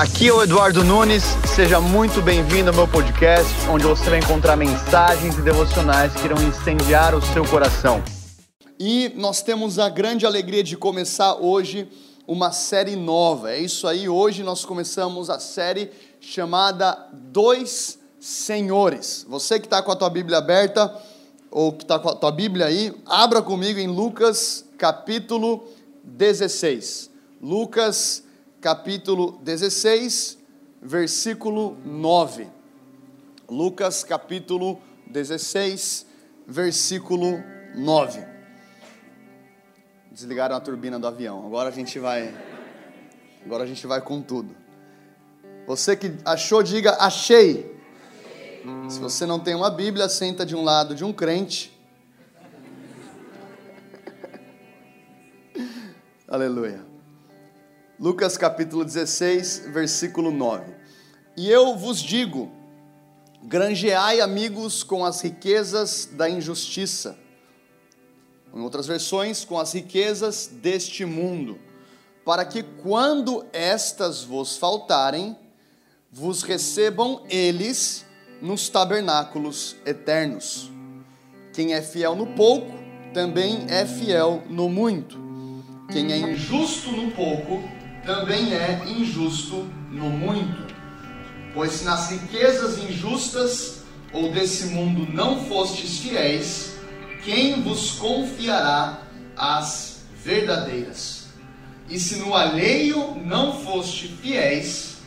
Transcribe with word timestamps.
Aqui 0.00 0.28
é 0.28 0.32
o 0.32 0.42
Eduardo 0.42 0.82
Nunes, 0.82 1.22
seja 1.54 1.78
muito 1.78 2.22
bem-vindo 2.22 2.70
ao 2.70 2.74
meu 2.74 2.88
podcast, 2.88 3.52
onde 3.68 3.84
você 3.84 4.08
vai 4.08 4.18
encontrar 4.18 4.56
mensagens 4.56 5.36
e 5.36 5.42
devocionais 5.42 6.10
que 6.14 6.24
irão 6.24 6.42
incendiar 6.42 7.14
o 7.14 7.20
seu 7.20 7.44
coração. 7.44 8.02
E 8.78 9.12
nós 9.14 9.42
temos 9.42 9.78
a 9.78 9.90
grande 9.90 10.24
alegria 10.24 10.64
de 10.64 10.74
começar 10.74 11.34
hoje 11.34 11.86
uma 12.26 12.50
série 12.50 12.96
nova. 12.96 13.52
É 13.52 13.58
isso 13.58 13.86
aí, 13.86 14.08
hoje 14.08 14.42
nós 14.42 14.64
começamos 14.64 15.28
a 15.28 15.38
série 15.38 15.90
chamada 16.18 16.96
Dois 17.12 17.98
Senhores. 18.18 19.26
Você 19.28 19.60
que 19.60 19.66
está 19.66 19.82
com 19.82 19.92
a 19.92 19.96
tua 19.96 20.08
Bíblia 20.08 20.38
aberta, 20.38 20.90
ou 21.50 21.74
que 21.74 21.84
está 21.84 21.98
com 21.98 22.08
a 22.08 22.14
tua 22.14 22.32
Bíblia 22.32 22.64
aí, 22.64 22.90
abra 23.04 23.42
comigo 23.42 23.78
em 23.78 23.86
Lucas 23.86 24.64
capítulo 24.78 25.68
16. 26.02 27.10
Lucas 27.38 28.29
capítulo 28.60 29.38
16, 29.42 30.38
versículo 30.82 31.76
9. 31.84 32.48
Lucas 33.48 34.04
capítulo 34.04 34.80
16, 35.06 36.06
versículo 36.46 37.42
9. 37.74 38.24
Desligaram 40.12 40.56
a 40.56 40.60
turbina 40.60 40.98
do 40.98 41.06
avião. 41.06 41.46
Agora 41.46 41.68
a 41.68 41.72
gente 41.72 41.98
vai 41.98 42.34
Agora 43.44 43.64
a 43.64 43.66
gente 43.66 43.86
vai 43.86 44.00
com 44.02 44.20
tudo. 44.20 44.54
Você 45.66 45.96
que 45.96 46.12
achou, 46.24 46.62
diga 46.62 46.96
achei. 47.00 47.80
Se 48.88 49.00
você 49.00 49.24
não 49.24 49.40
tem 49.40 49.54
uma 49.54 49.70
Bíblia, 49.70 50.08
senta 50.08 50.44
de 50.44 50.54
um 50.54 50.62
lado 50.62 50.94
de 50.94 51.02
um 51.04 51.12
crente. 51.12 51.72
Aleluia. 56.28 56.89
Lucas 58.00 58.38
capítulo 58.38 58.82
16, 58.82 59.64
versículo 59.74 60.30
9. 60.30 60.72
E 61.36 61.50
eu 61.50 61.76
vos 61.76 62.00
digo: 62.00 62.50
granjeai 63.42 64.22
amigos 64.22 64.82
com 64.82 65.04
as 65.04 65.20
riquezas 65.20 66.08
da 66.10 66.26
injustiça. 66.26 67.18
Em 68.54 68.60
outras 68.60 68.86
versões, 68.86 69.44
com 69.44 69.58
as 69.58 69.74
riquezas 69.74 70.46
deste 70.50 71.04
mundo, 71.04 71.58
para 72.24 72.46
que 72.46 72.62
quando 72.62 73.44
estas 73.52 74.24
vos 74.24 74.56
faltarem, 74.56 75.36
vos 76.10 76.42
recebam 76.42 77.22
eles 77.28 78.06
nos 78.40 78.70
tabernáculos 78.70 79.76
eternos. 79.84 80.72
Quem 81.52 81.74
é 81.74 81.82
fiel 81.82 82.16
no 82.16 82.28
pouco, 82.28 82.72
também 83.12 83.66
é 83.68 83.84
fiel 83.84 84.42
no 84.48 84.70
muito. 84.70 85.20
Quem 85.92 86.12
é 86.12 86.18
injusto 86.18 86.92
no 86.92 87.10
pouco, 87.10 87.62
também 88.04 88.52
é 88.52 88.82
injusto 88.86 89.68
no 89.90 90.10
muito. 90.10 90.74
Pois 91.54 91.72
se 91.72 91.84
nas 91.84 92.10
riquezas 92.10 92.78
injustas 92.78 93.82
ou 94.12 94.32
desse 94.32 94.66
mundo 94.66 95.10
não 95.12 95.44
fostes 95.44 95.98
fiéis, 95.98 96.76
quem 97.24 97.62
vos 97.62 97.92
confiará 97.92 99.02
as 99.36 100.04
verdadeiras? 100.24 101.28
E 101.88 101.98
se 101.98 102.16
no 102.16 102.34
alheio 102.34 103.16
não 103.24 103.52
foste 103.64 104.08
fiéis, 104.08 104.98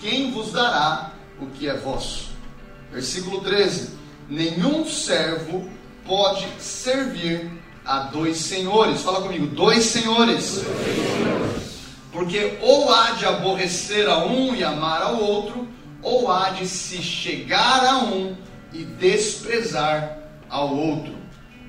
quem 0.00 0.32
vos 0.32 0.52
dará 0.52 1.12
o 1.40 1.46
que 1.46 1.68
é 1.68 1.76
vosso? 1.76 2.30
Versículo 2.92 3.40
13: 3.42 3.90
Nenhum 4.28 4.84
servo 4.84 5.68
pode 6.04 6.46
servir 6.58 7.50
a 7.84 8.00
dois 8.00 8.38
senhores. 8.38 9.02
Fala 9.02 9.22
comigo, 9.22 9.46
dois 9.46 9.84
senhores. 9.84 10.62
Dois 10.62 10.64
senhores. 10.64 11.65
Porque 12.16 12.56
ou 12.62 12.90
há 12.90 13.10
de 13.10 13.26
aborrecer 13.26 14.08
a 14.08 14.24
um 14.24 14.54
e 14.54 14.64
amar 14.64 15.02
ao 15.02 15.22
outro, 15.22 15.68
ou 16.02 16.32
há 16.32 16.48
de 16.48 16.66
se 16.66 17.02
chegar 17.02 17.84
a 17.84 17.98
um 17.98 18.34
e 18.72 18.84
desprezar 18.84 20.16
ao 20.48 20.74
outro. 20.74 21.14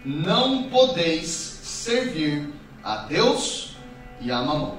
Não 0.06 0.70
podeis 0.70 1.28
servir 1.28 2.54
a 2.82 2.96
Deus 2.96 3.76
e 4.22 4.32
a 4.32 4.42
mamão. 4.42 4.78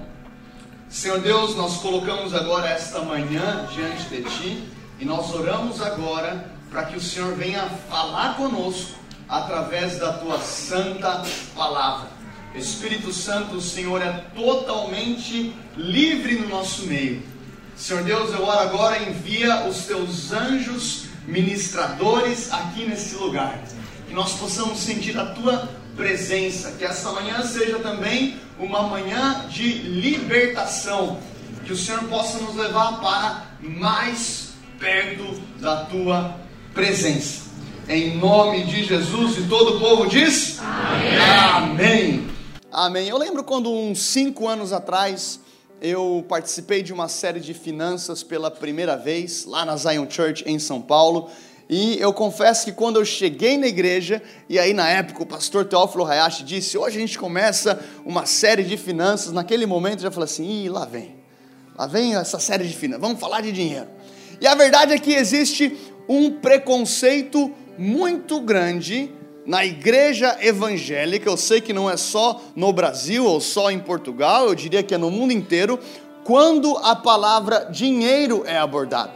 Senhor 0.89 1.21
Deus, 1.21 1.55
nós 1.55 1.77
colocamos 1.83 2.33
agora 2.33 2.67
esta 2.71 3.01
manhã 3.01 3.69
diante 3.71 4.05
de 4.05 4.23
Ti 4.23 4.69
e 4.99 5.05
nós 5.05 5.35
oramos 5.35 5.83
agora 5.83 6.51
para 6.71 6.85
que 6.85 6.97
o 6.97 7.01
Senhor 7.01 7.35
venha 7.35 7.69
falar 7.91 8.39
conosco 8.39 8.99
através 9.29 9.99
da 9.99 10.15
Tua 10.15 10.39
santa 10.39 11.23
palavra. 11.55 12.18
Espírito 12.55 13.13
Santo, 13.13 13.57
o 13.57 13.61
Senhor 13.61 14.03
é 14.03 14.25
totalmente 14.35 15.55
livre 15.77 16.37
no 16.37 16.49
nosso 16.49 16.87
meio. 16.87 17.23
Senhor 17.77 18.03
Deus, 18.03 18.33
eu 18.33 18.43
oro 18.43 18.59
agora, 18.59 19.03
envia 19.03 19.67
os 19.67 19.85
teus 19.85 20.33
anjos 20.33 21.05
ministradores 21.27 22.53
aqui 22.53 22.85
nesse 22.85 23.15
lugar. 23.15 23.63
Que 24.09 24.15
nós 24.15 24.33
possamos 24.33 24.79
sentir 24.79 25.17
a 25.19 25.27
tua 25.27 25.69
presença. 25.97 26.73
Que 26.73 26.85
essa 26.85 27.13
manhã 27.13 27.43
seja 27.43 27.79
também 27.79 28.37
uma 28.59 28.83
manhã 28.83 29.47
de 29.49 29.69
libertação. 29.69 31.21
Que 31.65 31.73
o 31.73 31.77
Senhor 31.77 32.03
possa 32.05 32.39
nos 32.39 32.57
levar 32.57 33.01
para 33.01 33.47
mais 33.61 34.55
perto 34.81 35.41
da 35.61 35.85
tua 35.85 36.37
presença. 36.75 37.49
Em 37.89 38.17
nome 38.17 38.65
de 38.65 38.85
Jesus 38.85 39.39
e 39.39 39.43
todo 39.43 39.77
o 39.77 39.81
povo 39.81 40.09
diz: 40.09 40.59
Amém. 40.61 41.19
Amém. 41.19 42.38
Amém. 42.71 43.09
Eu 43.09 43.17
lembro 43.17 43.43
quando, 43.43 43.73
uns 43.73 44.03
cinco 44.03 44.47
anos 44.47 44.75
atrás, 44.75 45.41
eu 45.81 46.23
participei 46.29 46.83
de 46.83 46.93
uma 46.93 47.09
série 47.09 47.41
de 47.41 47.55
finanças 47.55 48.23
pela 48.23 48.51
primeira 48.51 48.95
vez, 48.95 49.47
lá 49.47 49.65
na 49.65 49.75
Zion 49.75 50.07
Church, 50.09 50.45
em 50.47 50.59
São 50.59 50.79
Paulo. 50.83 51.31
E 51.67 51.99
eu 51.99 52.13
confesso 52.13 52.67
que 52.67 52.73
quando 52.73 52.97
eu 52.97 53.07
cheguei 53.07 53.57
na 53.57 53.67
igreja, 53.67 54.23
e 54.51 54.59
aí 54.59 54.75
na 54.75 54.87
época 54.87 55.23
o 55.23 55.27
pastor 55.27 55.65
Teófilo 55.65 56.05
Hayashi 56.05 56.45
disse: 56.45 56.77
hoje 56.77 56.99
a 56.99 57.01
gente 57.01 57.19
começa 57.19 57.83
uma 58.05 58.27
série 58.27 58.63
de 58.63 58.77
finanças. 58.77 59.33
Naquele 59.33 59.65
momento 59.65 60.01
eu 60.01 60.03
já 60.03 60.11
falei 60.11 60.27
assim: 60.27 60.65
ih, 60.65 60.69
lá 60.69 60.85
vem, 60.85 61.17
lá 61.75 61.87
vem 61.87 62.17
essa 62.17 62.39
série 62.39 62.69
de 62.69 62.77
finanças, 62.77 63.01
vamos 63.01 63.19
falar 63.19 63.41
de 63.41 63.51
dinheiro. 63.51 63.89
E 64.43 64.47
a 64.47 64.55
verdade 64.55 64.93
é 64.93 64.99
que 64.99 65.15
existe 65.15 65.75
um 66.07 66.33
preconceito 66.33 67.51
muito 67.79 68.41
grande 68.41 69.11
na 69.49 69.65
igreja 69.65 70.37
evangélica, 70.43 71.27
eu 71.27 71.37
sei 71.39 71.59
que 71.59 71.73
não 71.73 71.89
é 71.89 71.97
só 71.97 72.39
no 72.55 72.71
Brasil 72.71 73.25
ou 73.25 73.41
só 73.41 73.71
em 73.71 73.79
Portugal, 73.79 74.47
eu 74.47 74.55
diria 74.55 74.83
que 74.83 74.95
é 74.95 74.99
no 74.99 75.11
mundo 75.11 75.33
inteiro, 75.33 75.81
quando 76.23 76.77
a 76.77 76.95
palavra 76.95 77.67
dinheiro 77.73 78.43
é 78.45 78.59
abordada. 78.59 79.11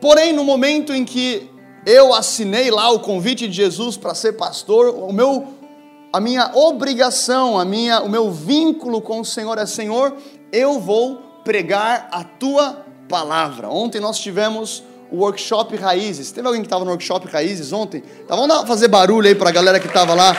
Porém, 0.00 0.32
no 0.32 0.42
momento 0.42 0.94
em 0.94 1.04
que 1.04 1.46
eu 1.84 2.14
assinei 2.14 2.70
lá 2.70 2.90
o 2.90 3.00
convite 3.00 3.46
de 3.46 3.52
Jesus 3.52 3.98
para 3.98 4.14
ser 4.14 4.32
pastor, 4.32 4.94
o 4.94 5.12
meu 5.12 5.46
a 6.10 6.20
minha 6.20 6.50
obrigação, 6.54 7.58
a 7.58 7.66
minha 7.66 8.00
o 8.00 8.08
meu 8.08 8.30
vínculo 8.30 9.02
com 9.02 9.20
o 9.20 9.24
Senhor 9.26 9.58
é 9.58 9.66
Senhor, 9.66 10.16
eu 10.50 10.80
vou 10.80 11.16
pregar 11.44 12.08
a 12.10 12.24
tua 12.24 12.86
palavra. 13.06 13.68
Ontem 13.68 14.00
nós 14.00 14.18
tivemos 14.18 14.82
o 15.10 15.18
workshop 15.18 15.76
Raízes. 15.76 16.30
Teve 16.30 16.46
alguém 16.46 16.62
que 16.62 16.66
estava 16.66 16.84
no 16.84 16.90
workshop 16.90 17.28
Raízes 17.28 17.72
ontem? 17.72 18.02
Tá, 18.26 18.36
vamos 18.36 18.68
fazer 18.68 18.88
barulho 18.88 19.28
aí 19.28 19.34
para 19.34 19.48
a 19.48 19.52
galera 19.52 19.80
que 19.80 19.86
estava 19.86 20.14
lá 20.14 20.36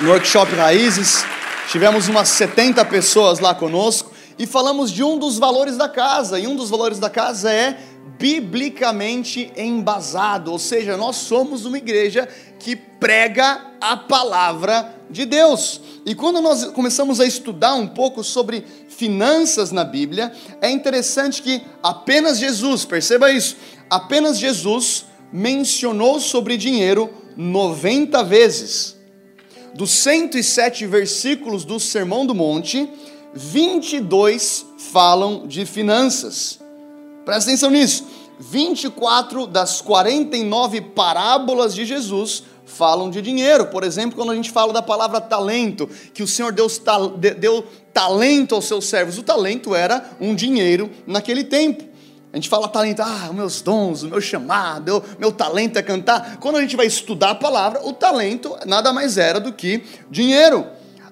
no 0.00 0.10
workshop 0.10 0.54
Raízes. 0.54 1.24
Tivemos 1.70 2.08
umas 2.08 2.28
70 2.28 2.84
pessoas 2.84 3.38
lá 3.38 3.54
conosco 3.54 4.12
e 4.38 4.46
falamos 4.46 4.90
de 4.90 5.02
um 5.02 5.18
dos 5.18 5.38
valores 5.38 5.76
da 5.76 5.88
casa. 5.88 6.38
E 6.38 6.46
um 6.46 6.56
dos 6.56 6.70
valores 6.70 6.98
da 6.98 7.08
casa 7.08 7.52
é 7.52 7.78
biblicamente 8.18 9.52
embasado, 9.56 10.52
ou 10.52 10.58
seja, 10.58 10.96
nós 10.96 11.16
somos 11.16 11.64
uma 11.64 11.78
igreja 11.78 12.28
que 12.64 12.74
prega 12.74 13.60
a 13.78 13.94
palavra 13.94 14.98
de 15.10 15.26
Deus. 15.26 15.82
E 16.06 16.14
quando 16.14 16.40
nós 16.40 16.64
começamos 16.68 17.20
a 17.20 17.26
estudar 17.26 17.74
um 17.74 17.86
pouco 17.86 18.24
sobre 18.24 18.64
finanças 18.88 19.70
na 19.70 19.84
Bíblia, 19.84 20.32
é 20.62 20.70
interessante 20.70 21.42
que 21.42 21.60
apenas 21.82 22.38
Jesus, 22.38 22.86
perceba 22.86 23.30
isso, 23.30 23.58
apenas 23.90 24.38
Jesus 24.38 25.04
mencionou 25.30 26.18
sobre 26.18 26.56
dinheiro 26.56 27.12
90 27.36 28.24
vezes. 28.24 28.96
Dos 29.74 29.90
107 29.90 30.86
versículos 30.86 31.66
do 31.66 31.78
Sermão 31.78 32.24
do 32.24 32.34
Monte, 32.34 32.88
22 33.34 34.64
falam 34.78 35.46
de 35.46 35.66
finanças. 35.66 36.58
Presta 37.26 37.50
atenção 37.50 37.70
nisso. 37.70 38.06
24 38.38 39.46
das 39.46 39.80
49 39.80 40.80
parábolas 40.80 41.74
de 41.74 41.84
Jesus 41.84 42.42
falam 42.66 43.10
de 43.10 43.20
dinheiro. 43.20 43.66
Por 43.66 43.84
exemplo, 43.84 44.16
quando 44.16 44.32
a 44.32 44.34
gente 44.34 44.50
fala 44.50 44.72
da 44.72 44.82
palavra 44.82 45.20
talento, 45.20 45.88
que 46.12 46.22
o 46.22 46.28
Senhor 46.28 46.52
Deus 46.52 46.80
deu 47.38 47.64
talento 47.92 48.54
aos 48.54 48.66
seus 48.66 48.86
servos. 48.86 49.18
O 49.18 49.22
talento 49.22 49.74
era 49.74 50.10
um 50.20 50.34
dinheiro 50.34 50.90
naquele 51.06 51.44
tempo. 51.44 51.84
A 52.32 52.36
gente 52.36 52.48
fala 52.48 52.66
talento, 52.66 53.00
ah, 53.00 53.30
meus 53.32 53.60
dons, 53.60 54.02
o 54.02 54.08
meu 54.08 54.20
chamado, 54.20 55.04
meu 55.20 55.30
talento 55.30 55.78
é 55.78 55.82
cantar. 55.82 56.38
Quando 56.38 56.56
a 56.56 56.60
gente 56.60 56.74
vai 56.74 56.86
estudar 56.86 57.30
a 57.30 57.34
palavra, 57.36 57.86
o 57.86 57.92
talento 57.92 58.56
nada 58.66 58.92
mais 58.92 59.16
era 59.16 59.38
do 59.38 59.52
que 59.52 59.84
dinheiro. 60.10 60.66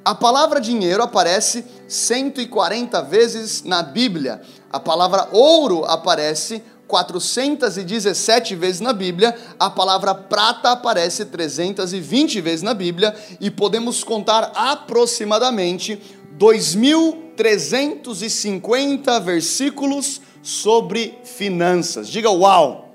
A 0.05 0.17
palavra 0.17 0.61
dinheiro 0.61 1.01
aparece 1.01 1.65
140 1.87 3.01
vezes 3.03 3.63
na 3.63 3.85
Bíblia. 3.85 4.43
A 4.69 4.81
palavra 4.81 5.29
ouro 5.31 5.85
aparece 5.85 6.61
417 6.93 8.55
vezes 8.55 8.81
na 8.83 8.93
Bíblia, 8.93 9.35
a 9.59 9.71
palavra 9.71 10.15
prata 10.15 10.73
aparece 10.73 11.25
320 11.25 12.39
vezes 12.43 12.61
na 12.61 12.75
Bíblia 12.75 13.17
e 13.41 13.51
podemos 13.51 14.05
contar 14.05 14.53
aproximadamente 14.55 15.99
2.350 16.39 19.23
versículos 19.23 20.21
sobre 20.43 21.19
finanças. 21.25 22.11
Diga 22.11 22.31
uau! 22.31 22.93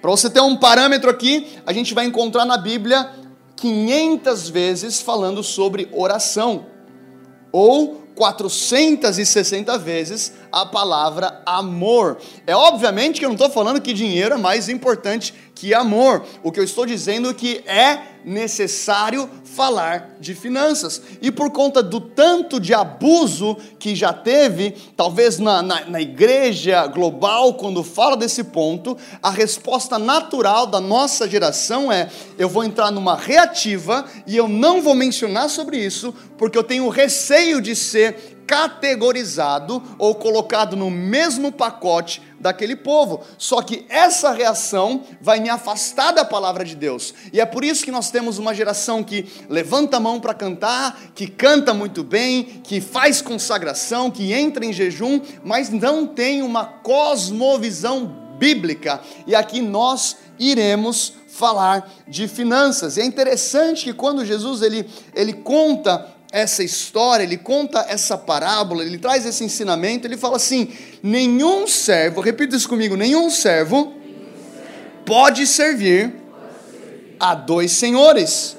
Para 0.00 0.12
você 0.12 0.30
ter 0.30 0.40
um 0.40 0.56
parâmetro 0.56 1.10
aqui, 1.10 1.58
a 1.66 1.72
gente 1.72 1.92
vai 1.92 2.04
encontrar 2.04 2.44
na 2.44 2.56
Bíblia 2.56 3.10
500 3.56 4.48
vezes 4.48 5.00
falando 5.00 5.42
sobre 5.42 5.88
oração, 5.92 6.66
ou 7.50 8.05
460 8.16 9.78
vezes 9.78 10.32
a 10.50 10.64
palavra 10.64 11.42
amor. 11.44 12.18
É 12.46 12.56
obviamente 12.56 13.20
que 13.20 13.24
eu 13.24 13.28
não 13.28 13.36
estou 13.36 13.50
falando 13.50 13.80
que 13.80 13.92
dinheiro 13.92 14.34
é 14.34 14.38
mais 14.38 14.68
importante 14.68 15.34
que 15.54 15.74
amor. 15.74 16.24
O 16.42 16.50
que 16.50 16.58
eu 16.58 16.64
estou 16.64 16.86
dizendo 16.86 17.30
é 17.30 17.34
que 17.34 17.62
é 17.66 18.15
necessário 18.26 19.30
falar 19.44 20.16
de 20.20 20.34
finanças. 20.34 21.00
E 21.22 21.30
por 21.30 21.50
conta 21.52 21.80
do 21.80 22.00
tanto 22.00 22.58
de 22.58 22.74
abuso 22.74 23.56
que 23.78 23.94
já 23.94 24.12
teve, 24.12 24.74
talvez 24.96 25.38
na, 25.38 25.62
na, 25.62 25.84
na 25.86 26.00
igreja 26.00 26.86
global, 26.88 27.54
quando 27.54 27.84
fala 27.84 28.16
desse 28.16 28.42
ponto, 28.42 28.98
a 29.22 29.30
resposta 29.30 29.96
natural 29.98 30.66
da 30.66 30.80
nossa 30.80 31.28
geração 31.28 31.90
é: 31.90 32.10
eu 32.36 32.48
vou 32.48 32.64
entrar 32.64 32.90
numa 32.90 33.16
reativa 33.16 34.04
e 34.26 34.36
eu 34.36 34.48
não 34.48 34.82
vou 34.82 34.94
mencionar 34.94 35.48
sobre 35.48 35.78
isso, 35.78 36.12
porque 36.36 36.58
eu 36.58 36.64
tenho 36.64 36.88
receio 36.88 37.60
de 37.62 37.76
ser 37.76 38.35
categorizado 38.46 39.82
ou 39.98 40.14
colocado 40.14 40.76
no 40.76 40.90
mesmo 40.90 41.50
pacote 41.50 42.22
daquele 42.38 42.76
povo. 42.76 43.22
Só 43.36 43.60
que 43.60 43.84
essa 43.88 44.30
reação 44.30 45.02
vai 45.20 45.40
me 45.40 45.48
afastar 45.48 46.12
da 46.12 46.24
palavra 46.24 46.64
de 46.64 46.76
Deus. 46.76 47.12
E 47.32 47.40
é 47.40 47.46
por 47.46 47.64
isso 47.64 47.84
que 47.84 47.90
nós 47.90 48.10
temos 48.10 48.38
uma 48.38 48.54
geração 48.54 49.02
que 49.02 49.26
levanta 49.48 49.96
a 49.96 50.00
mão 50.00 50.20
para 50.20 50.34
cantar, 50.34 50.98
que 51.14 51.26
canta 51.26 51.74
muito 51.74 52.04
bem, 52.04 52.44
que 52.62 52.80
faz 52.80 53.20
consagração, 53.20 54.10
que 54.10 54.32
entra 54.32 54.64
em 54.64 54.72
jejum, 54.72 55.20
mas 55.42 55.70
não 55.70 56.06
tem 56.06 56.42
uma 56.42 56.64
cosmovisão 56.64 58.26
bíblica. 58.38 59.00
E 59.26 59.34
aqui 59.34 59.60
nós 59.60 60.16
iremos 60.38 61.14
falar 61.36 61.90
de 62.08 62.26
finanças. 62.26 62.96
E 62.96 63.00
é 63.00 63.04
interessante 63.04 63.84
que 63.84 63.92
quando 63.92 64.24
Jesus 64.24 64.62
ele, 64.62 64.88
ele 65.14 65.34
conta 65.34 66.15
essa 66.32 66.62
história, 66.62 67.24
ele 67.24 67.36
conta 67.36 67.86
essa 67.88 68.16
parábola, 68.18 68.84
ele 68.84 68.98
traz 68.98 69.24
esse 69.24 69.44
ensinamento, 69.44 70.06
ele 70.06 70.16
fala 70.16 70.36
assim: 70.36 70.72
nenhum 71.02 71.66
servo, 71.66 72.20
repita 72.20 72.56
isso 72.56 72.68
comigo, 72.68 72.96
nenhum 72.96 73.30
servo 73.30 73.94
pode 75.04 75.46
servir 75.46 76.14
a 77.18 77.34
dois 77.34 77.72
senhores. 77.72 78.56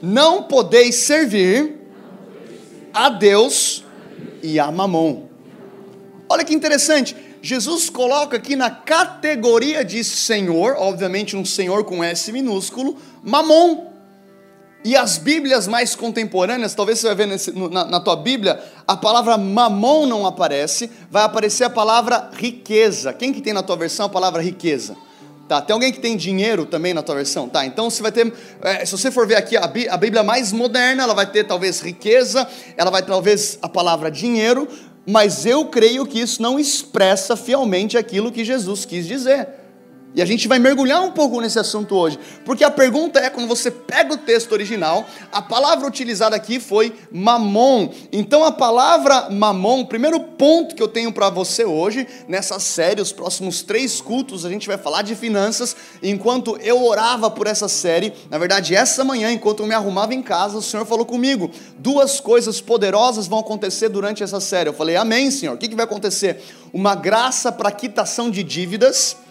Não 0.00 0.44
podeis 0.44 0.94
servir 0.94 1.74
a 2.92 3.08
Deus 3.08 3.84
e 4.42 4.58
a 4.60 4.70
Mamon. 4.70 5.26
Olha 6.28 6.44
que 6.44 6.54
interessante, 6.54 7.16
Jesus 7.42 7.88
coloca 7.90 8.36
aqui 8.36 8.56
na 8.56 8.70
categoria 8.70 9.84
de 9.84 10.02
Senhor, 10.02 10.76
obviamente 10.78 11.36
um 11.36 11.44
Senhor 11.44 11.84
com 11.84 12.02
S 12.02 12.32
minúsculo, 12.32 12.96
Mamon. 13.22 13.95
E 14.84 14.96
as 14.96 15.18
Bíblias 15.18 15.66
mais 15.66 15.96
contemporâneas, 15.96 16.74
talvez 16.74 17.00
você 17.00 17.08
vai 17.08 17.16
ver 17.16 17.26
nesse, 17.26 17.50
na, 17.52 17.84
na 17.84 18.00
tua 18.00 18.16
Bíblia, 18.16 18.62
a 18.86 18.96
palavra 18.96 19.36
mamon 19.36 20.06
não 20.06 20.26
aparece, 20.26 20.90
vai 21.10 21.24
aparecer 21.24 21.64
a 21.64 21.70
palavra 21.70 22.30
riqueza. 22.32 23.12
Quem 23.12 23.32
que 23.32 23.40
tem 23.40 23.52
na 23.52 23.62
tua 23.62 23.76
versão 23.76 24.06
a 24.06 24.08
palavra 24.08 24.40
riqueza? 24.40 24.96
Tá, 25.48 25.60
tem 25.60 25.74
alguém 25.74 25.92
que 25.92 26.00
tem 26.00 26.16
dinheiro 26.16 26.66
também 26.66 26.92
na 26.92 27.02
tua 27.02 27.14
versão? 27.14 27.48
Tá, 27.48 27.64
então 27.64 27.88
você 27.88 28.02
vai 28.02 28.10
ter, 28.10 28.32
é, 28.62 28.84
se 28.84 28.92
você 28.92 29.12
for 29.12 29.26
ver 29.26 29.36
aqui 29.36 29.56
a, 29.56 29.66
Bí 29.66 29.88
a 29.88 29.96
Bíblia 29.96 30.24
mais 30.24 30.52
moderna, 30.52 31.04
ela 31.04 31.14
vai 31.14 31.26
ter 31.26 31.44
talvez 31.44 31.80
riqueza, 31.80 32.48
ela 32.76 32.90
vai 32.90 33.02
talvez 33.02 33.56
a 33.62 33.68
palavra 33.68 34.10
dinheiro, 34.10 34.66
mas 35.06 35.46
eu 35.46 35.66
creio 35.66 36.04
que 36.04 36.20
isso 36.20 36.42
não 36.42 36.58
expressa 36.58 37.36
fielmente 37.36 37.96
aquilo 37.96 38.32
que 38.32 38.44
Jesus 38.44 38.84
quis 38.84 39.06
dizer. 39.06 39.48
E 40.16 40.22
a 40.22 40.24
gente 40.24 40.48
vai 40.48 40.58
mergulhar 40.58 41.02
um 41.02 41.10
pouco 41.10 41.42
nesse 41.42 41.58
assunto 41.58 41.94
hoje, 41.94 42.18
porque 42.42 42.64
a 42.64 42.70
pergunta 42.70 43.20
é: 43.20 43.28
quando 43.28 43.46
você 43.46 43.70
pega 43.70 44.14
o 44.14 44.16
texto 44.16 44.50
original, 44.52 45.04
a 45.30 45.42
palavra 45.42 45.86
utilizada 45.86 46.34
aqui 46.34 46.58
foi 46.58 46.94
mamon. 47.12 47.90
Então 48.10 48.42
a 48.42 48.50
palavra 48.50 49.28
mamon, 49.28 49.82
o 49.82 49.86
primeiro 49.86 50.18
ponto 50.18 50.74
que 50.74 50.82
eu 50.82 50.88
tenho 50.88 51.12
para 51.12 51.28
você 51.28 51.66
hoje, 51.66 52.08
nessa 52.26 52.58
série, 52.58 53.02
os 53.02 53.12
próximos 53.12 53.62
três 53.62 54.00
cultos, 54.00 54.46
a 54.46 54.48
gente 54.48 54.66
vai 54.66 54.78
falar 54.78 55.02
de 55.02 55.14
finanças. 55.14 55.76
Enquanto 56.02 56.56
eu 56.62 56.82
orava 56.82 57.30
por 57.30 57.46
essa 57.46 57.68
série, 57.68 58.14
na 58.30 58.38
verdade, 58.38 58.74
essa 58.74 59.04
manhã, 59.04 59.30
enquanto 59.30 59.60
eu 59.60 59.66
me 59.66 59.74
arrumava 59.74 60.14
em 60.14 60.22
casa, 60.22 60.56
o 60.56 60.62
Senhor 60.62 60.86
falou 60.86 61.04
comigo: 61.04 61.50
duas 61.76 62.20
coisas 62.20 62.58
poderosas 62.58 63.26
vão 63.26 63.40
acontecer 63.40 63.90
durante 63.90 64.22
essa 64.22 64.40
série. 64.40 64.70
Eu 64.70 64.74
falei: 64.74 64.96
Amém, 64.96 65.30
Senhor. 65.30 65.56
O 65.56 65.58
que, 65.58 65.68
que 65.68 65.76
vai 65.76 65.84
acontecer? 65.84 66.42
Uma 66.72 66.94
graça 66.94 67.52
para 67.52 67.70
quitação 67.70 68.30
de 68.30 68.42
dívidas 68.42 69.25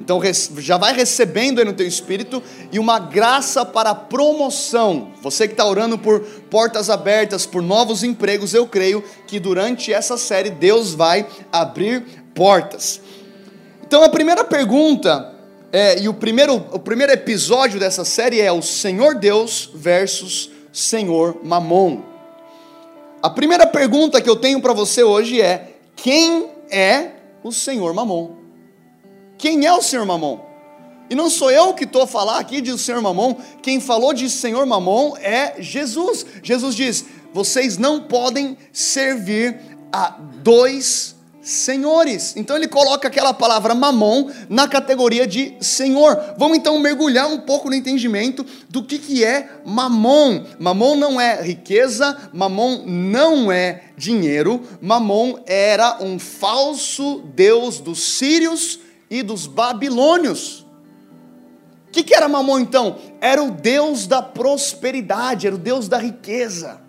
então 0.00 0.20
já 0.58 0.76
vai 0.76 0.94
recebendo 0.94 1.58
aí 1.58 1.64
no 1.64 1.72
teu 1.72 1.86
espírito 1.86 2.42
e 2.70 2.78
uma 2.78 2.98
graça 2.98 3.64
para 3.64 3.94
promoção. 3.94 5.12
Você 5.20 5.46
que 5.46 5.54
está 5.54 5.66
orando 5.66 5.98
por 5.98 6.20
portas 6.50 6.88
abertas, 6.88 7.44
por 7.44 7.62
novos 7.62 8.02
empregos, 8.02 8.54
eu 8.54 8.66
creio 8.66 9.02
que 9.26 9.40
durante 9.40 9.92
essa 9.92 10.16
série 10.16 10.50
Deus 10.50 10.94
vai 10.94 11.26
abrir 11.52 12.04
portas. 12.34 13.00
Então 13.84 14.02
a 14.02 14.08
primeira 14.08 14.44
pergunta 14.44 15.34
é, 15.72 16.00
e 16.00 16.08
o 16.08 16.14
primeiro, 16.14 16.54
o 16.72 16.78
primeiro 16.78 17.12
episódio 17.12 17.78
dessa 17.78 18.04
série 18.04 18.40
é 18.40 18.50
o 18.50 18.62
Senhor 18.62 19.16
Deus 19.16 19.70
versus 19.74 20.50
Senhor 20.72 21.38
Mamon. 21.42 22.02
A 23.20 23.28
primeira 23.28 23.66
pergunta 23.66 24.20
que 24.20 24.30
eu 24.30 24.36
tenho 24.36 24.60
para 24.60 24.72
você 24.72 25.02
hoje 25.02 25.40
é: 25.42 25.74
quem 25.96 26.48
é 26.70 27.10
o 27.42 27.52
Senhor 27.52 27.92
Mamon? 27.92 28.47
Quem 29.38 29.64
é 29.64 29.72
o 29.72 29.80
Senhor 29.80 30.04
Mamon? 30.04 30.40
E 31.08 31.14
não 31.14 31.30
sou 31.30 31.50
eu 31.50 31.72
que 31.72 31.84
estou 31.84 32.02
a 32.02 32.06
falar 32.06 32.38
aqui 32.38 32.60
de 32.60 32.76
Senhor 32.76 33.00
Mamon, 33.00 33.36
quem 33.62 33.80
falou 33.80 34.12
de 34.12 34.28
Senhor 34.28 34.66
Mamon 34.66 35.16
é 35.16 35.54
Jesus. 35.62 36.26
Jesus 36.42 36.74
diz: 36.74 37.04
vocês 37.32 37.78
não 37.78 38.00
podem 38.00 38.58
servir 38.72 39.60
a 39.92 40.16
dois 40.42 41.16
senhores. 41.40 42.34
Então 42.36 42.56
ele 42.56 42.68
coloca 42.68 43.08
aquela 43.08 43.32
palavra 43.32 43.74
mamon 43.74 44.28
na 44.50 44.68
categoria 44.68 45.26
de 45.26 45.54
senhor. 45.60 46.34
Vamos 46.36 46.58
então 46.58 46.78
mergulhar 46.78 47.26
um 47.26 47.40
pouco 47.40 47.70
no 47.70 47.74
entendimento 47.74 48.44
do 48.68 48.82
que, 48.82 48.98
que 48.98 49.24
é 49.24 49.48
mamon. 49.64 50.44
Mamon 50.58 50.96
não 50.96 51.18
é 51.18 51.40
riqueza, 51.40 52.30
mamon 52.34 52.82
não 52.84 53.50
é 53.50 53.84
dinheiro, 53.96 54.62
mamon 54.80 55.38
era 55.46 56.02
um 56.02 56.18
falso 56.18 57.22
deus 57.34 57.80
dos 57.80 58.02
sírios 58.18 58.80
e 59.10 59.22
dos 59.22 59.46
babilônios. 59.46 60.66
O 61.88 61.90
que, 61.90 62.02
que 62.02 62.14
era 62.14 62.28
Mamon 62.28 62.60
então? 62.60 62.98
Era 63.20 63.42
o 63.42 63.50
Deus 63.50 64.06
da 64.06 64.20
prosperidade, 64.20 65.46
era 65.46 65.56
o 65.56 65.58
Deus 65.58 65.88
da 65.88 65.98
riqueza. 65.98 66.80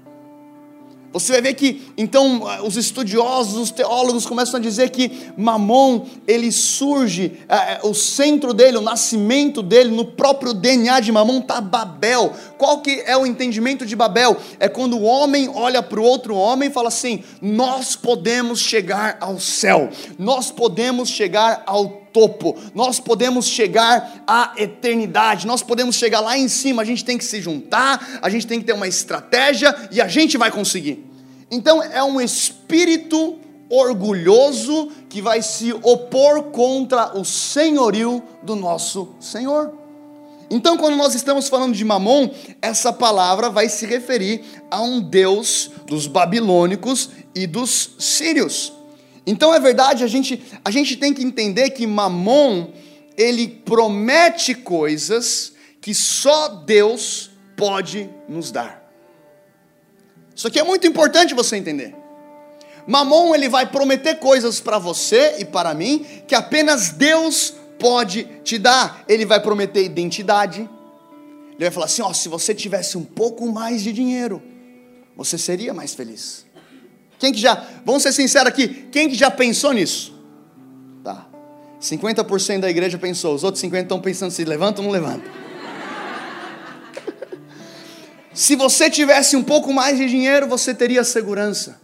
Você 1.11 1.31
vai 1.31 1.41
ver 1.41 1.53
que 1.55 1.91
então 1.97 2.43
os 2.63 2.77
estudiosos, 2.77 3.57
os 3.57 3.71
teólogos 3.71 4.27
começam 4.27 4.59
a 4.59 4.61
dizer 4.61 4.91
que 4.91 5.31
Mamon 5.35 6.05
ele 6.27 6.51
surge, 6.51 7.39
é, 7.49 7.79
o 7.81 7.95
centro 7.95 8.53
dele, 8.53 8.77
o 8.77 8.81
nascimento 8.81 9.63
dele, 9.63 9.89
no 9.89 10.05
próprio 10.05 10.53
DNA 10.53 10.99
de 10.99 11.11
Mamon 11.11 11.39
está 11.39 11.59
Babel. 11.59 12.31
Qual 12.59 12.81
que 12.81 13.01
é 13.07 13.17
o 13.17 13.25
entendimento 13.25 13.88
de 13.88 13.95
Babel? 13.95 14.38
É 14.59 14.69
quando 14.69 14.97
o 14.97 15.03
homem 15.03 15.49
olha 15.51 15.81
para 15.81 15.99
o 15.99 16.03
outro 16.03 16.35
homem 16.35 16.69
e 16.69 16.71
fala 16.71 16.89
assim: 16.89 17.23
nós 17.41 17.95
podemos 17.95 18.59
chegar 18.59 19.17
ao 19.19 19.39
céu, 19.39 19.89
nós 20.19 20.51
podemos 20.51 21.09
chegar 21.09 21.63
ao 21.65 21.99
topo, 22.11 22.57
nós 22.73 22.99
podemos 22.99 23.47
chegar 23.47 24.23
à 24.27 24.53
eternidade, 24.57 25.47
nós 25.47 25.61
podemos 25.61 25.95
chegar 25.95 26.19
lá 26.19 26.37
em 26.37 26.47
cima, 26.47 26.81
a 26.81 26.85
gente 26.85 27.05
tem 27.05 27.17
que 27.17 27.25
se 27.25 27.41
juntar, 27.41 28.19
a 28.21 28.29
gente 28.29 28.47
tem 28.47 28.59
que 28.59 28.65
ter 28.65 28.73
uma 28.73 28.87
estratégia 28.87 29.75
e 29.91 30.01
a 30.01 30.07
gente 30.07 30.37
vai 30.37 30.51
conseguir. 30.51 31.05
Então 31.51 31.81
é 31.81 32.03
um 32.03 32.19
espírito 32.21 33.39
orgulhoso 33.69 34.91
que 35.07 35.21
vai 35.21 35.41
se 35.41 35.71
opor 35.83 36.43
contra 36.51 37.17
o 37.17 37.23
senhorio 37.23 38.23
do 38.41 38.55
nosso 38.55 39.09
Senhor. 39.19 39.73
Então, 40.51 40.77
quando 40.77 40.95
nós 40.95 41.13
estamos 41.13 41.47
falando 41.47 41.75
de 41.75 41.85
Mamon, 41.85 42.31
essa 42.59 42.91
palavra 42.91 43.51
vai 43.51 43.69
se 43.69 43.85
referir 43.85 44.43
a 44.71 44.81
um 44.81 44.99
deus 44.99 45.69
dos 45.85 46.07
babilônicos 46.07 47.11
e 47.35 47.45
dos 47.45 47.91
sírios. 47.99 48.73
Então 49.29 49.53
é 49.53 49.59
verdade, 49.59 50.03
a 50.03 50.07
gente, 50.07 50.41
a 50.65 50.71
gente 50.71 50.98
tem 50.98 51.13
que 51.13 51.24
entender 51.24 51.69
que 51.69 51.86
Mamon, 51.86 52.69
ele 53.15 53.48
promete 53.48 54.55
coisas 54.55 55.53
que 55.79 55.93
só 55.93 56.48
Deus 56.48 57.29
pode 57.55 58.09
nos 58.27 58.50
dar. 58.50 58.91
Isso 60.36 60.48
aqui 60.48 60.57
é 60.57 60.63
muito 60.63 60.88
importante 60.88 61.36
você 61.36 61.57
entender. 61.57 61.95
Mamon 62.88 63.36
ele 63.36 63.48
vai 63.48 63.67
prometer 63.67 64.15
coisas 64.15 64.59
para 64.59 64.79
você 64.79 65.36
e 65.38 65.45
para 65.45 65.75
mim 65.75 66.03
que 66.27 66.33
apenas 66.33 66.89
Deus 66.89 67.53
pode 67.77 68.24
te 68.43 68.57
dar. 68.57 69.03
Ele 69.07 69.27
vai 69.27 69.39
prometer 69.39 69.83
identidade. 69.83 70.62
Ele 71.51 71.59
vai 71.59 71.69
falar 71.69 71.86
assim: 71.86 72.01
ó, 72.01 72.12
se 72.13 72.27
você 72.27 72.55
tivesse 72.55 72.98
um 72.98 73.05
pouco 73.05 73.45
mais 73.45 73.83
de 73.83 73.93
dinheiro, 73.93 74.41
você 75.15 75.38
seria 75.38 75.71
mais 75.71 75.93
feliz. 75.93 76.49
Quem 77.19 77.33
que 77.33 77.39
já, 77.39 77.65
vamos 77.85 78.01
ser 78.01 78.13
sinceros 78.13 78.47
aqui, 78.47 78.88
quem 78.89 79.09
que 79.09 79.15
já 79.15 79.29
pensou 79.29 79.73
nisso? 79.73 80.17
Tá. 81.03 81.27
50% 81.81 82.61
da 82.61 82.69
igreja 82.69 82.97
pensou, 82.97 83.35
os 83.35 83.43
outros 83.43 83.59
50 83.59 83.83
estão 83.83 83.99
pensando 83.99 84.31
se 84.31 84.43
levanta 84.45 84.79
ou 84.79 84.85
não 84.85 84.91
levanta. 84.91 85.29
se 88.33 88.55
você 88.55 88.89
tivesse 88.89 89.35
um 89.35 89.43
pouco 89.43 89.73
mais 89.73 89.97
de 89.97 90.07
dinheiro, 90.07 90.47
você 90.47 90.73
teria 90.73 91.03
segurança. 91.03 91.81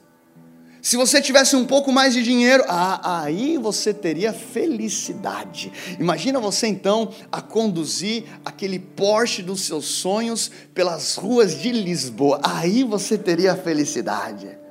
Se 0.82 0.96
você 0.98 1.20
tivesse 1.20 1.56
um 1.56 1.66
pouco 1.66 1.92
mais 1.92 2.14
de 2.14 2.22
dinheiro, 2.22 2.64
ah, 2.68 3.24
aí 3.24 3.58
você 3.58 3.92
teria 3.92 4.32
felicidade. 4.32 5.74
Imagina 6.00 6.40
você 6.40 6.68
então 6.68 7.12
a 7.32 7.42
conduzir 7.42 8.26
aquele 8.46 8.78
Porsche 8.78 9.42
dos 9.42 9.62
seus 9.62 9.86
sonhos 9.86 10.52
pelas 10.76 11.16
ruas 11.16 11.60
de 11.60 11.72
Lisboa. 11.72 12.40
Aí 12.44 12.84
você 12.84 13.18
teria 13.18 13.56
felicidade. 13.56 14.65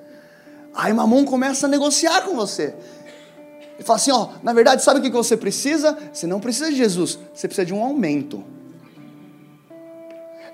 Aí 0.74 0.92
Mamon 0.92 1.24
começa 1.24 1.66
a 1.66 1.68
negociar 1.68 2.22
com 2.22 2.34
você. 2.34 2.74
Ele 3.74 3.84
fala 3.84 3.96
assim: 3.96 4.10
ó, 4.10 4.30
na 4.42 4.52
verdade, 4.52 4.82
sabe 4.82 5.00
o 5.00 5.02
que 5.02 5.10
você 5.10 5.36
precisa? 5.36 5.96
Você 6.12 6.26
não 6.26 6.40
precisa 6.40 6.70
de 6.70 6.76
Jesus, 6.76 7.18
você 7.32 7.46
precisa 7.46 7.66
de 7.66 7.74
um 7.74 7.82
aumento. 7.82 8.44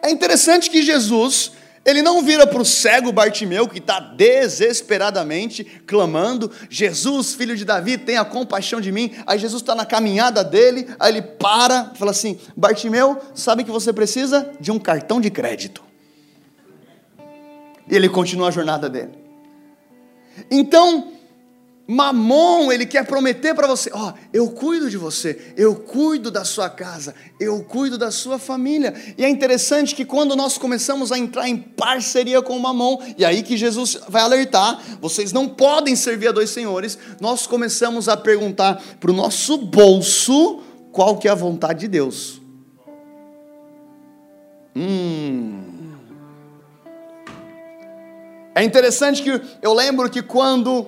É 0.03 0.11
interessante 0.11 0.71
que 0.71 0.83
Jesus, 0.83 1.53
ele 1.85 2.01
não 2.01 2.23
vira 2.23 2.47
para 2.47 2.61
o 2.61 2.65
cego 2.65 3.13
Bartimeu, 3.13 3.69
que 3.69 3.79
está 3.79 4.01
desesperadamente 4.01 5.65
clamando: 5.87 6.51
Jesus, 6.69 7.35
filho 7.35 7.57
de 7.57 7.65
Davi, 7.65 7.99
tenha 7.99 8.25
compaixão 8.25 8.81
de 8.81 8.91
mim. 8.91 9.13
Aí 9.27 9.39
Jesus 9.39 9.63
está 9.63 9.75
na 9.75 9.85
caminhada 9.85 10.43
dele, 10.43 10.89
aí 10.99 11.13
ele 11.13 11.23
para, 11.23 11.93
fala 11.95 12.11
assim: 12.11 12.39
Bartimeu, 12.57 13.19
sabe 13.35 13.65
que 13.65 13.71
você 13.71 13.93
precisa 13.93 14.51
de 14.59 14.71
um 14.71 14.79
cartão 14.79 15.21
de 15.21 15.31
crédito. 15.31 15.83
E 17.89 17.97
ele 17.97 18.09
continua 18.09 18.49
a 18.49 18.51
jornada 18.53 18.89
dele. 18.89 19.20
Então, 20.51 21.13
Mamon, 21.91 22.71
ele 22.71 22.87
quer 22.87 23.05
prometer 23.05 23.53
para 23.53 23.67
você: 23.67 23.91
ó, 23.93 24.11
oh, 24.11 24.13
eu 24.33 24.49
cuido 24.51 24.89
de 24.89 24.97
você, 24.97 25.55
eu 25.57 25.75
cuido 25.75 26.31
da 26.31 26.45
sua 26.45 26.71
casa, 26.71 27.17
eu 27.41 27.65
cuido 27.65 27.99
da 27.99 28.13
sua 28.13 28.39
família. 28.39 28.95
E 29.19 29.25
é 29.25 29.29
interessante 29.29 29.93
que 29.93 30.05
quando 30.05 30.37
nós 30.37 30.57
começamos 30.57 31.11
a 31.11 31.19
entrar 31.19 31.49
em 31.49 31.57
parceria 31.57 32.41
com 32.41 32.57
Mamon, 32.61 32.99
e 33.19 33.25
aí 33.25 33.43
que 33.43 33.57
Jesus 33.57 33.99
vai 34.09 34.23
alertar: 34.23 34.81
vocês 35.01 35.33
não 35.33 35.49
podem 35.49 35.97
servir 35.97 36.29
a 36.29 36.33
dois 36.33 36.51
senhores, 36.51 36.97
nós 37.21 37.45
começamos 37.49 38.09
a 38.09 38.17
perguntar 38.17 38.81
para 39.01 39.11
o 39.11 39.15
nosso 39.15 39.59
bolso 39.59 40.61
qual 40.93 41.19
que 41.19 41.27
é 41.27 41.31
a 41.33 41.35
vontade 41.35 41.81
de 41.81 41.89
Deus. 41.89 42.41
Hum. 44.77 45.10
É 48.61 48.63
interessante 48.63 49.23
que 49.23 49.41
eu 49.63 49.73
lembro 49.73 50.11
que 50.11 50.21
quando 50.21 50.87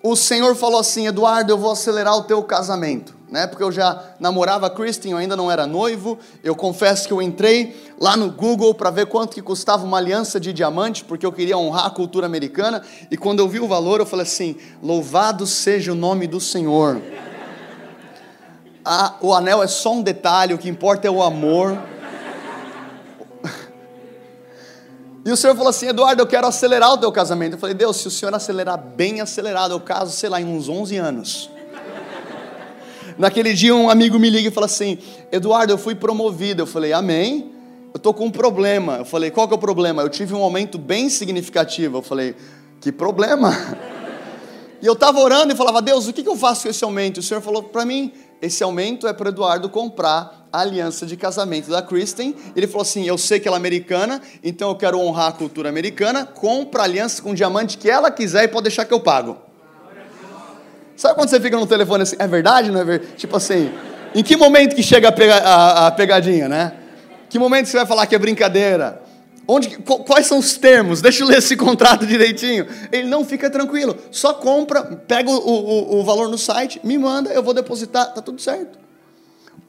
o 0.00 0.14
Senhor 0.14 0.54
falou 0.54 0.78
assim: 0.78 1.08
Eduardo, 1.08 1.52
eu 1.52 1.58
vou 1.58 1.72
acelerar 1.72 2.16
o 2.16 2.22
teu 2.22 2.40
casamento. 2.44 3.16
Né? 3.28 3.48
Porque 3.48 3.64
eu 3.64 3.72
já 3.72 4.00
namorava 4.20 4.68
a 4.68 4.70
Kristen, 4.70 5.10
eu 5.10 5.18
ainda 5.18 5.34
não 5.34 5.50
era 5.50 5.66
noivo. 5.66 6.20
Eu 6.42 6.54
confesso 6.54 7.08
que 7.08 7.12
eu 7.12 7.20
entrei 7.20 7.76
lá 7.98 8.16
no 8.16 8.30
Google 8.30 8.72
para 8.74 8.90
ver 8.90 9.06
quanto 9.06 9.34
que 9.34 9.42
custava 9.42 9.84
uma 9.84 9.98
aliança 9.98 10.38
de 10.38 10.52
diamante, 10.52 11.04
porque 11.04 11.26
eu 11.26 11.32
queria 11.32 11.58
honrar 11.58 11.86
a 11.86 11.90
cultura 11.90 12.26
americana. 12.26 12.80
E 13.10 13.16
quando 13.16 13.40
eu 13.40 13.48
vi 13.48 13.58
o 13.58 13.66
valor, 13.66 13.98
eu 13.98 14.06
falei 14.06 14.22
assim: 14.22 14.54
louvado 14.80 15.48
seja 15.48 15.90
o 15.90 15.96
nome 15.96 16.28
do 16.28 16.38
Senhor. 16.38 17.02
Ah, 18.84 19.16
o 19.20 19.34
anel 19.34 19.64
é 19.64 19.66
só 19.66 19.94
um 19.94 20.00
detalhe, 20.00 20.54
o 20.54 20.58
que 20.58 20.68
importa 20.68 21.08
é 21.08 21.10
o 21.10 21.24
amor. 21.24 21.76
E 25.30 25.32
o 25.32 25.36
Senhor 25.36 25.54
falou 25.54 25.70
assim: 25.70 25.86
Eduardo, 25.86 26.20
eu 26.20 26.26
quero 26.26 26.44
acelerar 26.44 26.92
o 26.92 26.98
teu 26.98 27.12
casamento. 27.12 27.52
Eu 27.52 27.58
falei: 27.60 27.72
Deus, 27.72 27.98
se 27.98 28.08
o 28.08 28.10
Senhor 28.10 28.34
acelerar 28.34 28.76
bem 28.76 29.20
acelerado, 29.20 29.72
eu 29.72 29.78
caso, 29.78 30.10
sei 30.10 30.28
lá, 30.28 30.40
em 30.40 30.44
uns 30.44 30.68
11 30.68 30.96
anos. 30.96 31.48
Naquele 33.16 33.52
dia, 33.52 33.72
um 33.72 33.88
amigo 33.88 34.18
me 34.18 34.28
liga 34.28 34.48
e 34.48 34.50
fala 34.50 34.66
assim: 34.66 34.98
Eduardo, 35.30 35.72
eu 35.72 35.78
fui 35.78 35.94
promovido. 35.94 36.62
Eu 36.62 36.66
falei: 36.66 36.92
Amém. 36.92 37.52
Eu 37.94 38.00
tô 38.00 38.12
com 38.12 38.24
um 38.24 38.30
problema. 38.30 38.96
Eu 38.96 39.04
falei: 39.04 39.30
Qual 39.30 39.46
que 39.46 39.54
é 39.54 39.56
o 39.56 39.60
problema? 39.60 40.02
Eu 40.02 40.08
tive 40.08 40.34
um 40.34 40.42
aumento 40.42 40.76
bem 40.78 41.08
significativo. 41.08 41.98
Eu 41.98 42.02
falei: 42.02 42.34
Que 42.80 42.90
problema? 42.90 43.54
E 44.82 44.86
eu 44.86 44.94
estava 44.94 45.20
orando 45.20 45.52
e 45.52 45.56
falava: 45.56 45.80
Deus, 45.80 46.08
o 46.08 46.12
que, 46.12 46.22
que 46.22 46.28
eu 46.28 46.36
faço 46.36 46.62
com 46.62 46.70
esse 46.70 46.82
aumento? 46.82 47.18
O 47.18 47.22
Senhor 47.22 47.40
falou 47.40 47.62
para 47.62 47.84
mim: 47.84 48.12
Esse 48.42 48.62
aumento 48.62 49.06
é 49.06 49.12
para 49.12 49.28
Eduardo 49.28 49.68
comprar 49.68 50.48
a 50.52 50.60
aliança 50.60 51.04
de 51.04 51.16
casamento 51.16 51.70
da 51.70 51.82
Kristen. 51.82 52.34
Ele 52.56 52.66
falou 52.66 52.82
assim: 52.82 53.06
Eu 53.06 53.18
sei 53.18 53.38
que 53.38 53.46
ela 53.46 53.56
é 53.56 53.58
americana, 53.58 54.20
então 54.42 54.70
eu 54.70 54.76
quero 54.76 54.98
honrar 54.98 55.28
a 55.28 55.32
cultura 55.32 55.68
americana. 55.68 56.24
Compra 56.24 56.82
a 56.82 56.84
aliança 56.84 57.22
com 57.22 57.32
o 57.32 57.34
diamante 57.34 57.76
que 57.76 57.90
ela 57.90 58.10
quiser 58.10 58.44
e 58.44 58.48
pode 58.48 58.64
deixar 58.64 58.84
que 58.84 58.94
eu 58.94 59.00
pago. 59.00 59.36
Sabe 60.96 61.14
quando 61.14 61.28
você 61.28 61.40
fica 61.40 61.56
no 61.56 61.66
telefone 61.66 62.02
assim? 62.02 62.16
É 62.18 62.26
verdade, 62.26 62.70
não 62.70 62.80
é 62.80 62.84
verdade? 62.84 63.14
Tipo 63.16 63.36
assim, 63.36 63.72
em 64.14 64.22
que 64.22 64.36
momento 64.36 64.74
que 64.74 64.82
chega 64.82 65.08
a, 65.08 65.12
pega, 65.12 65.36
a, 65.36 65.86
a 65.86 65.90
pegadinha, 65.90 66.48
né? 66.48 66.74
Que 67.28 67.38
momento 67.38 67.66
você 67.66 67.76
vai 67.76 67.86
falar 67.86 68.06
que 68.06 68.14
é 68.14 68.18
brincadeira? 68.18 69.02
Onde, 69.46 69.78
quais 69.78 70.26
são 70.26 70.38
os 70.38 70.56
termos? 70.56 71.00
Deixa 71.02 71.22
eu 71.22 71.28
ler 71.28 71.38
esse 71.38 71.56
contrato 71.56 72.06
direitinho. 72.06 72.66
Ele 72.92 73.08
não 73.08 73.24
fica 73.24 73.50
tranquilo. 73.50 73.96
Só 74.10 74.34
compra, 74.34 74.82
pega 74.82 75.30
o, 75.30 75.34
o, 75.34 76.00
o 76.00 76.04
valor 76.04 76.28
no 76.28 76.38
site, 76.38 76.80
me 76.84 76.96
manda, 76.96 77.30
eu 77.30 77.42
vou 77.42 77.54
depositar, 77.54 78.12
tá 78.14 78.22
tudo 78.22 78.40
certo. 78.40 78.78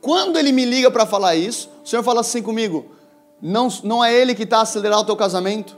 Quando 0.01 0.37
ele 0.37 0.51
me 0.51 0.65
liga 0.65 0.89
para 0.89 1.05
falar 1.05 1.35
isso, 1.35 1.69
o 1.83 1.87
Senhor 1.87 2.03
fala 2.03 2.21
assim 2.21 2.41
comigo: 2.41 2.91
não, 3.41 3.67
não 3.83 4.03
é 4.03 4.13
ele 4.13 4.33
que 4.33 4.43
está 4.43 4.57
a 4.57 4.61
acelerar 4.61 4.99
o 4.99 5.05
teu 5.05 5.15
casamento, 5.15 5.77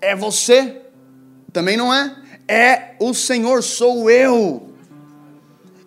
é 0.00 0.14
você. 0.16 0.82
Também 1.52 1.76
não 1.76 1.92
é. 1.92 2.14
É 2.48 2.94
o 3.00 3.12
Senhor, 3.12 3.62
sou 3.62 4.10
eu. 4.10 4.70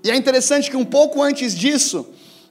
E 0.03 0.11
é 0.11 0.15
interessante 0.15 0.69
que 0.69 0.77
um 0.77 0.85
pouco 0.85 1.21
antes 1.21 1.55
disso, 1.55 2.07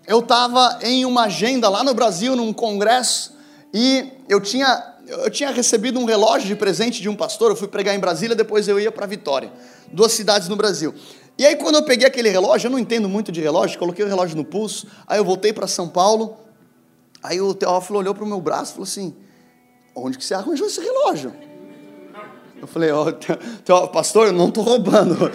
eu 0.06 0.20
estava 0.20 0.78
em 0.82 1.04
uma 1.04 1.24
agenda 1.24 1.68
lá 1.68 1.82
no 1.82 1.94
Brasil, 1.94 2.36
num 2.36 2.52
congresso, 2.52 3.34
e 3.72 4.12
eu 4.28 4.40
tinha, 4.40 4.96
eu 5.06 5.30
tinha 5.30 5.50
recebido 5.50 5.98
um 5.98 6.04
relógio 6.04 6.48
de 6.48 6.56
presente 6.56 7.02
de 7.02 7.08
um 7.08 7.16
pastor. 7.16 7.50
Eu 7.50 7.56
fui 7.56 7.68
pregar 7.68 7.94
em 7.94 7.98
Brasília, 7.98 8.34
depois 8.34 8.68
eu 8.68 8.80
ia 8.80 8.90
para 8.90 9.06
Vitória, 9.06 9.52
duas 9.92 10.12
cidades 10.12 10.48
no 10.48 10.56
Brasil. 10.56 10.94
E 11.38 11.46
aí, 11.46 11.54
quando 11.56 11.76
eu 11.76 11.84
peguei 11.84 12.06
aquele 12.06 12.28
relógio, 12.30 12.66
eu 12.66 12.70
não 12.72 12.78
entendo 12.78 13.08
muito 13.08 13.30
de 13.30 13.40
relógio, 13.40 13.78
coloquei 13.78 14.04
o 14.04 14.08
relógio 14.08 14.36
no 14.36 14.44
pulso, 14.44 14.88
aí 15.06 15.18
eu 15.18 15.24
voltei 15.24 15.52
para 15.52 15.68
São 15.68 15.88
Paulo, 15.88 16.36
aí 17.22 17.40
o 17.40 17.54
Teófilo 17.54 17.98
olhou 17.98 18.12
para 18.12 18.24
o 18.24 18.26
meu 18.26 18.40
braço 18.40 18.72
e 18.72 18.74
falou 18.74 18.84
assim: 18.84 19.14
Onde 19.94 20.18
que 20.18 20.24
você 20.24 20.34
arranjou 20.34 20.66
esse 20.66 20.80
relógio? 20.80 21.32
Eu 22.60 22.66
falei: 22.66 22.90
Ó, 22.90 23.12
oh, 23.70 23.88
pastor, 23.88 24.28
eu 24.28 24.32
não 24.32 24.48
estou 24.48 24.64
roubando. 24.64 25.30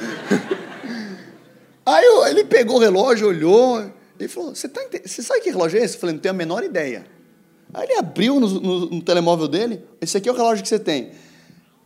aí 1.85 2.05
ele 2.29 2.43
pegou 2.43 2.75
o 2.75 2.79
relógio, 2.79 3.27
olhou, 3.27 3.89
e 4.19 4.27
falou: 4.27 4.53
Você, 4.53 4.67
tá, 4.67 4.81
sabe 5.07 5.39
que 5.39 5.51
relógio 5.51 5.79
é 5.79 5.83
esse? 5.85 5.95
Eu 5.95 6.01
falei: 6.01 6.15
Não 6.15 6.21
tenho 6.21 6.33
a 6.33 6.37
menor 6.37 6.63
ideia. 6.63 7.05
Aí 7.73 7.87
ele 7.89 7.99
abriu 7.99 8.39
no, 8.39 8.47
no, 8.47 8.85
no 8.87 9.01
telemóvel 9.01 9.47
dele: 9.47 9.83
Esse 9.99 10.17
aqui 10.17 10.29
é 10.29 10.31
o 10.31 10.35
relógio 10.35 10.63
que 10.63 10.69
você 10.69 10.79
tem. 10.79 11.11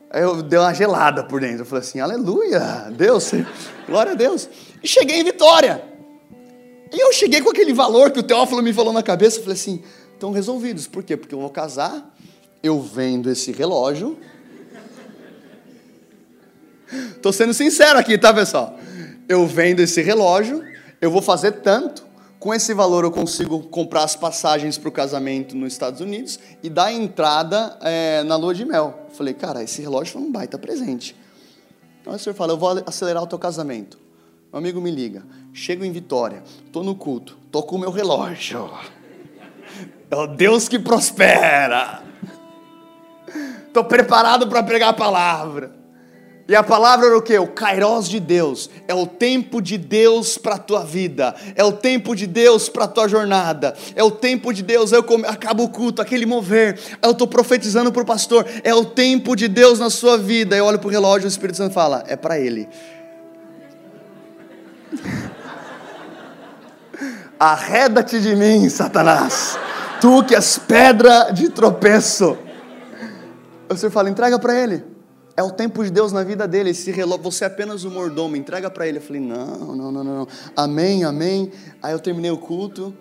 Aí 0.09 0.21
eu 0.21 0.41
dei 0.41 0.57
uma 0.57 0.73
gelada 0.73 1.23
por 1.23 1.41
dentro. 1.41 1.61
Eu 1.61 1.65
falei 1.65 1.83
assim, 1.83 1.99
aleluia, 1.99 2.89
Deus, 2.91 3.31
glória 3.87 4.13
a 4.13 4.15
Deus. 4.15 4.49
E 4.81 4.87
cheguei 4.87 5.19
em 5.19 5.23
Vitória. 5.23 5.83
E 6.93 6.99
eu 6.99 7.11
cheguei 7.11 7.41
com 7.41 7.49
aquele 7.49 7.73
valor 7.73 8.11
que 8.11 8.19
o 8.19 8.23
Teófilo 8.23 8.61
me 8.63 8.71
falou 8.71 8.93
na 8.93 9.03
cabeça. 9.03 9.37
Eu 9.37 9.43
falei 9.43 9.55
assim, 9.55 9.83
estão 10.13 10.31
resolvidos. 10.31 10.87
Por 10.87 11.03
quê? 11.03 11.17
Porque 11.17 11.35
eu 11.35 11.39
vou 11.39 11.49
casar, 11.49 12.15
eu 12.63 12.81
vendo 12.81 13.29
esse 13.29 13.51
relógio. 13.51 14.17
Estou 17.11 17.33
sendo 17.33 17.53
sincero 17.53 17.99
aqui, 17.99 18.17
tá, 18.17 18.33
pessoal? 18.33 18.79
Eu 19.27 19.45
vendo 19.45 19.81
esse 19.81 20.01
relógio, 20.01 20.63
eu 21.01 21.11
vou 21.11 21.21
fazer 21.21 21.51
tanto, 21.51 22.06
com 22.39 22.53
esse 22.53 22.73
valor 22.73 23.03
eu 23.03 23.11
consigo 23.11 23.63
comprar 23.63 24.03
as 24.03 24.15
passagens 24.15 24.77
para 24.77 24.89
o 24.89 24.91
casamento 24.91 25.55
nos 25.55 25.73
Estados 25.73 26.01
Unidos 26.01 26.39
e 26.61 26.69
dar 26.69 26.91
entrada 26.91 27.77
é, 27.81 28.23
na 28.23 28.35
lua 28.35 28.53
de 28.53 28.63
mel. 28.63 29.07
Falei, 29.13 29.33
cara, 29.33 29.63
esse 29.63 29.81
relógio 29.81 30.13
foi 30.13 30.21
um 30.21 30.31
baita 30.31 30.57
presente. 30.57 31.15
Então 32.01 32.13
o 32.13 32.19
senhor 32.19 32.35
fala, 32.35 32.53
eu 32.53 32.57
vou 32.57 32.83
acelerar 32.85 33.23
o 33.23 33.27
teu 33.27 33.39
casamento. 33.39 33.99
Meu 34.51 34.59
amigo 34.59 34.79
me 34.79 34.91
liga, 34.91 35.23
chego 35.51 35.83
em 35.83 35.91
Vitória, 35.91 36.43
estou 36.65 36.83
no 36.83 36.95
culto, 36.95 37.37
estou 37.45 37.63
com 37.63 37.75
o 37.75 37.79
meu 37.79 37.91
relógio. 37.91 38.69
É 40.09 40.15
o 40.15 40.25
Deus 40.25 40.69
que 40.69 40.79
prospera. 40.79 42.01
Estou 43.67 43.83
preparado 43.83 44.47
para 44.47 44.63
pregar 44.63 44.91
a 44.91 44.93
palavra. 44.93 45.75
E 46.47 46.55
a 46.55 46.63
palavra 46.63 47.07
era 47.07 47.17
o 47.17 47.21
que? 47.21 47.37
O 47.37 47.47
kairos 47.47 48.07
de 48.07 48.21
Deus. 48.21 48.69
É 48.87 48.93
o 48.93 49.05
tempo 49.05 49.61
de 49.61 49.77
Deus 49.77 50.37
para 50.37 50.55
a 50.55 50.57
tua 50.57 50.85
vida. 50.85 51.35
É 51.55 51.63
o 51.63 51.73
tempo 51.73 52.15
de 52.15 52.25
Deus 52.25 52.69
para 52.69 52.85
a 52.85 52.87
tua 52.87 53.05
jornada. 53.09 53.75
É 53.93 54.01
o 54.01 54.09
tempo 54.09 54.53
de 54.53 54.63
Deus. 54.63 54.93
Eu 54.93 55.05
acabo 55.27 55.63
o 55.63 55.69
culto, 55.69 56.01
aquele 56.01 56.25
mover. 56.25 56.79
Eu 57.01 57.11
estou 57.11 57.27
profetizando 57.27 57.91
para 57.91 58.01
o 58.01 58.05
pastor. 58.05 58.45
É 58.63 58.73
o 58.73 58.85
tempo 58.85 59.35
de 59.35 59.49
Deus 59.49 59.77
na 59.77 59.89
sua 59.89 60.17
vida. 60.17 60.55
Eu 60.55 60.63
olho 60.63 60.79
para 60.79 60.87
o 60.87 60.91
relógio 60.91 61.25
e 61.25 61.27
o 61.27 61.29
Espírito 61.29 61.57
Santo 61.57 61.73
fala: 61.73 62.05
é 62.07 62.15
para 62.15 62.39
ele. 62.39 62.69
Arreda-te 67.37 68.21
de 68.21 68.33
mim, 68.37 68.69
Satanás. 68.69 69.59
Tu 69.99 70.23
que 70.23 70.33
és 70.33 70.57
pedra 70.57 71.29
de 71.31 71.49
tropeço. 71.49 72.37
O 73.69 73.75
Senhor 73.75 73.91
fala: 73.91 74.09
entrega 74.09 74.39
para 74.39 74.55
ele. 74.55 74.96
É 75.37 75.43
o 75.43 75.51
tempo 75.51 75.83
de 75.83 75.91
Deus 75.91 76.11
na 76.11 76.23
vida 76.23 76.47
dele. 76.47 76.71
Esse 76.71 76.89
relógio, 76.89 77.25
você 77.25 77.43
é 77.43 77.47
apenas 77.47 77.83
o 77.83 77.91
mordomo, 77.91 78.35
entrega 78.35 78.71
para 78.71 78.87
ele. 78.87 78.97
Eu 78.97 79.03
falei: 79.03 79.21
não, 79.21 79.75
não, 79.75 79.91
não, 79.91 80.03
não. 80.03 80.27
Amém, 80.55 81.03
amém. 81.03 81.51
Aí 81.81 81.93
eu 81.93 81.99
terminei 81.99 82.31
o 82.31 82.39
culto, 82.39 82.91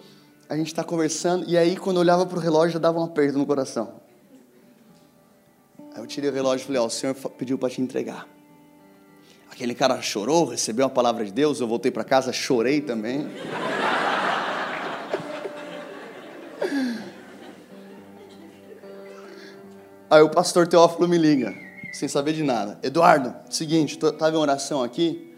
a 0.47 0.55
gente 0.55 0.67
está 0.67 0.85
conversando, 0.85 1.49
e 1.49 1.57
aí 1.57 1.79
quando 1.79 1.97
eu 1.97 2.03
olhava 2.03 2.27
para 2.27 2.37
o 2.37 2.41
relógio 2.41 2.75
já 2.75 2.79
dava 2.79 3.01
um 3.01 3.05
aperto 3.05 3.39
no 3.39 3.47
coração. 3.47 3.95
Aí 5.95 6.03
eu 6.03 6.07
tirei 6.07 6.29
o 6.29 6.33
relógio 6.33 6.65
e 6.65 6.67
falei: 6.67 6.83
ó, 6.83 6.85
o 6.85 6.91
Senhor 6.91 7.15
pediu 7.39 7.57
para 7.57 7.71
te 7.71 7.81
entregar. 7.81 8.29
Aquele 9.51 9.75
cara 9.75 10.03
chorou, 10.03 10.45
recebeu 10.45 10.85
a 10.85 10.91
palavra 10.91 11.25
de 11.25 11.33
Deus, 11.33 11.61
eu 11.61 11.67
voltei 11.67 11.91
para 11.91 12.05
casa, 12.05 12.35
chorei 12.35 12.83
também. 12.83 13.27
Aí 20.11 20.21
o 20.21 20.29
pastor 20.29 20.67
Teófilo 20.69 21.09
me 21.09 21.17
liga, 21.17 21.66
sem 21.97 22.09
saber 22.09 22.35
de 22.35 22.43
nada. 22.43 22.79
Eduardo, 22.83 23.35
seguinte, 23.49 23.95
estava 23.97 24.37
em 24.37 24.39
oração 24.39 24.83
aqui 24.83 25.35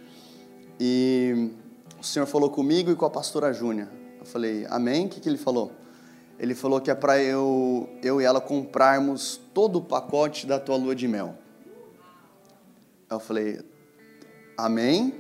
e 0.81 1.53
o 2.01 2.05
senhor 2.05 2.27
falou 2.27 2.51
comigo 2.51 2.91
e 2.91 2.97
com 2.97 3.07
a 3.07 3.11
pastora 3.11 3.53
Júnia. 3.53 3.89
Eu 4.19 4.27
falei, 4.27 4.67
amém? 4.69 5.07
O 5.07 5.09
que, 5.09 5.21
que 5.21 5.29
ele 5.29 5.39
falou? 5.39 5.71
Ele 6.37 6.57
falou 6.57 6.81
que 6.81 6.91
é 6.91 6.95
para 6.97 7.23
eu, 7.23 7.89
eu 8.03 8.21
e 8.21 8.25
ela 8.25 8.41
comprarmos 8.41 9.41
todo 9.55 9.77
o 9.77 9.83
pacote 9.83 10.47
da 10.47 10.59
tua 10.59 10.77
lua 10.77 10.97
de 10.97 11.07
mel. 11.07 11.37
Eu 13.09 13.21
falei, 13.21 13.61
amém? 14.57 15.15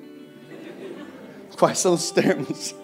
Quais 1.56 1.78
são 1.78 1.94
os 1.94 2.10
termos? 2.10 2.74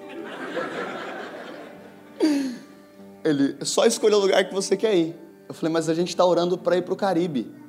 Ele, 3.25 3.65
só 3.65 3.85
escolher 3.85 4.15
o 4.15 4.21
lugar 4.21 4.45
que 4.49 4.55
você 4.55 4.77
quer 4.77 4.95
ir. 4.95 5.17
Eu 5.49 5.55
falei, 5.55 5.73
mas 5.73 5.89
a 5.89 5.95
gente 5.95 6.09
está 6.09 6.25
orando 6.25 6.57
para 6.57 6.77
ir 6.77 6.83
para 6.83 6.95
o 6.95 6.97
Caribe. 6.97 7.64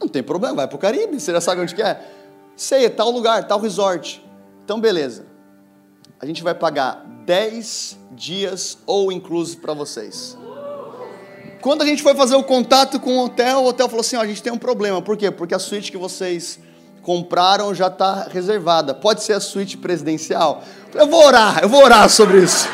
Não 0.00 0.08
tem 0.08 0.22
problema, 0.22 0.56
vai 0.56 0.68
para 0.68 0.76
o 0.76 0.78
Caribe, 0.78 1.18
você 1.18 1.32
já 1.32 1.40
sabe 1.40 1.60
onde 1.60 1.74
que 1.74 1.82
é. 1.82 2.00
Sei, 2.54 2.88
tal 2.88 3.10
lugar, 3.10 3.46
tal 3.46 3.60
resort. 3.60 4.24
Então, 4.64 4.80
beleza. 4.80 5.26
A 6.18 6.26
gente 6.26 6.42
vai 6.42 6.54
pagar 6.54 7.04
10 7.24 7.98
dias 8.12 8.78
ou 8.86 9.12
incluso 9.12 9.58
para 9.58 9.74
vocês. 9.74 10.36
Quando 11.60 11.82
a 11.82 11.86
gente 11.86 12.02
foi 12.02 12.14
fazer 12.14 12.36
o 12.36 12.42
contato 12.42 13.00
com 13.00 13.18
o 13.18 13.24
hotel, 13.24 13.58
o 13.58 13.66
hotel 13.66 13.88
falou 13.88 14.00
assim: 14.00 14.16
ó, 14.16 14.20
a 14.20 14.26
gente 14.26 14.42
tem 14.42 14.52
um 14.52 14.58
problema. 14.58 15.02
Por 15.02 15.16
quê? 15.16 15.30
Porque 15.30 15.54
a 15.54 15.58
suíte 15.58 15.90
que 15.90 15.98
vocês 15.98 16.58
compraram 17.02 17.74
já 17.74 17.88
está 17.88 18.28
reservada. 18.30 18.94
Pode 18.94 19.22
ser 19.22 19.34
a 19.34 19.40
suíte 19.40 19.76
presidencial? 19.76 20.62
Eu 20.94 21.06
vou 21.06 21.24
orar, 21.24 21.60
eu 21.62 21.68
vou 21.68 21.82
orar 21.82 22.08
sobre 22.08 22.38
isso. 22.42 22.68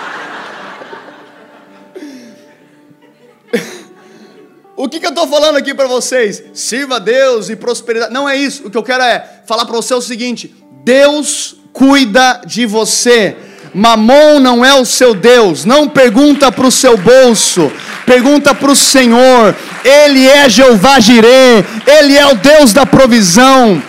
O 4.82 4.88
que, 4.88 4.98
que 4.98 5.06
eu 5.06 5.10
estou 5.10 5.28
falando 5.28 5.58
aqui 5.58 5.72
para 5.72 5.86
vocês? 5.86 6.42
Sirva 6.52 6.96
a 6.96 6.98
Deus 6.98 7.48
e 7.48 7.54
prosperidade. 7.54 8.12
Não 8.12 8.28
é 8.28 8.36
isso. 8.36 8.66
O 8.66 8.70
que 8.70 8.76
eu 8.76 8.82
quero 8.82 9.04
é 9.04 9.24
falar 9.46 9.64
para 9.64 9.76
você 9.76 9.94
o 9.94 10.00
seguinte: 10.00 10.52
Deus 10.82 11.54
cuida 11.72 12.40
de 12.44 12.66
você. 12.66 13.36
Mamon 13.72 14.40
não 14.40 14.64
é 14.64 14.74
o 14.74 14.84
seu 14.84 15.14
Deus. 15.14 15.64
Não 15.64 15.88
pergunta 15.88 16.50
para 16.50 16.66
o 16.66 16.70
seu 16.72 16.96
bolso. 16.96 17.70
Pergunta 18.04 18.52
para 18.56 18.72
o 18.72 18.74
Senhor. 18.74 19.54
Ele 19.84 20.26
é 20.26 20.48
Jeová 20.48 20.98
Jireh. 20.98 21.64
Ele 21.86 22.18
é 22.18 22.26
o 22.26 22.34
Deus 22.34 22.72
da 22.72 22.84
provisão. 22.84 23.80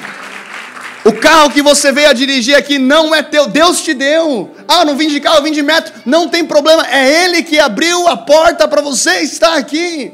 O 1.03 1.11
carro 1.13 1.49
que 1.49 1.63
você 1.63 1.91
veio 1.91 2.09
a 2.09 2.13
dirigir 2.13 2.55
aqui 2.55 2.77
não 2.77 3.15
é 3.15 3.23
teu, 3.23 3.47
Deus 3.47 3.81
te 3.81 3.95
deu. 3.95 4.55
Ah, 4.67 4.85
não 4.85 4.95
vim 4.95 5.07
de 5.07 5.19
carro, 5.19 5.37
eu 5.37 5.43
vim 5.43 5.51
de 5.51 5.63
metro. 5.63 5.91
Não 6.05 6.29
tem 6.29 6.45
problema, 6.45 6.85
é 6.87 7.25
Ele 7.25 7.41
que 7.41 7.57
abriu 7.57 8.07
a 8.07 8.15
porta 8.15 8.67
para 8.67 8.79
você 8.79 9.21
estar 9.21 9.57
aqui. 9.57 10.13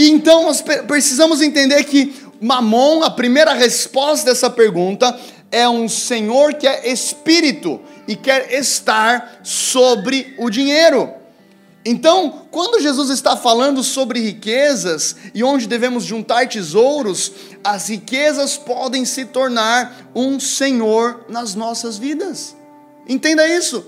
E 0.00 0.08
então 0.08 0.44
nós 0.44 0.62
precisamos 0.88 1.42
entender 1.42 1.84
que 1.84 2.14
Mamon, 2.40 3.02
a 3.02 3.10
primeira 3.10 3.52
resposta 3.52 4.30
dessa 4.30 4.48
pergunta, 4.48 5.14
é 5.50 5.68
um 5.68 5.90
senhor 5.90 6.54
que 6.54 6.66
é 6.66 6.90
espírito 6.90 7.78
e 8.08 8.16
quer 8.16 8.50
estar 8.50 9.40
sobre 9.42 10.34
o 10.38 10.48
dinheiro. 10.48 11.12
Então, 11.84 12.46
quando 12.50 12.80
Jesus 12.80 13.10
está 13.10 13.36
falando 13.36 13.84
sobre 13.84 14.20
riquezas 14.20 15.16
e 15.34 15.44
onde 15.44 15.66
devemos 15.66 16.04
juntar 16.04 16.48
tesouros, 16.48 17.32
as 17.62 17.90
riquezas 17.90 18.56
podem 18.56 19.04
se 19.04 19.26
tornar 19.26 20.10
um 20.14 20.40
senhor 20.40 21.26
nas 21.28 21.54
nossas 21.54 21.98
vidas. 21.98 22.56
Entenda 23.06 23.46
isso. 23.46 23.84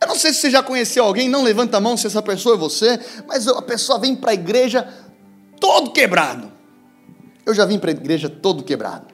Eu 0.00 0.06
não 0.06 0.14
sei 0.14 0.32
se 0.32 0.38
você 0.38 0.50
já 0.52 0.62
conheceu 0.62 1.02
alguém, 1.02 1.28
não 1.28 1.42
levanta 1.42 1.78
a 1.78 1.80
mão 1.80 1.96
se 1.96 2.06
essa 2.06 2.22
pessoa 2.22 2.54
é 2.54 2.58
você, 2.58 3.00
mas 3.26 3.48
a 3.48 3.60
pessoa 3.60 3.98
vem 3.98 4.14
para 4.14 4.30
a 4.30 4.34
igreja 4.34 4.86
todo 5.60 5.90
quebrado. 5.90 6.50
Eu 7.44 7.54
já 7.54 7.64
vim 7.64 7.78
para 7.78 7.90
a 7.90 7.94
igreja 7.94 8.28
todo 8.28 8.62
quebrado. 8.62 9.06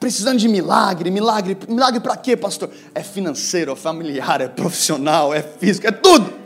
Precisando 0.00 0.38
de 0.38 0.48
milagre, 0.48 1.10
milagre, 1.10 1.56
milagre 1.68 2.00
para 2.00 2.16
quê, 2.16 2.36
pastor? 2.36 2.70
É 2.94 3.02
financeiro, 3.02 3.72
é 3.72 3.76
familiar, 3.76 4.40
é 4.40 4.48
profissional, 4.48 5.32
é 5.32 5.42
físico, 5.42 5.86
é 5.86 5.92
tudo. 5.92 6.42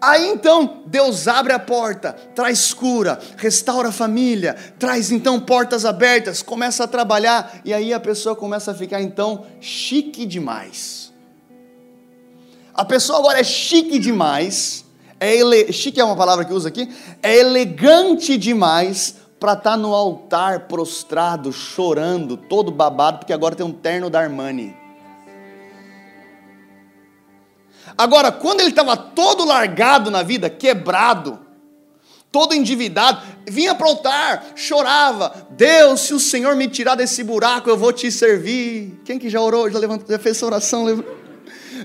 Aí 0.00 0.28
então 0.28 0.82
Deus 0.86 1.28
abre 1.28 1.52
a 1.52 1.58
porta, 1.58 2.14
traz 2.34 2.72
cura, 2.72 3.20
restaura 3.36 3.90
a 3.90 3.92
família, 3.92 4.54
traz 4.78 5.10
então 5.10 5.38
portas 5.38 5.84
abertas, 5.84 6.42
começa 6.42 6.84
a 6.84 6.88
trabalhar 6.88 7.60
e 7.64 7.74
aí 7.74 7.92
a 7.92 8.00
pessoa 8.00 8.34
começa 8.34 8.70
a 8.70 8.74
ficar 8.74 9.02
então 9.02 9.44
chique 9.60 10.24
demais. 10.24 11.12
A 12.72 12.84
pessoa 12.84 13.18
agora 13.18 13.40
é 13.40 13.44
chique 13.44 13.98
demais 13.98 14.86
é 15.20 15.36
ele... 15.36 15.70
chique 15.70 16.00
é 16.00 16.04
uma 16.04 16.16
palavra 16.16 16.46
que 16.46 16.52
usa 16.52 16.68
aqui, 16.68 16.88
é 17.22 17.36
elegante 17.38 18.38
demais 18.38 19.16
para 19.38 19.52
estar 19.52 19.72
tá 19.72 19.76
no 19.76 19.94
altar 19.94 20.60
prostrado, 20.60 21.52
chorando, 21.52 22.36
todo 22.36 22.72
babado, 22.72 23.18
porque 23.18 23.32
agora 23.32 23.54
tem 23.54 23.64
um 23.64 23.72
terno 23.72 24.08
da 24.08 24.20
Armani. 24.20 24.74
Agora, 27.96 28.32
quando 28.32 28.60
ele 28.60 28.70
estava 28.70 28.96
todo 28.96 29.44
largado 29.44 30.10
na 30.10 30.22
vida, 30.22 30.48
quebrado, 30.48 31.38
todo 32.32 32.54
endividado, 32.54 33.20
vinha 33.46 33.74
para 33.74 33.86
o 33.86 33.90
altar, 33.90 34.52
chorava: 34.54 35.48
Deus, 35.50 36.00
se 36.00 36.14
o 36.14 36.20
Senhor 36.20 36.56
me 36.56 36.68
tirar 36.68 36.94
desse 36.94 37.22
buraco, 37.22 37.68
eu 37.68 37.76
vou 37.76 37.92
te 37.92 38.10
servir. 38.10 39.00
Quem 39.04 39.18
que 39.18 39.28
já 39.28 39.40
orou, 39.40 39.70
já, 39.70 39.78
levantou, 39.78 40.06
já 40.08 40.18
fez 40.18 40.36
essa 40.36 40.46
oração? 40.46 40.84
Levantou? 40.84 41.19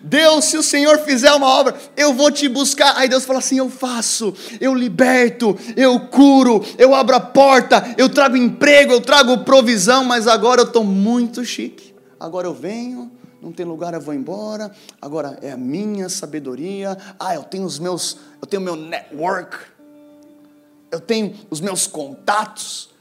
Deus, 0.04 0.46
se 0.46 0.58
o 0.58 0.64
Senhor 0.64 1.00
fizer 1.00 1.32
uma 1.34 1.48
obra, 1.48 1.76
eu 1.96 2.14
vou 2.14 2.32
te 2.32 2.48
buscar. 2.48 2.98
Aí 2.98 3.08
Deus 3.08 3.26
fala 3.26 3.40
assim: 3.40 3.58
eu 3.58 3.70
faço, 3.70 4.34
eu 4.60 4.74
liberto, 4.74 5.58
eu 5.76 6.00
curo, 6.00 6.64
eu 6.78 6.94
abro 6.94 7.16
a 7.16 7.20
porta, 7.20 7.94
eu 7.98 8.10
trago 8.10 8.36
emprego, 8.36 8.94
eu 8.94 9.02
trago 9.02 9.40
provisão, 9.40 10.04
mas 10.04 10.28
agora 10.28 10.62
eu 10.62 10.68
estou 10.68 10.84
muito 10.84 11.44
chique. 11.44 11.94
Agora 12.20 12.48
eu 12.48 12.54
venho, 12.54 13.12
não 13.42 13.52
tem 13.52 13.66
lugar, 13.66 13.94
eu 13.94 14.02
vou 14.02 14.14
embora. 14.14 14.72
Agora 15.02 15.38
é 15.42 15.52
a 15.52 15.58
minha 15.58 16.10
sabedoria. 16.10 16.98
Ah, 17.20 17.36
eu 17.36 17.44
tenho 17.44 17.66
os 17.66 17.78
meus, 17.78 18.18
eu 18.42 18.48
tenho 18.48 18.62
meu 18.62 18.76
network, 18.76 19.58
eu 20.92 21.00
tenho 21.00 21.36
os 21.50 21.62
meus 21.62 21.86
contatos. 21.86 22.95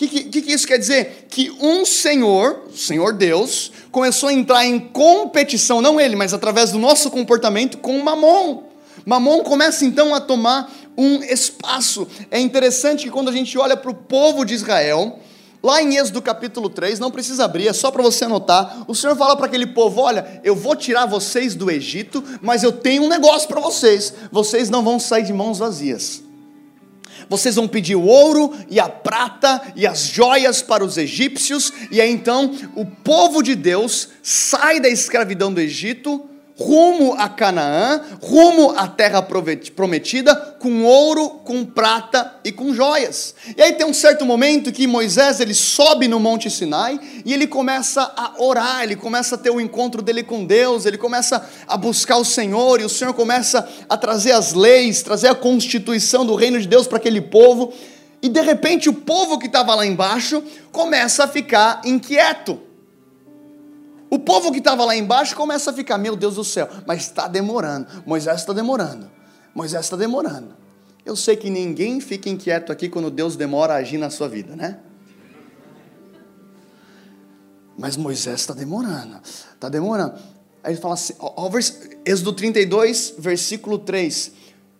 O 0.00 0.08
que, 0.08 0.24
que, 0.24 0.40
que, 0.40 0.52
isso 0.52 0.66
quer 0.66 0.78
dizer? 0.78 1.26
Que 1.28 1.50
um 1.60 1.84
Senhor, 1.84 2.62
Senhor 2.74 3.12
Deus, 3.12 3.70
começou 3.92 4.30
a 4.30 4.32
entrar 4.32 4.64
em 4.64 4.78
competição, 4.78 5.82
não 5.82 6.00
ele, 6.00 6.16
mas 6.16 6.32
através 6.32 6.72
do 6.72 6.78
nosso 6.78 7.10
comportamento, 7.10 7.76
com 7.76 8.02
Mamon. 8.02 8.62
Mamon 9.04 9.42
começa 9.42 9.84
então 9.84 10.14
a 10.14 10.20
tomar 10.20 10.72
um 10.96 11.22
espaço. 11.22 12.08
É 12.30 12.40
interessante 12.40 13.04
que 13.04 13.10
quando 13.10 13.28
a 13.28 13.32
gente 13.32 13.58
olha 13.58 13.76
para 13.76 13.90
o 13.90 13.94
povo 13.94 14.42
de 14.42 14.54
Israel, 14.54 15.18
lá 15.62 15.82
em 15.82 15.96
Êxodo 15.98 16.22
capítulo 16.22 16.70
3, 16.70 16.98
não 16.98 17.10
precisa 17.10 17.44
abrir, 17.44 17.68
é 17.68 17.72
só 17.74 17.90
para 17.90 18.02
você 18.02 18.24
anotar. 18.24 18.84
O 18.88 18.94
Senhor 18.94 19.14
fala 19.16 19.36
para 19.36 19.44
aquele 19.44 19.66
povo: 19.66 20.00
Olha, 20.00 20.40
eu 20.42 20.56
vou 20.56 20.74
tirar 20.74 21.04
vocês 21.04 21.54
do 21.54 21.70
Egito, 21.70 22.24
mas 22.40 22.62
eu 22.62 22.72
tenho 22.72 23.02
um 23.02 23.08
negócio 23.08 23.46
para 23.46 23.60
vocês: 23.60 24.14
vocês 24.32 24.70
não 24.70 24.82
vão 24.82 24.98
sair 24.98 25.24
de 25.24 25.32
mãos 25.34 25.58
vazias 25.58 26.29
vocês 27.30 27.54
vão 27.54 27.68
pedir 27.68 27.94
o 27.94 28.04
ouro 28.04 28.52
e 28.68 28.80
a 28.80 28.88
prata 28.88 29.62
e 29.76 29.86
as 29.86 30.00
joias 30.06 30.60
para 30.60 30.84
os 30.84 30.98
egípcios, 30.98 31.72
e 31.88 32.00
aí 32.00 32.10
então 32.10 32.52
o 32.74 32.84
povo 32.84 33.40
de 33.40 33.54
Deus 33.54 34.08
sai 34.20 34.80
da 34.80 34.88
escravidão 34.88 35.54
do 35.54 35.60
Egito, 35.60 36.28
rumo 36.60 37.14
a 37.14 37.26
Canaã, 37.26 38.02
rumo 38.20 38.74
à 38.76 38.86
terra 38.86 39.22
prometida, 39.22 40.36
com 40.58 40.84
ouro, 40.84 41.30
com 41.42 41.64
prata 41.64 42.34
e 42.44 42.52
com 42.52 42.74
joias. 42.74 43.34
E 43.56 43.62
aí 43.62 43.72
tem 43.72 43.86
um 43.86 43.94
certo 43.94 44.26
momento 44.26 44.70
que 44.70 44.86
Moisés 44.86 45.40
ele 45.40 45.54
sobe 45.54 46.06
no 46.06 46.20
Monte 46.20 46.50
Sinai 46.50 47.00
e 47.24 47.32
ele 47.32 47.46
começa 47.46 48.02
a 48.02 48.34
orar, 48.38 48.82
ele 48.82 48.94
começa 48.94 49.36
a 49.36 49.38
ter 49.38 49.48
o 49.48 49.54
um 49.54 49.60
encontro 49.60 50.02
dele 50.02 50.22
com 50.22 50.44
Deus, 50.44 50.84
ele 50.84 50.98
começa 50.98 51.48
a 51.66 51.78
buscar 51.78 52.18
o 52.18 52.24
Senhor 52.26 52.78
e 52.78 52.84
o 52.84 52.90
Senhor 52.90 53.14
começa 53.14 53.66
a 53.88 53.96
trazer 53.96 54.32
as 54.32 54.52
leis, 54.52 55.02
trazer 55.02 55.28
a 55.28 55.34
constituição 55.34 56.26
do 56.26 56.34
reino 56.34 56.60
de 56.60 56.68
Deus 56.68 56.86
para 56.86 56.98
aquele 56.98 57.22
povo. 57.22 57.72
E 58.22 58.28
de 58.28 58.42
repente 58.42 58.86
o 58.86 58.92
povo 58.92 59.38
que 59.38 59.46
estava 59.46 59.74
lá 59.74 59.86
embaixo 59.86 60.42
começa 60.70 61.24
a 61.24 61.28
ficar 61.28 61.80
inquieto. 61.86 62.69
O 64.10 64.18
povo 64.18 64.50
que 64.50 64.58
estava 64.58 64.84
lá 64.84 64.96
embaixo 64.96 65.36
começa 65.36 65.70
a 65.70 65.72
ficar, 65.72 65.96
meu 65.96 66.16
Deus 66.16 66.34
do 66.34 66.42
céu, 66.42 66.68
mas 66.84 67.02
está 67.02 67.28
demorando. 67.28 67.86
Moisés 68.04 68.40
está 68.40 68.52
demorando. 68.52 69.08
Moisés 69.54 69.86
está 69.86 69.96
demorando. 69.96 70.56
Eu 71.06 71.14
sei 71.14 71.36
que 71.36 71.48
ninguém 71.48 72.00
fica 72.00 72.28
inquieto 72.28 72.72
aqui 72.72 72.88
quando 72.88 73.08
Deus 73.08 73.36
demora 73.36 73.74
a 73.74 73.76
agir 73.76 73.98
na 73.98 74.10
sua 74.10 74.28
vida, 74.28 74.56
né? 74.56 74.80
Mas 77.78 77.96
Moisés 77.96 78.40
está 78.40 78.52
demorando. 78.52 79.20
Está 79.22 79.68
demorando. 79.68 80.14
Aí 80.62 80.72
ele 80.72 80.80
fala 80.80 80.94
assim, 80.94 81.14
ó, 81.20 81.32
ó, 81.36 81.50
Êxodo 82.04 82.32
32, 82.32 83.14
versículo 83.16 83.78
3. 83.78 84.32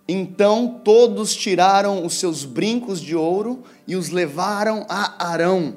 Então 0.09 0.81
todos 0.85 1.37
tiraram 1.37 2.05
os 2.05 2.15
seus 2.15 2.45
brincos 2.45 3.01
de 3.01 3.15
ouro 3.15 3.63
e 3.87 3.95
os 3.95 4.11
levaram 4.11 4.85
a 4.89 5.31
Arão 5.31 5.77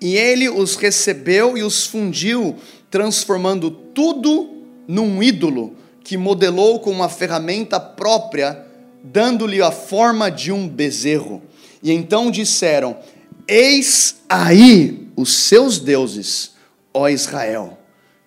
e 0.00 0.16
ele 0.16 0.48
os 0.48 0.76
recebeu 0.76 1.56
e 1.56 1.62
os 1.62 1.86
fundiu, 1.86 2.56
transformando 2.90 3.70
tudo 3.70 4.62
num 4.86 5.22
ídolo 5.22 5.74
que 6.04 6.16
modelou 6.16 6.80
com 6.80 6.90
uma 6.90 7.08
ferramenta 7.08 7.80
própria, 7.80 8.64
dando-lhe 9.02 9.60
a 9.60 9.70
forma 9.70 10.30
de 10.30 10.52
um 10.52 10.68
bezerro. 10.68 11.42
E 11.82 11.90
então 11.90 12.30
disseram: 12.30 12.96
Eis 13.48 14.16
aí 14.28 15.08
os 15.16 15.34
seus 15.34 15.78
deuses, 15.78 16.52
ó 16.92 17.08
Israel, 17.08 17.78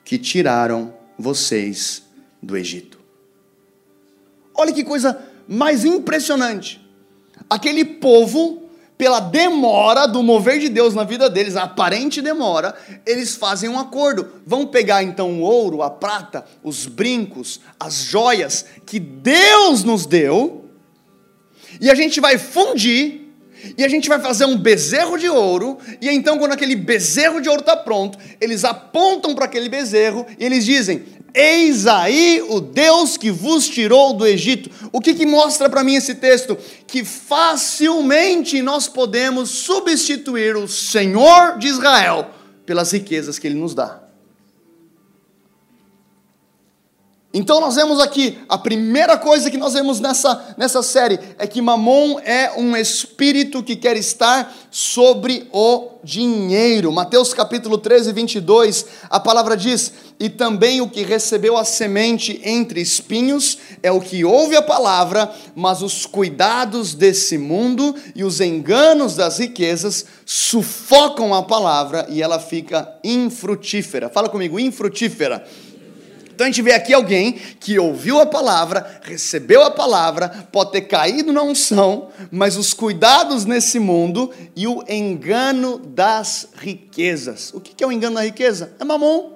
que 0.04 0.18
tiraram 0.18 0.94
vocês 1.18 2.04
do 2.42 2.58
Egito. 2.58 3.00
Olha 4.54 4.74
que 4.74 4.84
coisa 4.84 5.18
mais 5.48 5.86
impressionante. 5.86 6.86
Aquele 7.50 7.86
povo 7.86 8.59
pela 9.00 9.22
demora 9.22 10.06
do 10.06 10.22
mover 10.22 10.60
de 10.60 10.68
Deus 10.68 10.94
na 10.94 11.06
vida 11.06 11.30
deles, 11.30 11.56
a 11.56 11.64
aparente 11.64 12.22
demora, 12.22 12.76
eles 13.06 13.34
fazem 13.34 13.70
um 13.70 13.80
acordo. 13.80 14.28
Vão 14.46 14.68
pegar 14.68 15.02
então 15.02 15.40
o 15.40 15.42
ouro, 15.42 15.82
a 15.82 15.90
prata, 15.90 16.44
os 16.62 16.86
brincos, 16.86 17.62
as 17.80 18.04
joias 18.04 18.66
que 18.86 19.00
Deus 19.00 19.86
nos 19.86 20.06
deu, 20.06 20.66
e 21.80 21.90
a 21.90 21.96
gente 21.96 22.20
vai 22.20 22.38
fundir, 22.38 23.22
e 23.78 23.86
a 23.86 23.88
gente 23.88 24.10
vai 24.10 24.20
fazer 24.20 24.44
um 24.44 24.58
bezerro 24.58 25.18
de 25.18 25.30
ouro, 25.30 25.78
e 26.02 26.10
então, 26.10 26.38
quando 26.38 26.52
aquele 26.52 26.76
bezerro 26.76 27.40
de 27.40 27.48
ouro 27.48 27.62
está 27.62 27.78
pronto, 27.78 28.20
eles 28.42 28.66
apontam 28.66 29.34
para 29.34 29.46
aquele 29.46 29.70
bezerro 29.70 30.26
e 30.38 30.44
eles 30.44 30.66
dizem: 30.66 31.06
Eis 31.34 31.86
aí 31.86 32.44
o 32.50 32.60
Deus 32.60 33.18
que 33.18 33.32
vos 33.32 33.68
tirou 33.68 34.14
do 34.14 34.26
Egito. 34.26 34.70
O 34.92 35.00
que, 35.00 35.14
que 35.14 35.26
mostra 35.26 35.70
para 35.70 35.84
mim 35.84 35.96
esse 35.96 36.16
texto? 36.16 36.58
Que 36.88 37.04
facilmente 37.04 38.62
nós 38.62 38.88
podemos 38.88 39.50
substituir 39.50 40.56
o 40.56 40.68
Senhor 40.68 41.58
de 41.58 41.68
Israel 41.68 42.30
pelas 42.66 42.92
riquezas 42.92 43.38
que 43.38 43.48
ele 43.48 43.60
nos 43.60 43.74
dá. 43.74 44.09
Então 47.32 47.62
nós 47.62 47.76
vemos 47.76 48.00
aqui, 48.00 48.40
a 48.50 48.58
primeira 48.58 49.16
coisa 49.16 49.52
que 49.52 49.58
nós 49.58 49.74
vemos 49.74 50.00
nessa, 50.00 50.56
nessa 50.58 50.82
série 50.82 51.20
é 51.38 51.46
que 51.46 51.62
Mamon 51.62 52.20
é 52.22 52.54
um 52.58 52.76
espírito 52.76 53.62
que 53.62 53.76
quer 53.76 53.96
estar 53.98 54.52
sobre 54.72 55.48
o 55.54 56.00
dinheiro. 56.04 56.92
Mateus 56.92 57.32
capítulo 57.32 57.78
13, 57.78 58.12
22, 58.14 58.86
a 59.12 59.20
palavra 59.20 59.56
diz: 59.56 59.94
E 60.20 60.28
também 60.28 60.82
o 60.82 60.90
que 60.90 61.04
recebeu 61.04 61.56
a 61.56 61.64
semente 61.64 62.42
entre 62.44 62.82
espinhos 62.82 63.60
é 63.84 63.92
o 63.92 64.02
que 64.02 64.26
ouve 64.26 64.56
a 64.56 64.62
palavra, 64.64 65.32
mas 65.56 65.84
os 65.84 66.08
cuidados 66.08 66.96
desse 66.96 67.38
mundo 67.38 67.94
e 68.16 68.24
os 68.24 68.42
enganos 68.42 69.16
das 69.16 69.38
riquezas 69.38 70.04
sufocam 70.26 71.32
a 71.36 71.44
palavra 71.44 72.08
e 72.10 72.24
ela 72.24 72.40
fica 72.40 72.92
infrutífera. 73.04 74.10
Fala 74.10 74.30
comigo, 74.30 74.60
infrutífera. 74.60 75.46
Então 76.40 76.46
a 76.46 76.50
gente 76.50 76.62
vê 76.62 76.72
aqui 76.72 76.94
alguém 76.94 77.34
que 77.34 77.78
ouviu 77.78 78.22
a 78.22 78.26
palavra, 78.26 79.02
recebeu 79.04 79.62
a 79.62 79.70
palavra, 79.70 80.48
pode 80.54 80.72
ter 80.72 80.84
caído 80.84 81.34
na 81.34 81.44
unção, 81.44 82.08
mas 82.32 82.56
os 82.56 82.74
cuidados 82.74 83.44
nesse 83.44 83.78
mundo 83.78 84.32
e 84.56 84.66
o 84.66 84.82
engano 84.88 85.78
das 85.78 86.48
riquezas. 86.56 87.54
O 87.54 87.60
que 87.60 87.84
é 87.84 87.86
o 87.86 87.92
engano 87.92 88.16
da 88.16 88.24
riqueza? 88.24 88.74
É 88.80 88.86
mamon. 88.86 89.34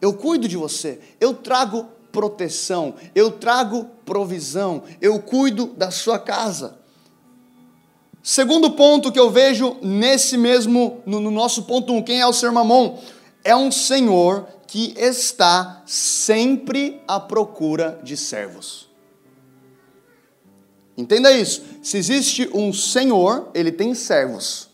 Eu 0.00 0.14
cuido 0.14 0.46
de 0.46 0.56
você, 0.56 1.00
eu 1.20 1.34
trago 1.34 1.88
proteção, 2.12 2.94
eu 3.16 3.32
trago 3.32 3.90
provisão, 4.06 4.84
eu 5.00 5.18
cuido 5.18 5.74
da 5.76 5.90
sua 5.90 6.20
casa. 6.20 6.78
Segundo 8.22 8.70
ponto 8.70 9.10
que 9.10 9.18
eu 9.18 9.28
vejo 9.28 9.76
nesse 9.82 10.36
mesmo, 10.36 11.02
no, 11.04 11.18
no 11.18 11.32
nosso 11.32 11.64
ponto 11.64 11.92
1, 11.92 11.96
um, 11.96 12.00
quem 12.00 12.20
é 12.20 12.26
o 12.28 12.32
ser 12.32 12.52
mamon? 12.52 13.00
É 13.42 13.56
um 13.56 13.72
senhor 13.72 14.46
que 14.72 14.94
está 14.96 15.82
sempre 15.84 17.02
à 17.06 17.20
procura 17.20 18.00
de 18.02 18.16
servos. 18.16 18.88
Entenda 20.96 21.30
isso. 21.30 21.62
Se 21.82 21.98
existe 21.98 22.48
um 22.54 22.72
senhor, 22.72 23.50
ele 23.52 23.70
tem 23.70 23.94
servos. 23.94 24.70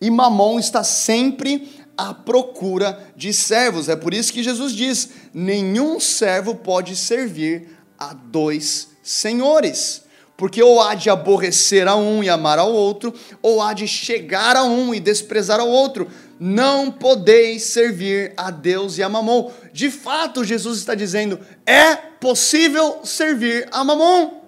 E 0.00 0.10
Mamon 0.10 0.58
está 0.58 0.82
sempre 0.82 1.80
à 1.96 2.12
procura 2.12 3.08
de 3.14 3.32
servos. 3.32 3.88
É 3.88 3.94
por 3.94 4.12
isso 4.12 4.32
que 4.32 4.42
Jesus 4.42 4.72
diz: 4.72 5.10
nenhum 5.32 6.00
servo 6.00 6.56
pode 6.56 6.96
servir 6.96 7.68
a 7.96 8.12
dois 8.12 8.88
senhores. 9.00 10.02
Porque 10.36 10.60
ou 10.60 10.82
há 10.82 10.96
de 10.96 11.08
aborrecer 11.08 11.86
a 11.86 11.94
um 11.94 12.24
e 12.24 12.28
amar 12.28 12.58
ao 12.58 12.72
outro, 12.72 13.14
ou 13.40 13.62
há 13.62 13.74
de 13.74 13.86
chegar 13.86 14.56
a 14.56 14.64
um 14.64 14.92
e 14.92 14.98
desprezar 14.98 15.60
ao 15.60 15.68
outro 15.68 16.10
não 16.40 16.90
podeis 16.90 17.64
servir 17.64 18.32
a 18.34 18.50
Deus 18.50 18.96
e 18.96 19.02
a 19.02 19.08
Mamon. 19.10 19.50
De 19.74 19.90
fato, 19.90 20.42
Jesus 20.42 20.78
está 20.78 20.94
dizendo: 20.94 21.38
é 21.66 21.94
possível 21.94 23.00
servir 23.04 23.68
a 23.70 23.84
Mamon. 23.84 24.40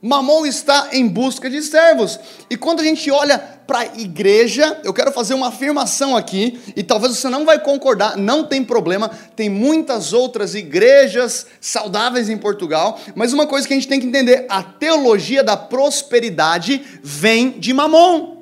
Mamon 0.00 0.44
está 0.44 0.90
em 0.92 1.08
busca 1.08 1.48
de 1.48 1.62
servos. 1.62 2.20
E 2.50 2.58
quando 2.58 2.80
a 2.80 2.84
gente 2.84 3.10
olha 3.10 3.38
para 3.38 3.78
a 3.78 3.86
igreja, 3.86 4.78
eu 4.84 4.92
quero 4.92 5.10
fazer 5.10 5.32
uma 5.32 5.48
afirmação 5.48 6.14
aqui, 6.14 6.60
e 6.76 6.82
talvez 6.82 7.16
você 7.16 7.30
não 7.30 7.46
vai 7.46 7.58
concordar, 7.58 8.14
não 8.14 8.44
tem 8.44 8.62
problema, 8.62 9.10
tem 9.34 9.48
muitas 9.48 10.12
outras 10.12 10.54
igrejas 10.54 11.46
saudáveis 11.58 12.28
em 12.28 12.36
Portugal, 12.36 13.00
mas 13.14 13.32
uma 13.32 13.46
coisa 13.46 13.66
que 13.66 13.72
a 13.72 13.76
gente 13.76 13.88
tem 13.88 13.98
que 13.98 14.06
entender: 14.06 14.44
a 14.48 14.62
teologia 14.62 15.42
da 15.42 15.56
prosperidade 15.56 16.82
vem 17.02 17.52
de 17.58 17.72
Mamon. 17.72 18.33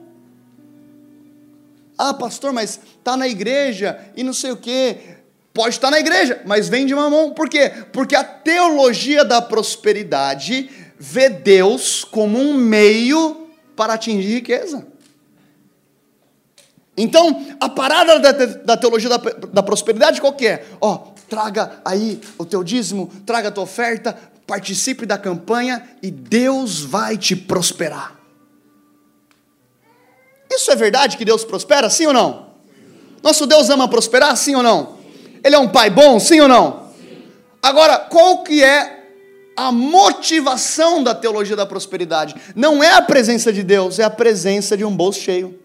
Ah, 2.05 2.12
pastor, 2.12 2.53
mas 2.53 2.81
está 2.99 3.17
na 3.17 3.29
igreja 3.29 3.97
e 4.17 4.25
não 4.25 4.33
sei 4.33 4.51
o 4.51 4.57
quê. 4.57 4.99
Pode 5.55 5.77
estar 5.77 5.88
na 5.88 6.01
igreja, 6.01 6.43
mas 6.45 6.69
vem 6.69 6.85
de 6.85 6.93
mamão. 6.93 7.31
Por 7.31 7.49
quê? 7.49 7.71
Porque 7.93 8.17
a 8.17 8.25
teologia 8.25 9.25
da 9.25 9.41
prosperidade 9.41 10.69
vê 10.99 11.29
Deus 11.29 12.03
como 12.03 12.41
um 12.41 12.55
meio 12.55 13.47
para 13.77 13.93
atingir 13.93 14.35
riqueza. 14.35 14.85
Então, 16.97 17.47
a 17.61 17.69
parada 17.69 18.19
da, 18.19 18.33
da 18.33 18.77
teologia 18.77 19.09
da, 19.09 19.19
da, 19.19 19.62
prosperidade 19.62 20.21
qual 20.21 20.33
que 20.33 20.49
é? 20.49 20.67
Ó, 20.81 21.12
traga 21.29 21.81
aí 21.85 22.21
o 22.37 22.45
teu 22.45 22.65
dízimo, 22.65 23.12
traga 23.25 23.47
a 23.47 23.53
tua 23.53 23.62
oferta, 23.62 24.19
participe 24.45 25.07
da 25.07 25.17
campanha 25.17 25.88
e 26.03 26.11
Deus 26.11 26.81
vai 26.81 27.17
te 27.17 27.37
prosperar. 27.37 28.22
Isso 30.55 30.71
é 30.71 30.77
verdade 30.77 31.17
que 31.17 31.25
Deus 31.25 31.45
prospera, 31.45 31.88
sim 31.88 32.07
ou 32.07 32.12
não? 32.12 32.47
Nosso 33.23 33.47
Deus 33.47 33.71
ama 33.71 33.88
prosperar, 33.88 34.37
sim 34.37 34.55
ou 34.55 34.62
não? 34.62 34.97
Ele 35.43 35.55
é 35.55 35.59
um 35.59 35.69
pai 35.69 35.88
bom, 35.88 36.21
sim 36.21 36.41
ou 36.41 36.49
não? 36.49 36.88
Agora, 37.62 37.99
qual 37.99 38.43
que 38.43 38.62
é 38.62 39.01
a 39.57 39.71
motivação 39.71 41.03
da 41.03 41.15
teologia 41.15 41.57
da 41.57 41.65
prosperidade? 41.65 42.35
Não 42.55 42.83
é 42.83 42.93
a 42.93 43.03
presença 43.03 43.53
de 43.53 43.62
Deus, 43.62 43.99
é 43.99 44.05
a 44.05 44.11
presença 44.11 44.77
de 44.77 44.85
um 44.85 44.95
bolso 44.95 45.21
cheio. 45.21 45.59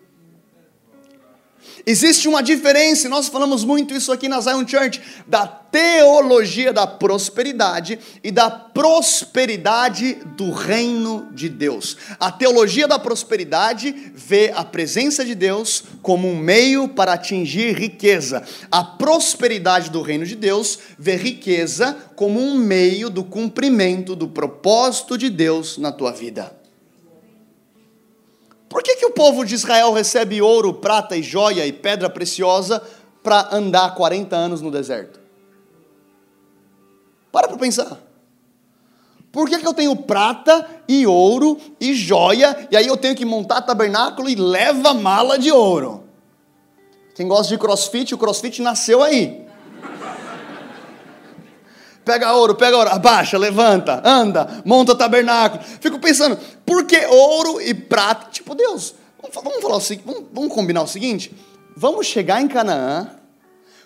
Existe 1.90 2.28
uma 2.28 2.44
diferença, 2.44 3.08
e 3.08 3.10
nós 3.10 3.30
falamos 3.30 3.64
muito 3.64 3.94
isso 3.94 4.12
aqui 4.12 4.28
na 4.28 4.42
Zion 4.42 4.68
Church, 4.68 5.02
da 5.26 5.48
teologia 5.48 6.74
da 6.74 6.86
prosperidade 6.86 7.98
e 8.22 8.30
da 8.30 8.50
prosperidade 8.50 10.16
do 10.36 10.52
reino 10.52 11.30
de 11.32 11.48
Deus. 11.48 11.96
A 12.20 12.30
teologia 12.30 12.90
da 12.90 13.00
prosperidade 13.00 14.12
vê 14.14 14.52
a 14.54 14.66
presença 14.66 15.24
de 15.24 15.34
Deus 15.34 15.82
como 16.02 16.28
um 16.28 16.36
meio 16.36 16.90
para 16.90 17.14
atingir 17.14 17.74
riqueza. 17.80 18.44
A 18.70 18.84
prosperidade 18.84 19.90
do 19.90 20.02
reino 20.02 20.26
de 20.26 20.36
Deus 20.36 20.78
vê 21.00 21.16
riqueza 21.16 21.96
como 22.18 22.38
um 22.38 22.58
meio 22.58 23.10
do 23.10 23.24
cumprimento 23.24 24.14
do 24.14 24.28
propósito 24.28 25.18
de 25.18 25.30
Deus 25.30 25.78
na 25.78 25.94
tua 25.94 26.12
vida. 26.12 26.57
Por 28.78 28.84
que, 28.84 28.96
que 28.96 29.08
o 29.08 29.12
povo 29.12 29.44
de 29.44 29.56
Israel 29.56 29.92
recebe 29.92 30.40
ouro, 30.40 30.72
prata 30.72 31.18
e 31.18 31.24
joia 31.24 31.66
e 31.66 31.74
pedra 31.74 32.08
preciosa 32.12 32.80
para 33.24 33.50
andar 33.52 33.96
40 33.96 34.36
anos 34.36 34.62
no 34.62 34.70
deserto? 34.70 35.20
Para 37.32 37.48
para 37.48 37.58
pensar. 37.58 37.98
Por 39.32 39.50
que, 39.50 39.58
que 39.58 39.68
eu 39.68 39.74
tenho 39.74 39.96
prata 39.96 40.64
e 40.88 41.08
ouro 41.08 41.58
e 41.82 41.96
joia, 41.96 42.68
e 42.70 42.78
aí 42.78 42.86
eu 42.86 42.96
tenho 42.96 43.16
que 43.16 43.26
montar 43.26 43.64
tabernáculo 43.64 44.30
e 44.30 44.36
leva 44.36 44.94
mala 44.94 45.40
de 45.40 45.52
ouro? 45.52 46.04
Quem 47.16 47.28
gosta 47.28 47.48
de 47.48 47.58
crossfit, 47.58 48.14
o 48.14 48.18
crossfit 48.20 48.62
nasceu 48.62 49.02
aí. 49.02 49.47
Pega 52.08 52.34
ouro, 52.34 52.56
pega 52.56 52.78
ouro, 52.78 52.90
abaixa, 52.90 53.38
levanta, 53.38 54.02
anda, 54.06 54.64
monta 54.64 54.96
tabernáculo. 54.96 55.62
Fico 55.82 56.00
pensando, 56.00 56.40
por 56.66 56.86
que 56.86 57.06
ouro 57.06 57.60
e 57.60 57.74
prata? 57.74 58.30
Tipo, 58.32 58.56
Deus, 58.56 58.96
vamos, 59.34 59.62
falar 59.62 59.76
o 59.76 59.82
seguinte, 59.82 60.06
vamos, 60.06 60.24
vamos 60.32 60.54
combinar 60.54 60.84
o 60.84 60.88
seguinte: 60.88 61.36
vamos 61.76 62.08
chegar 62.08 62.42
em 62.42 62.48
Canaã. 62.48 63.10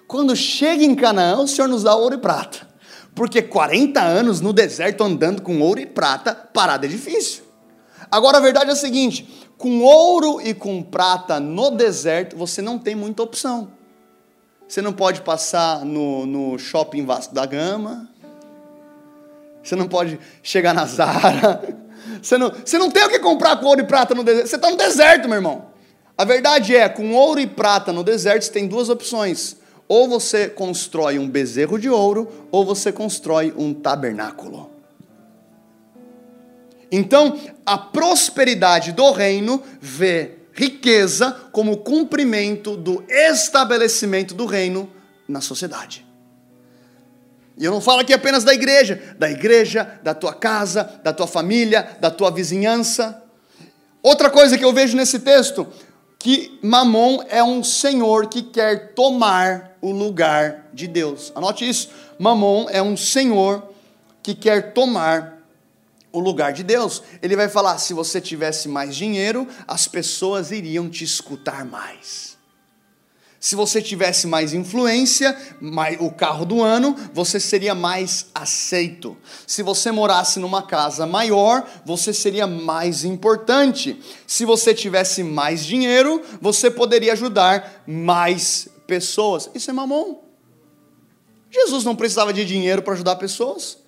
Quando 0.08 0.36
chega 0.36 0.84
em 0.84 0.94
Canaã, 0.94 1.40
o 1.40 1.48
Senhor 1.48 1.68
nos 1.68 1.82
dá 1.82 1.96
ouro 1.96 2.14
e 2.14 2.20
prata. 2.20 2.70
Porque 3.16 3.42
40 3.42 4.00
anos 4.00 4.40
no 4.40 4.54
deserto 4.54 5.04
andando 5.04 5.42
com 5.42 5.60
ouro 5.60 5.80
e 5.80 5.88
prata, 5.88 6.36
parada 6.36 6.86
é 6.86 6.90
difícil. 6.90 7.42
Agora 8.12 8.38
a 8.38 8.42
verdade 8.42 8.70
é 8.70 8.74
a 8.74 8.76
seguinte: 8.76 9.48
com 9.58 9.82
ouro 9.82 10.40
e 10.40 10.54
com 10.54 10.84
prata 10.84 11.40
no 11.40 11.72
deserto, 11.72 12.38
você 12.38 12.62
não 12.62 12.78
tem 12.78 12.94
muita 12.94 13.24
opção. 13.24 13.72
Você 14.68 14.80
não 14.80 14.94
pode 14.94 15.22
passar 15.22 15.84
no, 15.84 16.28
no 16.28 16.60
shopping 16.60 17.04
Vasco 17.04 17.34
da 17.34 17.48
Gama. 17.48 18.11
Você 19.64 19.76
não 19.76 19.88
pode 19.88 20.20
chegar 20.42 20.74
na 20.74 20.86
Zara. 20.86 21.62
Você 22.22 22.38
não, 22.38 22.52
você 22.52 22.78
não 22.78 22.92
tem 22.92 23.04
o 23.04 23.10
que 23.10 23.18
comprar 23.18 23.58
com 23.58 23.66
ouro 23.66 23.82
e 23.82 23.84
prata 23.84 24.14
no 24.14 24.24
deserto. 24.24 24.48
Você 24.48 24.56
está 24.56 24.70
no 24.70 24.78
deserto, 24.78 25.28
meu 25.28 25.38
irmão. 25.38 25.72
A 26.16 26.24
verdade 26.24 26.76
é, 26.76 26.88
com 26.88 27.14
ouro 27.14 27.40
e 27.40 27.48
prata 27.48 27.92
no 27.92 28.04
deserto, 28.04 28.44
você 28.44 28.52
tem 28.52 28.68
duas 28.68 28.90
opções. 28.90 29.58
Ou 29.88 30.08
você 30.08 30.48
constrói 30.48 31.18
um 31.18 31.28
bezerro 31.28 31.80
de 31.80 31.90
ouro, 31.90 32.48
ou 32.52 32.64
você 32.64 32.92
constrói 32.92 33.52
um 33.58 33.74
tabernáculo. 33.74 34.70
Então, 36.92 37.40
a 37.66 37.78
prosperidade 37.78 38.92
do 38.92 39.12
reino 39.12 39.64
vê 39.80 40.34
riqueza 40.54 41.32
como 41.52 41.78
cumprimento 41.78 42.78
do 42.78 43.04
estabelecimento 43.08 44.36
do 44.36 44.46
reino 44.46 44.90
na 45.28 45.42
sociedade. 45.42 46.06
E 47.62 47.64
eu 47.64 47.72
não 47.72 47.80
falo 47.80 48.00
aqui 48.00 48.12
apenas 48.12 48.44
da 48.44 48.56
igreja, 48.56 49.00
da 49.20 49.30
igreja, 49.30 50.00
da 50.02 50.16
tua 50.16 50.34
casa, 50.34 51.00
da 51.04 51.14
tua 51.14 51.28
família, 51.28 51.96
da 52.00 52.10
tua 52.10 52.32
vizinhança. 52.32 53.22
Outra 54.02 54.32
coisa 54.32 54.58
que 54.58 54.66
eu 54.66 54.74
vejo 54.74 54.98
nesse 54.98 55.20
texto, 55.20 55.68
que 56.18 56.58
Mamon 56.64 57.24
é 57.30 57.44
um 57.44 57.64
senhor 57.64 58.30
que 58.30 58.42
quer 58.42 58.96
tomar 58.96 59.78
o 59.80 59.92
lugar 59.92 60.70
de 60.74 60.88
Deus. 60.88 61.32
Anote 61.36 61.70
isso. 61.70 61.90
Mamon 62.18 62.66
é 62.68 62.82
um 62.82 62.98
senhor 62.98 63.70
que 64.24 64.34
quer 64.34 64.74
tomar 64.74 65.38
o 66.12 66.20
lugar 66.20 66.54
de 66.54 66.64
Deus. 66.64 67.04
Ele 67.22 67.36
vai 67.36 67.48
falar: 67.48 67.78
se 67.78 67.94
você 67.94 68.20
tivesse 68.20 68.68
mais 68.68 68.96
dinheiro, 68.96 69.48
as 69.68 69.88
pessoas 69.88 70.50
iriam 70.50 70.90
te 70.90 71.04
escutar 71.04 71.64
mais. 71.64 72.41
Se 73.42 73.56
você 73.56 73.82
tivesse 73.82 74.28
mais 74.28 74.54
influência, 74.54 75.36
mais, 75.60 76.00
o 76.00 76.12
carro 76.12 76.46
do 76.46 76.62
ano, 76.62 76.96
você 77.12 77.40
seria 77.40 77.74
mais 77.74 78.28
aceito. 78.36 79.18
Se 79.48 79.64
você 79.64 79.92
morasse 79.92 80.40
numa 80.40 80.62
casa 80.62 81.08
maior, 81.08 81.68
você 81.84 82.14
seria 82.14 82.46
mais 82.46 83.04
importante. 83.04 84.00
Se 84.28 84.46
você 84.46 84.76
tivesse 84.76 85.24
mais 85.24 85.66
dinheiro, 85.66 86.22
você 86.40 86.70
poderia 86.70 87.14
ajudar 87.14 87.82
mais 87.88 88.68
pessoas. 88.86 89.50
Isso 89.56 89.72
é 89.72 89.74
mamon. 89.74 90.18
Jesus 91.50 91.84
não 91.84 91.96
precisava 91.96 92.32
de 92.32 92.46
dinheiro 92.46 92.84
para 92.84 92.94
ajudar 92.94 93.16
pessoas. 93.16 93.80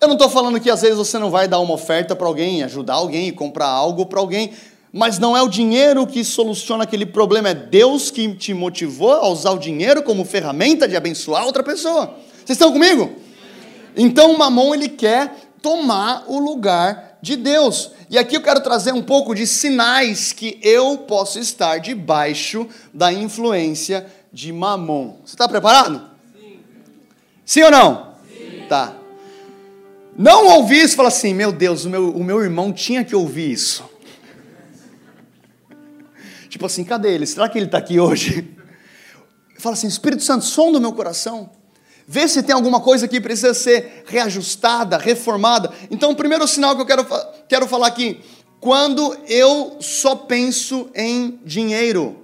Eu 0.00 0.08
não 0.08 0.16
estou 0.16 0.28
falando 0.28 0.58
que 0.58 0.68
às 0.68 0.82
vezes 0.82 0.96
você 0.96 1.20
não 1.20 1.30
vai 1.30 1.46
dar 1.46 1.60
uma 1.60 1.74
oferta 1.74 2.16
para 2.16 2.26
alguém, 2.26 2.64
ajudar 2.64 2.94
alguém, 2.94 3.32
comprar 3.32 3.68
algo 3.68 4.06
para 4.06 4.18
alguém. 4.18 4.52
Mas 4.92 5.18
não 5.18 5.34
é 5.34 5.40
o 5.40 5.48
dinheiro 5.48 6.06
que 6.06 6.22
soluciona 6.22 6.84
aquele 6.84 7.06
problema, 7.06 7.48
é 7.48 7.54
Deus 7.54 8.10
que 8.10 8.34
te 8.34 8.52
motivou 8.52 9.12
a 9.12 9.28
usar 9.28 9.52
o 9.52 9.58
dinheiro 9.58 10.02
como 10.02 10.24
ferramenta 10.24 10.86
de 10.86 10.94
abençoar 10.94 11.46
outra 11.46 11.62
pessoa. 11.62 12.14
Vocês 12.44 12.50
estão 12.50 12.70
comigo? 12.70 13.10
Então 13.96 14.32
o 14.32 14.38
mamon 14.38 14.74
ele 14.74 14.88
quer 14.88 15.34
tomar 15.62 16.24
o 16.28 16.38
lugar 16.38 17.18
de 17.22 17.36
Deus. 17.36 17.92
E 18.10 18.18
aqui 18.18 18.36
eu 18.36 18.42
quero 18.42 18.60
trazer 18.60 18.92
um 18.92 19.02
pouco 19.02 19.34
de 19.34 19.46
sinais 19.46 20.32
que 20.32 20.58
eu 20.60 20.98
posso 20.98 21.38
estar 21.38 21.78
debaixo 21.78 22.68
da 22.92 23.10
influência 23.10 24.06
de 24.30 24.52
mamon. 24.52 25.16
Você 25.24 25.34
está 25.34 25.48
preparado? 25.48 26.02
Sim. 26.38 26.58
Sim 27.46 27.62
ou 27.62 27.70
não? 27.70 28.14
Sim. 28.28 28.64
Tá. 28.68 28.94
Não 30.18 30.48
ouvir 30.56 30.82
isso 30.82 30.92
e 30.94 30.96
falar 30.96 31.08
assim, 31.08 31.32
meu 31.32 31.50
Deus, 31.50 31.86
o 31.86 31.90
meu, 31.90 32.10
o 32.10 32.22
meu 32.22 32.42
irmão 32.42 32.70
tinha 32.72 33.02
que 33.02 33.16
ouvir 33.16 33.52
isso. 33.52 33.91
Tipo 36.52 36.66
assim, 36.66 36.84
cadê 36.84 37.14
ele? 37.14 37.26
Será 37.26 37.48
que 37.48 37.56
ele 37.56 37.64
está 37.64 37.78
aqui 37.78 37.98
hoje? 37.98 38.46
Fala 39.58 39.72
assim, 39.72 39.86
Espírito 39.86 40.22
Santo, 40.22 40.44
som 40.44 40.70
do 40.70 40.78
meu 40.78 40.92
coração. 40.92 41.48
Vê 42.06 42.28
se 42.28 42.42
tem 42.42 42.54
alguma 42.54 42.78
coisa 42.78 43.08
que 43.08 43.18
precisa 43.22 43.54
ser 43.54 44.04
reajustada, 44.04 44.98
reformada. 44.98 45.72
Então, 45.90 46.10
o 46.10 46.14
primeiro 46.14 46.46
sinal 46.46 46.76
que 46.76 46.82
eu 46.82 46.86
quero, 46.86 47.06
quero 47.48 47.66
falar 47.66 47.86
aqui, 47.86 48.20
quando 48.60 49.16
eu 49.26 49.78
só 49.80 50.14
penso 50.14 50.90
em 50.94 51.40
dinheiro. 51.42 52.18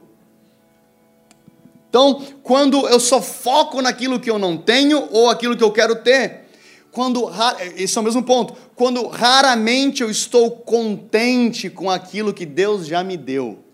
Então, 1.89 2.23
quando 2.43 2.87
eu 2.87 3.01
só 3.01 3.23
foco 3.23 3.81
naquilo 3.81 4.21
que 4.21 4.31
eu 4.31 4.39
não 4.39 4.59
tenho 4.59 5.09
ou 5.11 5.31
aquilo 5.31 5.57
que 5.57 5.65
eu 5.65 5.73
quero 5.73 6.03
ter. 6.03 6.51
Quando, 6.93 7.31
esse 7.77 7.97
é 7.97 8.01
o 8.03 8.05
mesmo 8.05 8.23
ponto. 8.23 8.55
Quando 8.77 9.07
raramente 9.07 10.03
eu 10.03 10.11
estou 10.11 10.51
contente 10.51 11.71
com 11.71 11.91
aquilo 11.91 12.35
que 12.35 12.45
Deus 12.45 12.87
já 12.87 13.03
me 13.03 13.17
deu. 13.17 13.65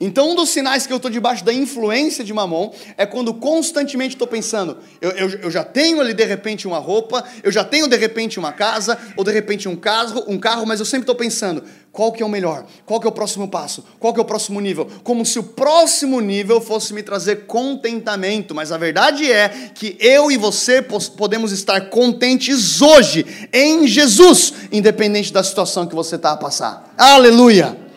Então, 0.00 0.30
um 0.30 0.34
dos 0.34 0.50
sinais 0.50 0.86
que 0.86 0.92
eu 0.92 0.96
estou 0.96 1.10
debaixo 1.10 1.44
da 1.44 1.52
influência 1.52 2.24
de 2.24 2.32
mamon 2.32 2.72
é 2.96 3.06
quando 3.06 3.32
constantemente 3.34 4.14
estou 4.14 4.26
pensando, 4.26 4.78
eu, 5.00 5.10
eu, 5.10 5.30
eu, 5.42 5.50
já 5.50 5.64
tenho 5.64 6.00
ali 6.00 6.12
de 6.12 6.24
repente 6.24 6.66
uma 6.66 6.78
roupa, 6.78 7.24
eu 7.42 7.50
já 7.50 7.64
tenho 7.64 7.88
de 7.88 7.96
repente 7.96 8.38
uma 8.38 8.52
casa, 8.52 8.98
ou 9.16 9.24
de 9.24 9.32
repente 9.32 9.68
um 9.68 9.76
carro, 9.76 10.24
um 10.26 10.38
carro, 10.38 10.66
mas 10.66 10.80
eu 10.80 10.86
sempre 10.86 11.02
estou 11.02 11.14
pensando, 11.14 11.64
qual 11.90 12.12
que 12.12 12.22
é 12.22 12.26
o 12.26 12.28
melhor? 12.28 12.64
Qual 12.84 13.00
que 13.00 13.06
é 13.06 13.10
o 13.10 13.12
próximo 13.12 13.48
passo? 13.48 13.84
Qual 13.98 14.12
que 14.12 14.20
é 14.20 14.22
o 14.22 14.26
próximo 14.26 14.60
nível? 14.60 14.86
Como 15.02 15.24
se 15.24 15.38
o 15.38 15.42
próximo 15.42 16.20
nível 16.20 16.60
fosse 16.60 16.92
me 16.92 17.02
trazer 17.02 17.46
contentamento, 17.46 18.54
mas 18.54 18.70
a 18.70 18.78
verdade 18.78 19.30
é 19.30 19.70
que 19.74 19.96
eu 19.98 20.30
e 20.30 20.36
você 20.36 20.82
podemos 20.82 21.50
estar 21.50 21.88
contentes 21.88 22.80
hoje 22.80 23.26
em 23.52 23.86
Jesus, 23.86 24.52
independente 24.70 25.32
da 25.32 25.42
situação 25.42 25.86
que 25.86 25.94
você 25.94 26.16
está 26.16 26.32
a 26.32 26.36
passar. 26.36 26.94
Aleluia! 26.96 27.87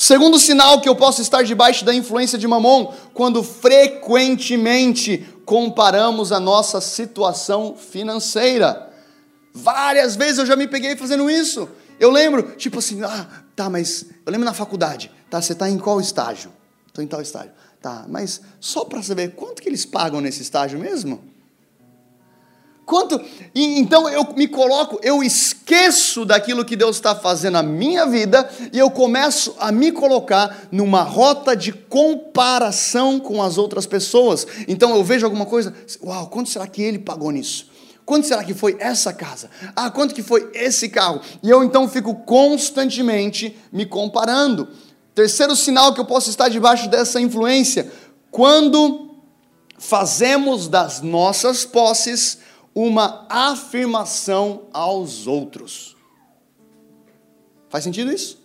Segundo 0.00 0.38
sinal 0.38 0.80
que 0.80 0.88
eu 0.88 0.94
posso 0.94 1.20
estar 1.20 1.42
debaixo 1.42 1.84
da 1.84 1.92
influência 1.92 2.38
de 2.38 2.46
Mamon, 2.46 2.94
quando 3.12 3.42
frequentemente 3.42 5.26
comparamos 5.44 6.30
a 6.30 6.38
nossa 6.38 6.80
situação 6.80 7.74
financeira. 7.76 8.92
Várias 9.52 10.14
vezes 10.14 10.38
eu 10.38 10.46
já 10.46 10.54
me 10.54 10.68
peguei 10.68 10.94
fazendo 10.94 11.28
isso. 11.28 11.68
Eu 11.98 12.12
lembro, 12.12 12.54
tipo 12.54 12.78
assim, 12.78 13.02
ah, 13.02 13.26
tá, 13.56 13.68
mas 13.68 14.06
eu 14.24 14.30
lembro 14.30 14.44
na 14.44 14.54
faculdade, 14.54 15.10
tá, 15.28 15.42
você 15.42 15.52
está 15.52 15.68
em 15.68 15.76
qual 15.76 16.00
estágio? 16.00 16.52
Estou 16.86 17.02
em 17.02 17.08
tal 17.08 17.20
estágio. 17.20 17.50
Tá, 17.82 18.06
mas 18.08 18.40
só 18.60 18.84
para 18.84 19.02
saber 19.02 19.34
quanto 19.34 19.60
que 19.60 19.68
eles 19.68 19.84
pagam 19.84 20.20
nesse 20.20 20.42
estágio 20.42 20.78
mesmo? 20.78 21.24
Quanto? 22.88 23.20
E, 23.54 23.78
então 23.78 24.08
eu 24.08 24.26
me 24.34 24.48
coloco, 24.48 24.98
eu 25.02 25.22
esqueço 25.22 26.24
daquilo 26.24 26.64
que 26.64 26.74
Deus 26.74 26.96
está 26.96 27.14
fazendo 27.14 27.52
na 27.52 27.62
minha 27.62 28.06
vida 28.06 28.48
e 28.72 28.78
eu 28.78 28.90
começo 28.90 29.54
a 29.58 29.70
me 29.70 29.92
colocar 29.92 30.66
numa 30.72 31.02
rota 31.02 31.54
de 31.54 31.70
comparação 31.70 33.20
com 33.20 33.42
as 33.42 33.58
outras 33.58 33.84
pessoas. 33.84 34.46
Então 34.66 34.96
eu 34.96 35.04
vejo 35.04 35.26
alguma 35.26 35.44
coisa, 35.44 35.74
uau, 36.02 36.28
quanto 36.28 36.48
será 36.48 36.66
que 36.66 36.80
ele 36.80 36.98
pagou 36.98 37.30
nisso? 37.30 37.70
Quanto 38.06 38.26
será 38.26 38.42
que 38.42 38.54
foi 38.54 38.74
essa 38.80 39.12
casa? 39.12 39.50
Ah, 39.76 39.90
quanto 39.90 40.14
que 40.14 40.22
foi 40.22 40.50
esse 40.54 40.88
carro? 40.88 41.20
E 41.42 41.50
eu 41.50 41.62
então 41.62 41.86
fico 41.86 42.14
constantemente 42.14 43.54
me 43.70 43.84
comparando. 43.84 44.66
Terceiro 45.14 45.54
sinal 45.54 45.92
que 45.92 46.00
eu 46.00 46.06
posso 46.06 46.30
estar 46.30 46.48
debaixo 46.48 46.88
dessa 46.88 47.20
influência, 47.20 47.92
quando 48.30 49.10
fazemos 49.78 50.68
das 50.68 51.02
nossas 51.02 51.66
posses 51.66 52.37
uma 52.80 53.26
afirmação 53.28 54.68
aos 54.72 55.26
outros. 55.26 55.96
Faz 57.68 57.82
sentido 57.82 58.12
isso? 58.12 58.40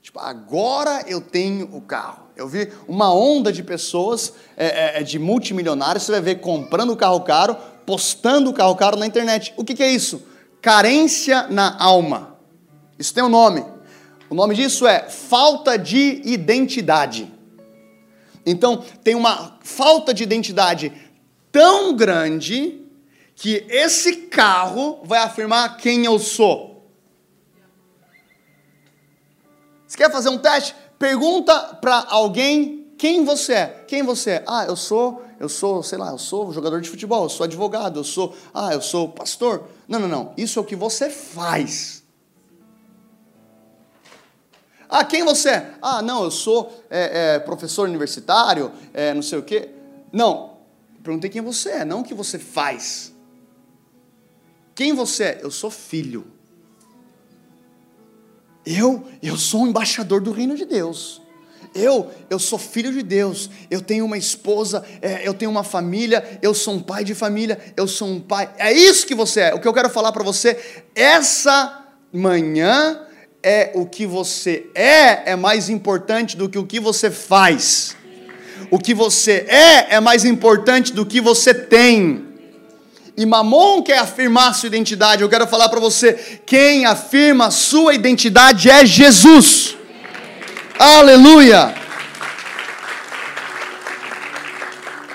Tipo, 0.00 0.20
agora 0.20 1.02
eu 1.08 1.20
tenho 1.20 1.74
o 1.74 1.80
carro. 1.80 2.28
Eu 2.36 2.46
vi 2.46 2.72
uma 2.86 3.12
onda 3.12 3.52
de 3.52 3.60
pessoas, 3.64 4.32
é, 4.56 4.66
é, 4.66 5.00
é 5.00 5.02
de 5.02 5.18
multimilionários, 5.18 6.04
você 6.04 6.12
vai 6.12 6.20
ver 6.20 6.36
comprando 6.36 6.92
o 6.92 6.96
carro 6.96 7.20
caro, 7.22 7.56
postando 7.84 8.50
o 8.50 8.54
carro 8.54 8.76
caro 8.76 8.96
na 8.96 9.06
internet. 9.06 9.52
O 9.56 9.64
que, 9.64 9.74
que 9.74 9.82
é 9.82 9.90
isso? 9.90 10.22
Carência 10.60 11.48
na 11.48 11.76
alma. 11.82 12.36
Isso 12.96 13.12
tem 13.12 13.24
um 13.24 13.28
nome. 13.28 13.64
O 14.30 14.36
nome 14.36 14.54
disso 14.54 14.86
é 14.86 15.08
falta 15.08 15.76
de 15.76 16.22
identidade. 16.24 17.28
Então, 18.46 18.84
tem 19.02 19.16
uma 19.16 19.58
falta 19.62 20.14
de 20.14 20.22
identidade 20.22 20.92
tão 21.50 21.96
grande 21.96 22.81
que 23.42 23.66
esse 23.68 24.28
carro 24.28 25.00
vai 25.02 25.18
afirmar 25.18 25.76
quem 25.76 26.04
eu 26.04 26.16
sou. 26.20 26.88
Você 29.84 29.96
quer 29.96 30.12
fazer 30.12 30.28
um 30.28 30.38
teste? 30.38 30.76
Pergunta 30.96 31.58
para 31.80 32.06
alguém 32.08 32.86
quem 32.96 33.24
você 33.24 33.54
é. 33.54 33.84
Quem 33.88 34.04
você 34.04 34.30
é? 34.30 34.44
Ah, 34.46 34.64
eu 34.66 34.76
sou, 34.76 35.24
eu 35.40 35.48
sou, 35.48 35.82
sei 35.82 35.98
lá, 35.98 36.12
eu 36.12 36.18
sou 36.18 36.52
jogador 36.52 36.80
de 36.80 36.88
futebol, 36.88 37.24
eu 37.24 37.28
sou 37.28 37.42
advogado, 37.42 37.98
eu 37.98 38.04
sou, 38.04 38.32
ah, 38.54 38.72
eu 38.72 38.80
sou 38.80 39.08
pastor. 39.08 39.64
Não, 39.88 39.98
não, 39.98 40.06
não. 40.06 40.32
Isso 40.36 40.60
é 40.60 40.62
o 40.62 40.64
que 40.64 40.76
você 40.76 41.10
faz. 41.10 42.04
Ah, 44.88 45.02
quem 45.04 45.24
você 45.24 45.48
é? 45.48 45.74
Ah, 45.82 46.00
não, 46.00 46.22
eu 46.22 46.30
sou 46.30 46.72
é, 46.88 47.34
é, 47.34 47.38
professor 47.40 47.88
universitário, 47.88 48.70
é, 48.94 49.12
não 49.12 49.22
sei 49.22 49.40
o 49.40 49.42
quê. 49.42 49.70
Não, 50.12 50.58
perguntei 51.02 51.28
quem 51.28 51.42
você 51.42 51.70
é, 51.70 51.84
não 51.84 52.02
o 52.02 52.04
que 52.04 52.14
você 52.14 52.38
faz. 52.38 53.11
Quem 54.74 54.92
você 54.92 55.24
é? 55.24 55.40
Eu 55.42 55.50
sou 55.50 55.70
filho. 55.70 56.26
Eu, 58.64 59.06
eu 59.22 59.36
sou 59.36 59.62
um 59.62 59.66
embaixador 59.66 60.20
do 60.20 60.30
reino 60.30 60.56
de 60.56 60.64
Deus. 60.64 61.20
Eu, 61.74 62.10
eu 62.28 62.38
sou 62.38 62.58
filho 62.58 62.92
de 62.92 63.02
Deus. 63.02 63.50
Eu 63.70 63.80
tenho 63.80 64.04
uma 64.04 64.18
esposa, 64.18 64.84
é, 65.00 65.26
eu 65.26 65.34
tenho 65.34 65.50
uma 65.50 65.64
família, 65.64 66.38
eu 66.42 66.54
sou 66.54 66.74
um 66.74 66.80
pai 66.80 67.02
de 67.02 67.14
família, 67.14 67.58
eu 67.76 67.88
sou 67.88 68.08
um 68.08 68.20
pai. 68.20 68.50
É 68.58 68.72
isso 68.72 69.06
que 69.06 69.14
você 69.14 69.40
é. 69.40 69.54
O 69.54 69.60
que 69.60 69.66
eu 69.66 69.72
quero 69.72 69.90
falar 69.90 70.12
para 70.12 70.22
você, 70.22 70.58
essa 70.94 71.86
manhã 72.12 73.00
é 73.42 73.72
o 73.74 73.86
que 73.86 74.06
você 74.06 74.66
é 74.74 75.32
é 75.32 75.36
mais 75.36 75.68
importante 75.68 76.36
do 76.36 76.48
que 76.48 76.58
o 76.58 76.66
que 76.66 76.78
você 76.78 77.10
faz. 77.10 77.96
O 78.70 78.78
que 78.78 78.94
você 78.94 79.44
é 79.48 79.96
é 79.96 80.00
mais 80.00 80.24
importante 80.24 80.92
do 80.92 81.04
que 81.04 81.20
você 81.20 81.52
tem. 81.52 82.31
E 83.16 83.26
Mamon 83.26 83.82
quer 83.82 83.98
afirmar 83.98 84.54
sua 84.54 84.68
identidade. 84.68 85.22
Eu 85.22 85.28
quero 85.28 85.46
falar 85.46 85.68
para 85.68 85.80
você: 85.80 86.40
quem 86.46 86.86
afirma 86.86 87.50
sua 87.50 87.94
identidade 87.94 88.70
é 88.70 88.86
Jesus. 88.86 89.76
Aleluia! 90.78 91.74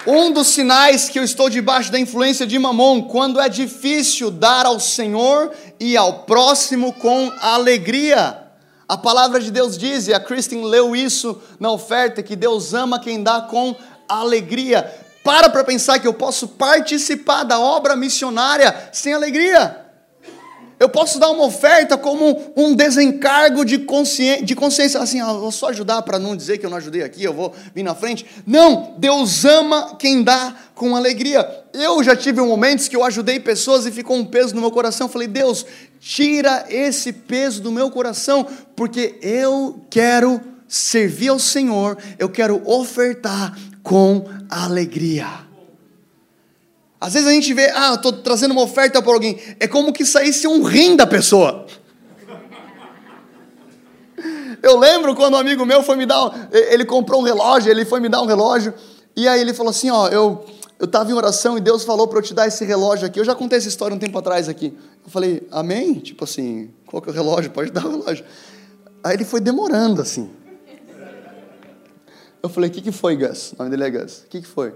Um 0.05 0.31
dos 0.31 0.47
sinais 0.47 1.09
que 1.09 1.19
eu 1.19 1.23
estou 1.23 1.49
debaixo 1.49 1.91
da 1.91 1.99
influência 1.99 2.47
de 2.47 2.57
Mamon, 2.57 3.01
quando 3.03 3.41
é 3.41 3.49
difícil 3.49 4.31
dar 4.31 4.65
ao 4.65 4.79
Senhor 4.79 5.51
e 5.79 5.97
ao 5.97 6.19
próximo 6.19 6.93
com 6.93 7.29
alegria. 7.41 8.43
A 8.87 8.97
palavra 8.97 9.41
de 9.41 9.51
Deus 9.51 9.77
diz, 9.77 10.07
e 10.07 10.13
a 10.13 10.19
Kristen 10.19 10.63
leu 10.63 10.95
isso 10.95 11.41
na 11.59 11.69
oferta, 11.69 12.23
que 12.23 12.37
Deus 12.37 12.73
ama 12.73 13.01
quem 13.01 13.21
dá 13.21 13.41
com 13.41 13.75
alegria. 14.07 14.89
Para 15.27 15.49
para 15.49 15.61
pensar 15.61 15.99
que 15.99 16.07
eu 16.07 16.13
posso 16.13 16.47
participar 16.47 17.43
da 17.43 17.59
obra 17.59 17.97
missionária 17.97 18.73
sem 18.93 19.13
alegria. 19.13 19.85
Eu 20.79 20.87
posso 20.87 21.19
dar 21.19 21.29
uma 21.31 21.43
oferta 21.43 21.97
como 21.97 22.53
um 22.55 22.73
desencargo 22.73 23.65
de 23.65 23.79
consciência, 23.79 24.45
de 24.45 24.55
consciência 24.55 25.01
assim, 25.01 25.19
ah, 25.19 25.33
vou 25.33 25.51
só 25.51 25.67
ajudar 25.67 26.01
para 26.03 26.17
não 26.17 26.33
dizer 26.33 26.59
que 26.59 26.65
eu 26.65 26.69
não 26.69 26.77
ajudei 26.77 27.03
aqui, 27.03 27.25
eu 27.25 27.33
vou 27.33 27.53
vir 27.75 27.83
na 27.83 27.93
frente. 27.93 28.25
Não, 28.45 28.95
Deus 28.97 29.43
ama 29.43 29.97
quem 29.99 30.23
dá 30.23 30.55
com 30.73 30.95
alegria. 30.95 31.45
Eu 31.73 32.01
já 32.01 32.15
tive 32.15 32.39
momentos 32.39 32.87
que 32.87 32.95
eu 32.95 33.03
ajudei 33.03 33.37
pessoas 33.37 33.85
e 33.85 33.91
ficou 33.91 34.15
um 34.15 34.23
peso 34.23 34.55
no 34.55 34.61
meu 34.61 34.71
coração. 34.71 35.07
Eu 35.07 35.11
falei, 35.11 35.27
Deus, 35.27 35.65
tira 35.99 36.65
esse 36.69 37.11
peso 37.11 37.61
do 37.61 37.69
meu 37.69 37.91
coração, 37.91 38.47
porque 38.77 39.19
eu 39.21 39.81
quero 39.89 40.39
servir 40.69 41.27
ao 41.27 41.39
Senhor, 41.39 41.97
eu 42.17 42.29
quero 42.29 42.61
ofertar 42.65 43.57
com 43.87 44.25
alegria. 44.49 45.27
Às 46.99 47.13
vezes 47.13 47.25
a 47.25 47.31
gente 47.31 47.53
vê, 47.53 47.71
ah, 47.73 47.93
estou 47.93 48.11
trazendo 48.11 48.51
uma 48.51 48.63
oferta 48.63 49.01
para 49.01 49.13
alguém. 49.13 49.39
É 49.61 49.67
como 49.67 49.93
que 49.93 50.03
saísse 50.03 50.45
um 50.45 50.61
rim 50.61 50.97
da 50.97 51.07
pessoa. 51.07 51.65
Eu 54.61 54.77
lembro 54.77 55.15
quando 55.15 55.35
um 55.35 55.37
amigo 55.37 55.65
meu 55.65 55.81
foi 55.81 55.95
me 55.95 56.05
dar, 56.05 56.49
ele 56.51 56.83
comprou 56.83 57.21
um 57.21 57.23
relógio, 57.23 57.71
ele 57.71 57.85
foi 57.85 58.01
me 58.01 58.09
dar 58.09 58.21
um 58.21 58.25
relógio, 58.25 58.73
e 59.15 59.25
aí 59.25 59.39
ele 59.39 59.53
falou 59.53 59.69
assim, 59.69 59.89
ó, 59.89 60.09
eu 60.09 60.43
eu 60.79 60.85
estava 60.85 61.09
em 61.09 61.13
oração 61.13 61.57
e 61.57 61.61
Deus 61.61 61.83
falou 61.83 62.07
para 62.07 62.19
eu 62.19 62.21
te 62.21 62.35
dar 62.35 62.45
esse 62.45 62.63
relógio 62.63 63.07
aqui. 63.07 63.19
Eu 63.19 63.25
já 63.25 63.33
contei 63.33 63.57
essa 63.57 63.67
história 63.67 63.95
um 63.95 63.99
tempo 63.99 64.15
atrás 64.19 64.47
aqui. 64.47 64.77
Eu 65.03 65.09
falei, 65.09 65.47
amém? 65.49 65.95
Tipo 65.95 66.23
assim, 66.23 66.69
qual 66.85 67.01
que 67.01 67.09
é 67.09 67.11
o 67.11 67.15
relógio? 67.15 67.49
Pode 67.49 67.71
dar 67.71 67.83
o 67.83 67.97
relógio. 67.97 68.23
Aí 69.03 69.15
ele 69.15 69.25
foi 69.25 69.39
demorando 69.39 70.03
assim. 70.03 70.29
Eu 72.41 72.49
falei, 72.49 72.69
o 72.69 72.73
que, 72.73 72.81
que 72.81 72.91
foi, 72.91 73.15
Gus? 73.15 73.53
O 73.53 73.55
nome 73.59 73.71
dele 73.71 73.83
é 73.83 73.89
Gus. 73.89 74.19
O 74.19 74.27
que, 74.27 74.41
que 74.41 74.47
foi? 74.47 74.73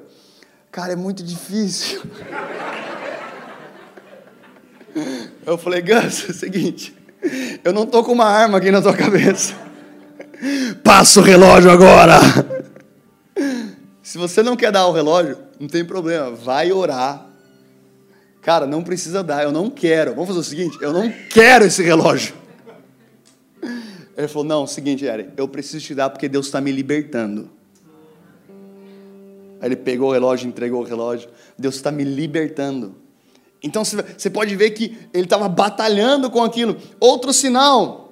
Cara, 0.71 0.93
é 0.93 0.95
muito 0.95 1.23
difícil. 1.23 2.01
Eu 5.45 5.57
falei, 5.57 5.81
Gus, 5.81 6.25
é 6.27 6.31
o 6.31 6.33
seguinte, 6.33 6.93
eu 7.63 7.71
não 7.71 7.85
tô 7.85 8.03
com 8.03 8.11
uma 8.11 8.25
arma 8.25 8.57
aqui 8.57 8.71
na 8.71 8.81
tua 8.81 8.93
cabeça. 8.93 9.53
Passa 10.83 11.19
o 11.19 11.23
relógio 11.23 11.71
agora. 11.71 12.19
Se 14.01 14.17
você 14.17 14.43
não 14.43 14.57
quer 14.57 14.71
dar 14.71 14.87
o 14.87 14.91
relógio, 14.91 15.37
não 15.59 15.67
tem 15.67 15.85
problema, 15.85 16.31
vai 16.31 16.71
orar. 16.71 17.25
Cara, 18.41 18.65
não 18.65 18.83
precisa 18.83 19.23
dar, 19.23 19.43
eu 19.43 19.51
não 19.51 19.69
quero. 19.69 20.11
Vamos 20.11 20.27
fazer 20.27 20.39
o 20.39 20.43
seguinte, 20.43 20.77
eu 20.81 20.91
não 20.91 21.09
quero 21.29 21.65
esse 21.65 21.83
relógio. 21.83 22.33
Ele 24.17 24.27
falou, 24.27 24.43
não, 24.43 24.63
é 24.63 24.67
seguinte, 24.67 25.05
Eric, 25.05 25.31
eu 25.37 25.47
preciso 25.47 25.85
te 25.85 25.95
dar 25.95 26.09
porque 26.09 26.27
Deus 26.27 26.47
está 26.47 26.59
me 26.59 26.71
libertando. 26.71 27.49
Aí 29.59 29.67
ele 29.67 29.75
pegou 29.75 30.09
o 30.09 30.11
relógio, 30.11 30.47
entregou 30.47 30.81
o 30.81 30.83
relógio. 30.83 31.29
Deus 31.57 31.75
está 31.75 31.91
me 31.91 32.03
libertando. 32.03 32.95
Então 33.63 33.83
você 33.85 34.29
pode 34.29 34.55
ver 34.55 34.71
que 34.71 34.97
ele 35.13 35.25
estava 35.25 35.47
batalhando 35.47 36.31
com 36.31 36.43
aquilo. 36.43 36.75
Outro 36.99 37.31
sinal, 37.31 38.11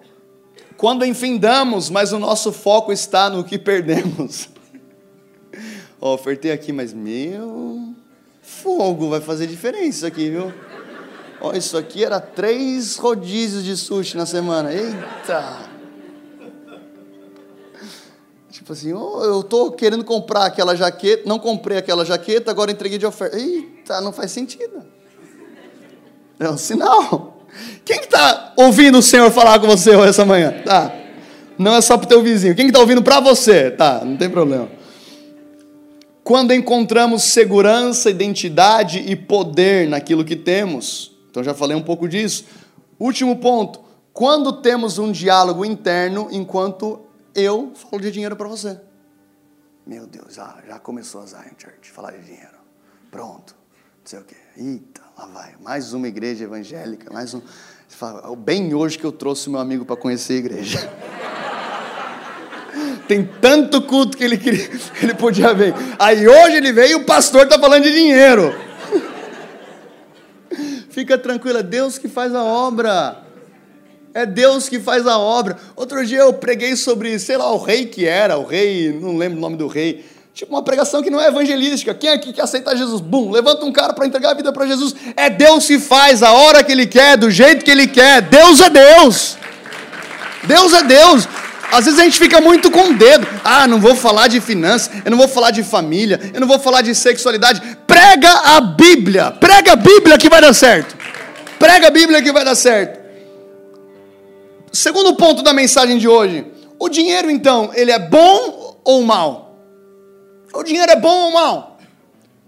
quando 0.78 1.04
enfindamos, 1.04 1.90
mas 1.90 2.14
o 2.14 2.20
nosso 2.20 2.52
foco 2.52 2.92
está 2.92 3.30
no 3.30 3.44
que 3.44 3.58
perdemos. 3.58 4.50
Oh, 6.02 6.14
ofertei 6.14 6.54
aqui, 6.54 6.72
mas 6.72 6.94
meu 6.94 7.94
fogo 8.42 9.10
vai 9.10 9.20
fazer 9.20 9.48
diferença 9.48 10.08
aqui, 10.08 10.30
viu? 10.30 10.54
Ó, 11.42 11.50
oh, 11.50 11.54
isso 11.54 11.78
aqui 11.78 12.06
era 12.06 12.20
três 12.20 12.96
rodízios 12.96 13.66
de 13.66 13.76
sushi 13.76 14.16
na 14.18 14.26
semana. 14.26 14.74
Eita! 14.74 15.79
Tipo 18.60 18.74
assim, 18.74 18.92
oh, 18.92 19.24
eu 19.24 19.40
estou 19.40 19.72
querendo 19.72 20.04
comprar 20.04 20.44
aquela 20.44 20.76
jaqueta, 20.76 21.24
não 21.26 21.40
comprei 21.40 21.78
aquela 21.78 22.04
jaqueta, 22.04 22.52
agora 22.52 22.70
entreguei 22.70 22.98
de 22.98 23.06
oferta. 23.06 23.40
Eita, 23.40 24.02
não 24.02 24.12
faz 24.12 24.32
sentido. 24.32 24.84
É 26.38 26.50
um 26.50 26.58
sinal. 26.58 27.46
Quem 27.86 28.02
está 28.02 28.52
que 28.54 28.62
ouvindo 28.62 28.98
o 28.98 29.02
Senhor 29.02 29.32
falar 29.32 29.60
com 29.60 29.66
você 29.66 29.92
essa 30.02 30.26
manhã? 30.26 30.62
Tá. 30.66 30.94
Não 31.58 31.74
é 31.74 31.80
só 31.80 31.98
para 31.98 32.04
o 32.06 32.10
teu 32.10 32.22
vizinho. 32.22 32.54
Quem 32.54 32.66
está 32.68 32.80
que 32.80 32.82
ouvindo 32.82 33.02
para 33.02 33.22
você? 33.22 33.72
Tá, 33.72 34.04
não 34.04 34.18
tem 34.18 34.30
problema. 34.30 34.68
Quando 36.22 36.54
encontramos 36.54 37.24
segurança, 37.24 38.10
identidade 38.10 39.00
e 39.08 39.16
poder 39.16 39.88
naquilo 39.88 40.26
que 40.26 40.36
temos. 40.36 41.14
Então 41.32 41.42
já 41.42 41.54
falei 41.54 41.78
um 41.78 41.82
pouco 41.82 42.10
disso. 42.10 42.44
Último 43.00 43.38
ponto. 43.38 43.80
Quando 44.12 44.52
temos 44.52 45.00
um 45.00 45.14
diálogo 45.14 45.64
interno 45.64 46.28
enquanto 46.30 47.08
eu 47.40 47.74
falo 47.76 48.02
de 48.02 48.12
dinheiro 48.12 48.36
para 48.36 48.48
você. 48.48 48.80
Meu 49.86 50.06
Deus, 50.06 50.38
ah, 50.38 50.62
já 50.68 50.78
começou 50.78 51.22
a 51.22 51.26
Zion 51.26 51.54
Church, 51.58 51.92
falar 51.92 52.12
de 52.12 52.24
dinheiro. 52.24 52.60
Pronto, 53.10 53.56
não 53.56 54.06
sei 54.06 54.20
o 54.20 54.24
quê. 54.24 54.36
Eita, 54.56 55.02
lá 55.18 55.26
vai. 55.26 55.56
Mais 55.62 55.94
uma 55.94 56.08
igreja 56.08 56.44
evangélica, 56.44 57.12
mais 57.12 57.34
um. 57.34 57.42
Fala, 57.88 58.36
bem 58.36 58.74
hoje 58.74 59.00
que 59.00 59.06
eu 59.06 59.12
trouxe 59.12 59.50
meu 59.50 59.60
amigo 59.60 59.84
para 59.84 59.96
conhecer 59.96 60.34
a 60.34 60.38
igreja. 60.38 60.80
Tem 63.08 63.28
tanto 63.42 63.82
culto 63.82 64.16
que 64.16 64.24
ele, 64.24 64.38
queria, 64.38 64.70
ele 65.02 65.16
podia 65.16 65.52
ver. 65.56 65.74
Aí 65.98 66.28
hoje 66.28 66.58
ele 66.58 66.72
veio 66.72 66.92
e 66.92 66.96
o 66.96 67.06
pastor 67.06 67.46
está 67.46 67.58
falando 67.58 67.84
de 67.84 67.92
dinheiro. 67.92 68.54
Fica 70.92 71.18
tranquila, 71.18 71.64
Deus 71.64 71.98
que 71.98 72.08
faz 72.08 72.36
a 72.36 72.44
obra. 72.44 73.29
É 74.14 74.26
Deus 74.26 74.68
que 74.68 74.80
faz 74.80 75.06
a 75.06 75.18
obra. 75.18 75.58
Outro 75.76 76.06
dia 76.06 76.20
eu 76.20 76.34
preguei 76.34 76.76
sobre, 76.76 77.18
sei 77.20 77.38
lá, 77.38 77.52
o 77.52 77.58
rei 77.58 77.86
que 77.86 78.06
era, 78.06 78.38
o 78.38 78.46
rei, 78.46 78.92
não 78.92 79.18
lembro 79.18 79.38
o 79.38 79.42
nome 79.42 79.56
do 79.56 79.68
rei. 79.68 80.04
Tipo 80.34 80.54
uma 80.54 80.64
pregação 80.64 81.04
que 81.04 81.10
não 81.10 81.20
é 81.20 81.28
evangelística. 81.28 81.94
Quem 81.94 82.10
aqui 82.10 82.32
quer 82.34 82.44
aceitar 82.44 82.76
Jesus? 82.76 83.02
Bum, 83.02 83.30
levanta 83.30 83.66
um 83.66 83.72
cara 83.72 83.94
para 83.94 84.08
entregar 84.08 84.32
a 84.32 84.34
vida 84.34 84.52
para 84.52 84.66
Jesus. 84.66 84.96
É 85.16 85.30
Deus 85.30 85.66
que 85.66 85.80
faz 85.80 86.24
a 86.24 86.32
hora 86.32 86.64
que 86.64 86.72
ele 86.72 86.88
quer, 86.88 87.18
do 87.18 87.30
jeito 87.30 87.64
que 87.64 87.70
ele 87.70 87.88
quer. 87.88 88.22
Deus 88.22 88.62
é 88.62 88.70
Deus. 88.70 89.38
Deus 90.44 90.74
é 90.74 90.84
Deus. 90.84 91.28
Às 91.72 91.86
vezes 91.86 92.00
a 92.00 92.04
gente 92.04 92.18
fica 92.18 92.42
muito 92.42 92.72
com 92.72 92.90
o 92.90 92.94
dedo. 92.96 93.28
Ah, 93.44 93.68
não 93.68 93.80
vou 93.80 93.96
falar 93.96 94.28
de 94.28 94.42
finanças, 94.42 94.90
eu 95.06 95.12
não 95.12 95.18
vou 95.18 95.28
falar 95.28 95.52
de 95.52 95.62
família, 95.62 96.20
eu 96.34 96.40
não 96.40 96.48
vou 96.48 96.58
falar 96.58 96.82
de 96.82 96.96
sexualidade. 96.96 97.62
Prega 97.86 98.32
a 98.32 98.62
Bíblia. 98.62 99.32
Prega 99.32 99.74
a 99.74 99.76
Bíblia 99.76 100.18
que 100.18 100.30
vai 100.30 100.42
dar 100.42 100.54
certo. 100.54 100.96
Prega 101.60 101.88
a 101.88 101.92
Bíblia 101.92 102.22
que 102.22 102.32
vai 102.32 102.44
dar 102.44 102.56
certo. 102.56 102.99
Segundo 104.72 105.16
ponto 105.16 105.42
da 105.42 105.54
mensagem 105.54 105.98
de 105.98 106.08
hoje. 106.08 106.46
O 106.78 106.90
dinheiro, 106.90 107.30
então, 107.30 107.72
ele 107.74 107.92
é 107.92 108.00
bom 108.00 108.80
ou 108.84 109.04
mal? 109.04 109.58
O 110.54 110.64
dinheiro 110.64 110.92
é 110.92 110.96
bom 110.96 111.26
ou 111.26 111.32
mal? 111.32 111.78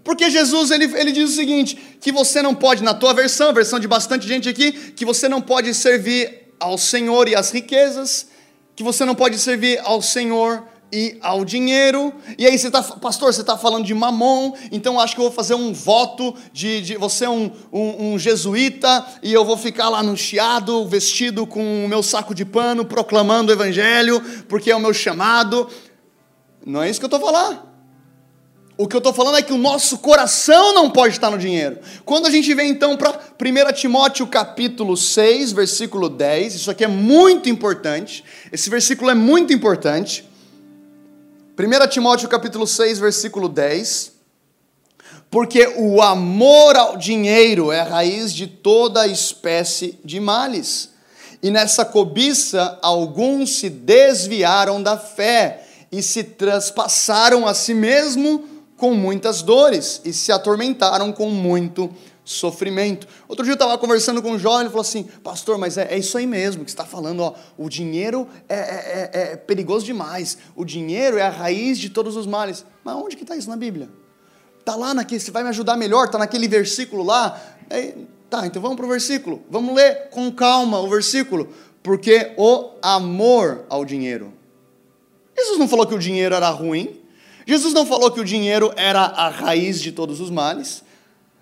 Porque 0.02 0.30
Jesus 0.30 0.70
ele, 0.70 0.84
ele 0.98 1.12
diz 1.12 1.30
o 1.30 1.34
seguinte: 1.34 1.76
que 2.00 2.10
você 2.10 2.42
não 2.42 2.54
pode, 2.54 2.82
na 2.82 2.94
tua 2.94 3.12
versão, 3.12 3.52
versão 3.52 3.78
de 3.78 3.86
bastante 3.86 4.26
gente 4.26 4.48
aqui, 4.48 4.72
que 4.72 5.04
você 5.04 5.28
não 5.28 5.40
pode 5.40 5.72
servir 5.74 6.54
ao 6.58 6.78
Senhor 6.78 7.28
e 7.28 7.34
às 7.34 7.50
riquezas, 7.50 8.28
que 8.74 8.82
você 8.82 9.04
não 9.04 9.14
pode 9.14 9.38
servir 9.38 9.80
ao 9.84 10.00
Senhor 10.00 10.64
e 10.92 11.16
ao 11.22 11.44
dinheiro. 11.44 12.12
E 12.36 12.46
aí 12.46 12.58
você 12.58 12.66
está, 12.66 12.82
pastor, 12.82 13.32
você 13.32 13.40
está 13.40 13.56
falando 13.56 13.84
de 13.84 13.94
mamon, 13.94 14.52
então 14.70 15.00
acho 15.00 15.14
que 15.14 15.20
eu 15.20 15.24
vou 15.24 15.32
fazer 15.32 15.54
um 15.54 15.72
voto 15.72 16.34
de, 16.52 16.82
de 16.82 16.96
você 16.96 17.24
é 17.24 17.30
um, 17.30 17.50
um, 17.72 18.12
um, 18.12 18.18
jesuíta 18.18 19.06
e 19.22 19.32
eu 19.32 19.44
vou 19.44 19.56
ficar 19.56 19.88
lá 19.88 20.02
no 20.02 20.16
chiado, 20.16 20.86
vestido 20.86 21.46
com 21.46 21.84
o 21.84 21.88
meu 21.88 22.02
saco 22.02 22.34
de 22.34 22.44
pano, 22.44 22.84
proclamando 22.84 23.50
o 23.50 23.54
evangelho, 23.54 24.20
porque 24.48 24.70
é 24.70 24.76
o 24.76 24.80
meu 24.80 24.92
chamado. 24.92 25.66
Não 26.64 26.82
é 26.82 26.90
isso 26.90 27.00
que 27.00 27.06
eu 27.06 27.14
estou 27.14 27.20
falando. 27.20 27.72
O 28.76 28.88
que 28.88 28.96
eu 28.96 28.98
estou 28.98 29.12
falando 29.12 29.36
é 29.36 29.42
que 29.42 29.52
o 29.52 29.58
nosso 29.58 29.98
coração 29.98 30.74
não 30.74 30.90
pode 30.90 31.14
estar 31.14 31.30
no 31.30 31.38
dinheiro. 31.38 31.78
Quando 32.04 32.26
a 32.26 32.30
gente 32.30 32.52
vem 32.54 32.70
então 32.70 32.96
para 32.96 33.12
1 33.12 33.72
Timóteo 33.74 34.26
capítulo 34.26 34.96
6, 34.96 35.52
versículo 35.52 36.08
10, 36.08 36.54
isso 36.54 36.70
aqui 36.70 36.82
é 36.82 36.88
muito 36.88 37.48
importante. 37.48 38.24
Esse 38.50 38.68
versículo 38.70 39.10
é 39.10 39.14
muito 39.14 39.52
importante. 39.52 40.26
1 41.54 41.86
Timóteo 41.88 42.30
capítulo 42.30 42.66
6, 42.66 42.98
versículo 42.98 43.46
10. 43.46 44.12
Porque 45.30 45.66
o 45.76 46.00
amor 46.00 46.76
ao 46.76 46.96
dinheiro 46.96 47.70
é 47.70 47.80
a 47.80 47.84
raiz 47.84 48.32
de 48.32 48.46
toda 48.46 49.06
espécie 49.06 49.98
de 50.02 50.18
males. 50.18 50.90
E 51.42 51.50
nessa 51.50 51.84
cobiça 51.84 52.78
alguns 52.80 53.56
se 53.56 53.68
desviaram 53.68 54.82
da 54.82 54.96
fé 54.96 55.66
e 55.90 56.02
se 56.02 56.24
transpassaram 56.24 57.46
a 57.46 57.52
si 57.52 57.74
mesmo 57.74 58.48
com 58.78 58.94
muitas 58.94 59.42
dores 59.42 60.00
e 60.06 60.12
se 60.12 60.32
atormentaram 60.32 61.12
com 61.12 61.28
muito 61.28 61.94
sofrimento. 62.24 63.06
Outro 63.28 63.44
dia 63.44 63.52
eu 63.52 63.54
estava 63.54 63.76
conversando 63.76 64.22
com 64.22 64.32
um 64.32 64.38
jovem, 64.38 64.62
ele 64.62 64.68
falou 64.70 64.82
assim, 64.82 65.04
pastor, 65.24 65.58
mas 65.58 65.76
é, 65.76 65.94
é 65.94 65.98
isso 65.98 66.16
aí 66.16 66.26
mesmo 66.26 66.64
que 66.64 66.70
está 66.70 66.84
falando, 66.84 67.20
ó, 67.20 67.34
o 67.58 67.68
dinheiro 67.68 68.28
é, 68.48 68.54
é, 68.54 69.10
é, 69.12 69.32
é, 69.32 69.36
perigoso 69.36 69.84
demais, 69.84 70.38
o 70.54 70.64
dinheiro 70.64 71.18
é 71.18 71.22
a 71.22 71.30
raiz 71.30 71.78
de 71.78 71.90
todos 71.90 72.16
os 72.16 72.26
males. 72.26 72.64
Mas 72.84 72.94
onde 72.94 73.16
que 73.16 73.22
está 73.22 73.36
isso 73.36 73.48
na 73.48 73.56
Bíblia? 73.56 73.88
Está 74.58 74.76
lá 74.76 74.94
naquele, 74.94 75.20
você 75.20 75.30
vai 75.30 75.42
me 75.42 75.48
ajudar 75.48 75.76
melhor, 75.76 76.06
está 76.06 76.18
naquele 76.18 76.46
versículo 76.46 77.02
lá. 77.02 77.40
Tá, 78.30 78.46
então 78.46 78.62
vamos 78.62 78.76
para 78.76 78.86
o 78.86 78.88
versículo, 78.88 79.42
vamos 79.50 79.74
ler 79.74 80.08
com 80.10 80.30
calma 80.32 80.80
o 80.80 80.88
versículo, 80.88 81.48
porque 81.82 82.32
o 82.36 82.70
amor 82.80 83.64
ao 83.68 83.84
dinheiro. 83.84 84.32
Jesus 85.36 85.58
não 85.58 85.68
falou 85.68 85.86
que 85.86 85.94
o 85.94 85.98
dinheiro 85.98 86.34
era 86.34 86.48
ruim, 86.48 87.00
Jesus 87.46 87.74
não 87.74 87.84
falou 87.84 88.10
que 88.10 88.20
o 88.20 88.24
dinheiro 88.24 88.72
era 88.76 89.00
a 89.00 89.28
raiz 89.28 89.80
de 89.80 89.90
todos 89.90 90.20
os 90.20 90.30
males. 90.30 90.84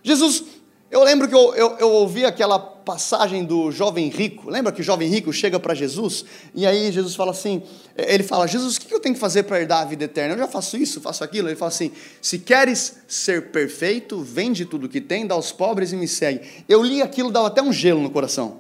Jesus, 0.02 0.44
eu 0.90 1.04
lembro 1.04 1.28
que 1.28 1.34
eu, 1.34 1.54
eu, 1.54 1.76
eu 1.78 1.90
ouvi 1.92 2.24
aquela 2.24 2.58
passagem 2.58 3.44
do 3.44 3.70
jovem 3.70 4.08
rico. 4.08 4.50
Lembra 4.50 4.72
que 4.72 4.80
o 4.80 4.84
jovem 4.84 5.08
rico 5.08 5.32
chega 5.32 5.60
para 5.60 5.72
Jesus 5.72 6.24
e 6.52 6.66
aí 6.66 6.90
Jesus 6.90 7.14
fala 7.14 7.30
assim: 7.30 7.62
ele 7.96 8.24
fala, 8.24 8.48
Jesus, 8.48 8.76
o 8.76 8.80
que 8.80 8.92
eu 8.92 8.98
tenho 8.98 9.14
que 9.14 9.20
fazer 9.20 9.44
para 9.44 9.60
herdar 9.60 9.82
a 9.82 9.84
vida 9.84 10.04
eterna? 10.04 10.34
Eu 10.34 10.38
já 10.38 10.48
faço 10.48 10.76
isso, 10.76 11.00
faço 11.00 11.22
aquilo. 11.22 11.48
Ele 11.48 11.54
fala 11.54 11.68
assim: 11.68 11.92
se 12.20 12.40
queres 12.40 12.96
ser 13.06 13.52
perfeito, 13.52 14.20
vende 14.20 14.64
tudo 14.64 14.88
que 14.88 15.00
tem, 15.00 15.28
dá 15.28 15.36
aos 15.36 15.52
pobres 15.52 15.92
e 15.92 15.96
me 15.96 16.08
segue. 16.08 16.40
Eu 16.68 16.82
li 16.82 17.00
aquilo, 17.00 17.30
dava 17.30 17.46
até 17.46 17.62
um 17.62 17.72
gelo 17.72 18.00
no 18.00 18.10
coração. 18.10 18.58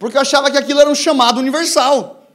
Porque 0.00 0.16
eu 0.16 0.20
achava 0.20 0.50
que 0.50 0.58
aquilo 0.58 0.80
era 0.80 0.90
um 0.90 0.94
chamado 0.94 1.38
universal. 1.38 2.28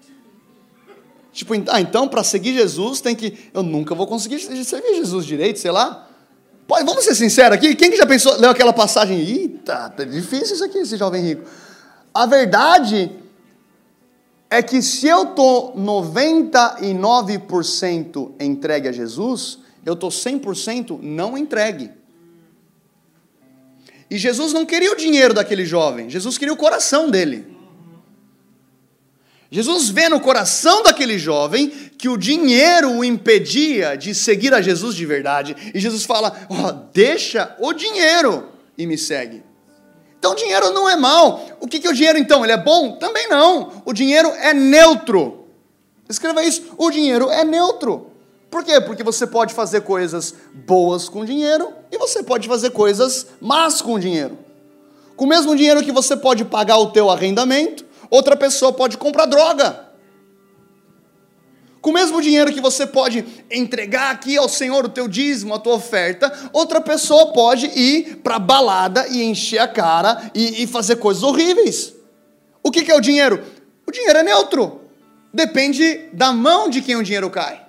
Tipo, 1.34 1.54
ah, 1.68 1.82
então 1.82 2.08
para 2.08 2.24
seguir 2.24 2.54
Jesus 2.54 3.02
tem 3.02 3.16
que. 3.16 3.50
Eu 3.54 3.64
nunca 3.64 3.94
vou 3.94 4.08
conseguir 4.08 4.40
servir 4.40 4.96
Jesus 4.96 5.26
direito, 5.26 5.60
sei 5.60 5.72
lá. 5.72 6.08
Pode, 6.72 6.86
vamos 6.86 7.04
ser 7.04 7.16
sinceros 7.16 7.58
aqui? 7.58 7.76
Quem 7.76 7.92
que 7.92 7.98
já 7.98 8.06
pensou, 8.06 8.40
leu 8.40 8.50
aquela 8.50 8.72
passagem? 8.72 9.20
Eita, 9.20 9.90
tá 9.90 10.06
difícil 10.06 10.56
isso 10.56 10.64
aqui, 10.64 10.78
esse 10.78 10.96
jovem 10.96 11.22
rico. 11.22 11.44
A 12.14 12.26
verdade 12.26 13.12
é 14.50 14.64
que 14.64 14.82
se 14.82 15.06
eu 15.06 15.24
estou 15.24 15.76
99% 15.76 18.32
entregue 18.40 18.88
a 18.88 18.92
Jesus, 18.94 19.60
eu 19.86 19.96
estou 19.96 20.10
100% 20.10 20.98
não 21.02 21.38
entregue. 21.38 21.92
E 24.10 24.18
Jesus 24.18 24.54
não 24.54 24.66
queria 24.66 24.94
o 24.94 24.96
dinheiro 24.96 25.34
daquele 25.34 25.66
jovem, 25.66 26.10
Jesus 26.10 26.38
queria 26.38 26.54
o 26.54 26.58
coração 26.58 27.10
dele. 27.10 27.54
Jesus 29.52 29.90
vê 29.90 30.08
no 30.08 30.22
coração 30.22 30.82
daquele 30.82 31.20
jovem 31.20 31.68
que 31.98 32.08
o 32.08 32.16
dinheiro 32.16 32.90
o 32.90 33.04
impedia 33.04 33.98
de 33.98 34.16
seguir 34.16 34.54
a 34.54 34.62
Jesus 34.62 34.96
de 34.96 35.06
verdade. 35.06 35.56
E 35.76 35.80
Jesus 35.80 36.06
fala: 36.06 36.34
oh, 36.50 36.72
deixa 36.94 37.54
o 37.60 37.74
dinheiro 37.74 38.48
e 38.78 38.88
me 38.88 38.98
segue. 38.98 39.44
Então, 40.18 40.32
o 40.32 40.36
dinheiro 40.36 40.72
não 40.72 40.90
é 40.90 40.96
mal. 40.96 41.44
O 41.60 41.68
que 41.68 41.86
é 41.86 41.90
o 41.90 41.94
dinheiro 41.94 42.18
então? 42.18 42.46
Ele 42.46 42.54
é 42.54 42.58
bom? 42.58 42.94
Também 42.94 43.28
não. 43.28 43.84
O 43.84 43.92
dinheiro 43.92 44.30
é 44.30 44.54
neutro. 44.54 45.48
Escreva 46.08 46.42
isso: 46.44 46.74
o 46.78 46.90
dinheiro 46.90 47.30
é 47.30 47.44
neutro. 47.44 48.08
Por 48.50 48.64
quê? 48.64 48.80
Porque 48.80 49.04
você 49.04 49.28
pode 49.28 49.54
fazer 49.54 49.82
coisas 49.82 50.34
boas 50.54 51.10
com 51.10 51.26
dinheiro 51.26 51.74
e 51.92 51.98
você 51.98 52.24
pode 52.24 52.48
fazer 52.48 52.70
coisas 52.70 53.28
más 53.42 53.82
com 53.82 54.00
dinheiro. 54.00 54.38
Com 55.18 55.26
o 55.26 55.28
mesmo 55.28 55.56
dinheiro 55.56 55.84
que 55.84 55.92
você 55.92 56.16
pode 56.16 56.46
pagar 56.46 56.78
o 56.78 56.92
teu 56.92 57.10
arrendamento, 57.10 57.86
outra 58.12 58.36
pessoa 58.36 58.72
pode 58.72 58.98
comprar 58.98 59.26
droga. 59.26 59.90
Com 61.82 61.90
o 61.90 61.94
mesmo 61.94 62.22
dinheiro 62.22 62.54
que 62.54 62.62
você 62.62 62.86
pode 62.86 63.26
entregar 63.50 64.12
aqui 64.12 64.38
ao 64.38 64.48
Senhor 64.48 64.86
o 64.86 64.90
teu 64.90 65.08
dízimo, 65.08 65.56
a 65.56 65.60
tua 65.60 65.74
oferta, 65.74 66.32
outra 66.54 66.80
pessoa 66.80 67.34
pode 67.34 67.66
ir 67.68 68.18
para 68.18 68.38
balada 68.38 69.08
e 69.08 69.24
encher 69.24 69.58
a 69.58 69.68
cara 69.68 70.30
e, 70.36 70.62
e 70.62 70.68
fazer 70.68 70.98
coisas 70.98 71.24
horríveis. 71.24 71.96
O 72.62 72.70
que, 72.70 72.84
que 72.84 72.92
é 72.92 72.96
o 72.96 73.02
dinheiro? 73.02 73.44
O 73.88 73.92
dinheiro 73.92 74.20
é 74.20 74.24
neutro. 74.24 74.82
Depende 75.34 76.10
da 76.14 76.32
mão 76.32 76.70
de 76.70 76.82
quem 76.82 76.96
o 76.96 77.04
dinheiro 77.04 77.32
cai. 77.32 77.66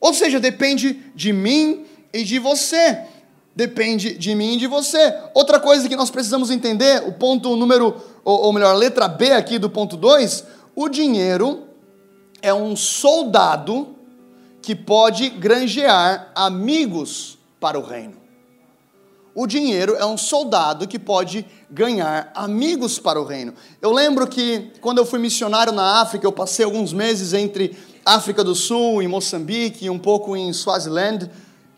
Ou 0.00 0.12
seja, 0.12 0.40
depende 0.40 1.00
de 1.14 1.32
mim 1.32 1.86
e 2.12 2.24
de 2.24 2.40
você. 2.40 3.04
Depende 3.54 4.14
de 4.14 4.34
mim 4.34 4.54
e 4.54 4.56
de 4.56 4.66
você. 4.66 5.14
Outra 5.32 5.60
coisa 5.60 5.88
que 5.88 5.94
nós 5.94 6.10
precisamos 6.10 6.50
entender, 6.50 7.04
o 7.06 7.12
ponto 7.12 7.54
número 7.54 8.02
ou, 8.24 8.44
ou 8.44 8.52
melhor, 8.52 8.74
a 8.74 8.78
letra 8.78 9.06
B 9.06 9.32
aqui 9.32 9.58
do 9.58 9.68
ponto 9.68 9.96
2, 9.96 10.44
o 10.74 10.88
dinheiro 10.88 11.64
é 12.40 12.52
um 12.52 12.74
soldado 12.74 13.94
que 14.62 14.74
pode 14.74 15.28
granjear 15.28 16.32
amigos 16.34 17.38
para 17.60 17.78
o 17.78 17.82
reino. 17.82 18.24
O 19.34 19.46
dinheiro 19.46 19.96
é 19.96 20.06
um 20.06 20.16
soldado 20.16 20.86
que 20.86 20.98
pode 20.98 21.44
ganhar 21.68 22.30
amigos 22.34 22.98
para 23.00 23.20
o 23.20 23.24
reino. 23.24 23.52
Eu 23.82 23.92
lembro 23.92 24.26
que 24.28 24.70
quando 24.80 24.98
eu 24.98 25.04
fui 25.04 25.18
missionário 25.18 25.72
na 25.72 26.00
África, 26.00 26.24
eu 26.24 26.32
passei 26.32 26.64
alguns 26.64 26.92
meses 26.92 27.32
entre 27.32 27.76
África 28.06 28.44
do 28.44 28.54
Sul 28.54 29.02
e 29.02 29.08
Moçambique 29.08 29.86
e 29.86 29.90
um 29.90 29.98
pouco 29.98 30.36
em 30.36 30.52
Swaziland, 30.52 31.28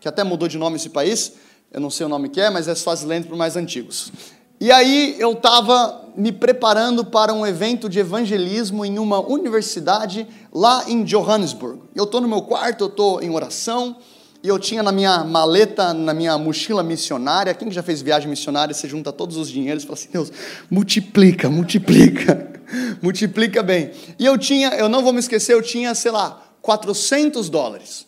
que 0.00 0.06
até 0.06 0.22
mudou 0.22 0.48
de 0.48 0.58
nome 0.58 0.76
esse 0.76 0.90
país. 0.90 1.32
Eu 1.72 1.80
não 1.80 1.90
sei 1.90 2.04
o 2.04 2.08
nome 2.08 2.28
que 2.28 2.40
é, 2.40 2.50
mas 2.50 2.68
é 2.68 2.74
Swaziland 2.74 3.26
para 3.26 3.32
os 3.32 3.38
mais 3.38 3.56
antigos. 3.56 4.12
E 4.58 4.72
aí 4.72 5.16
eu 5.18 5.32
estava 5.32 6.06
me 6.16 6.32
preparando 6.32 7.04
para 7.04 7.32
um 7.32 7.46
evento 7.46 7.88
de 7.88 7.98
evangelismo 7.98 8.84
em 8.84 8.98
uma 8.98 9.20
universidade 9.20 10.26
lá 10.52 10.84
em 10.88 11.04
Johannesburg. 11.04 11.80
Eu 11.94 12.04
estou 12.04 12.22
no 12.22 12.28
meu 12.28 12.40
quarto, 12.40 12.84
eu 12.84 12.88
estou 12.88 13.22
em 13.22 13.28
oração, 13.28 13.96
e 14.42 14.48
eu 14.48 14.58
tinha 14.58 14.82
na 14.82 14.92
minha 14.92 15.24
maleta, 15.24 15.92
na 15.92 16.14
minha 16.14 16.38
mochila 16.38 16.82
missionária, 16.82 17.52
quem 17.52 17.70
já 17.70 17.82
fez 17.82 18.00
viagem 18.00 18.30
missionária, 18.30 18.72
você 18.72 18.88
junta 18.88 19.12
todos 19.12 19.36
os 19.36 19.50
dinheiros 19.50 19.82
e 19.82 19.86
fala 19.86 19.98
assim, 19.98 20.08
Deus, 20.10 20.32
multiplica, 20.70 21.50
multiplica, 21.50 22.52
multiplica 23.02 23.62
bem. 23.62 23.90
E 24.18 24.24
eu 24.24 24.38
tinha, 24.38 24.68
eu 24.70 24.88
não 24.88 25.02
vou 25.02 25.12
me 25.12 25.18
esquecer, 25.18 25.52
eu 25.52 25.60
tinha, 25.60 25.94
sei 25.94 26.12
lá, 26.12 26.42
400 26.62 27.50
dólares. 27.50 28.06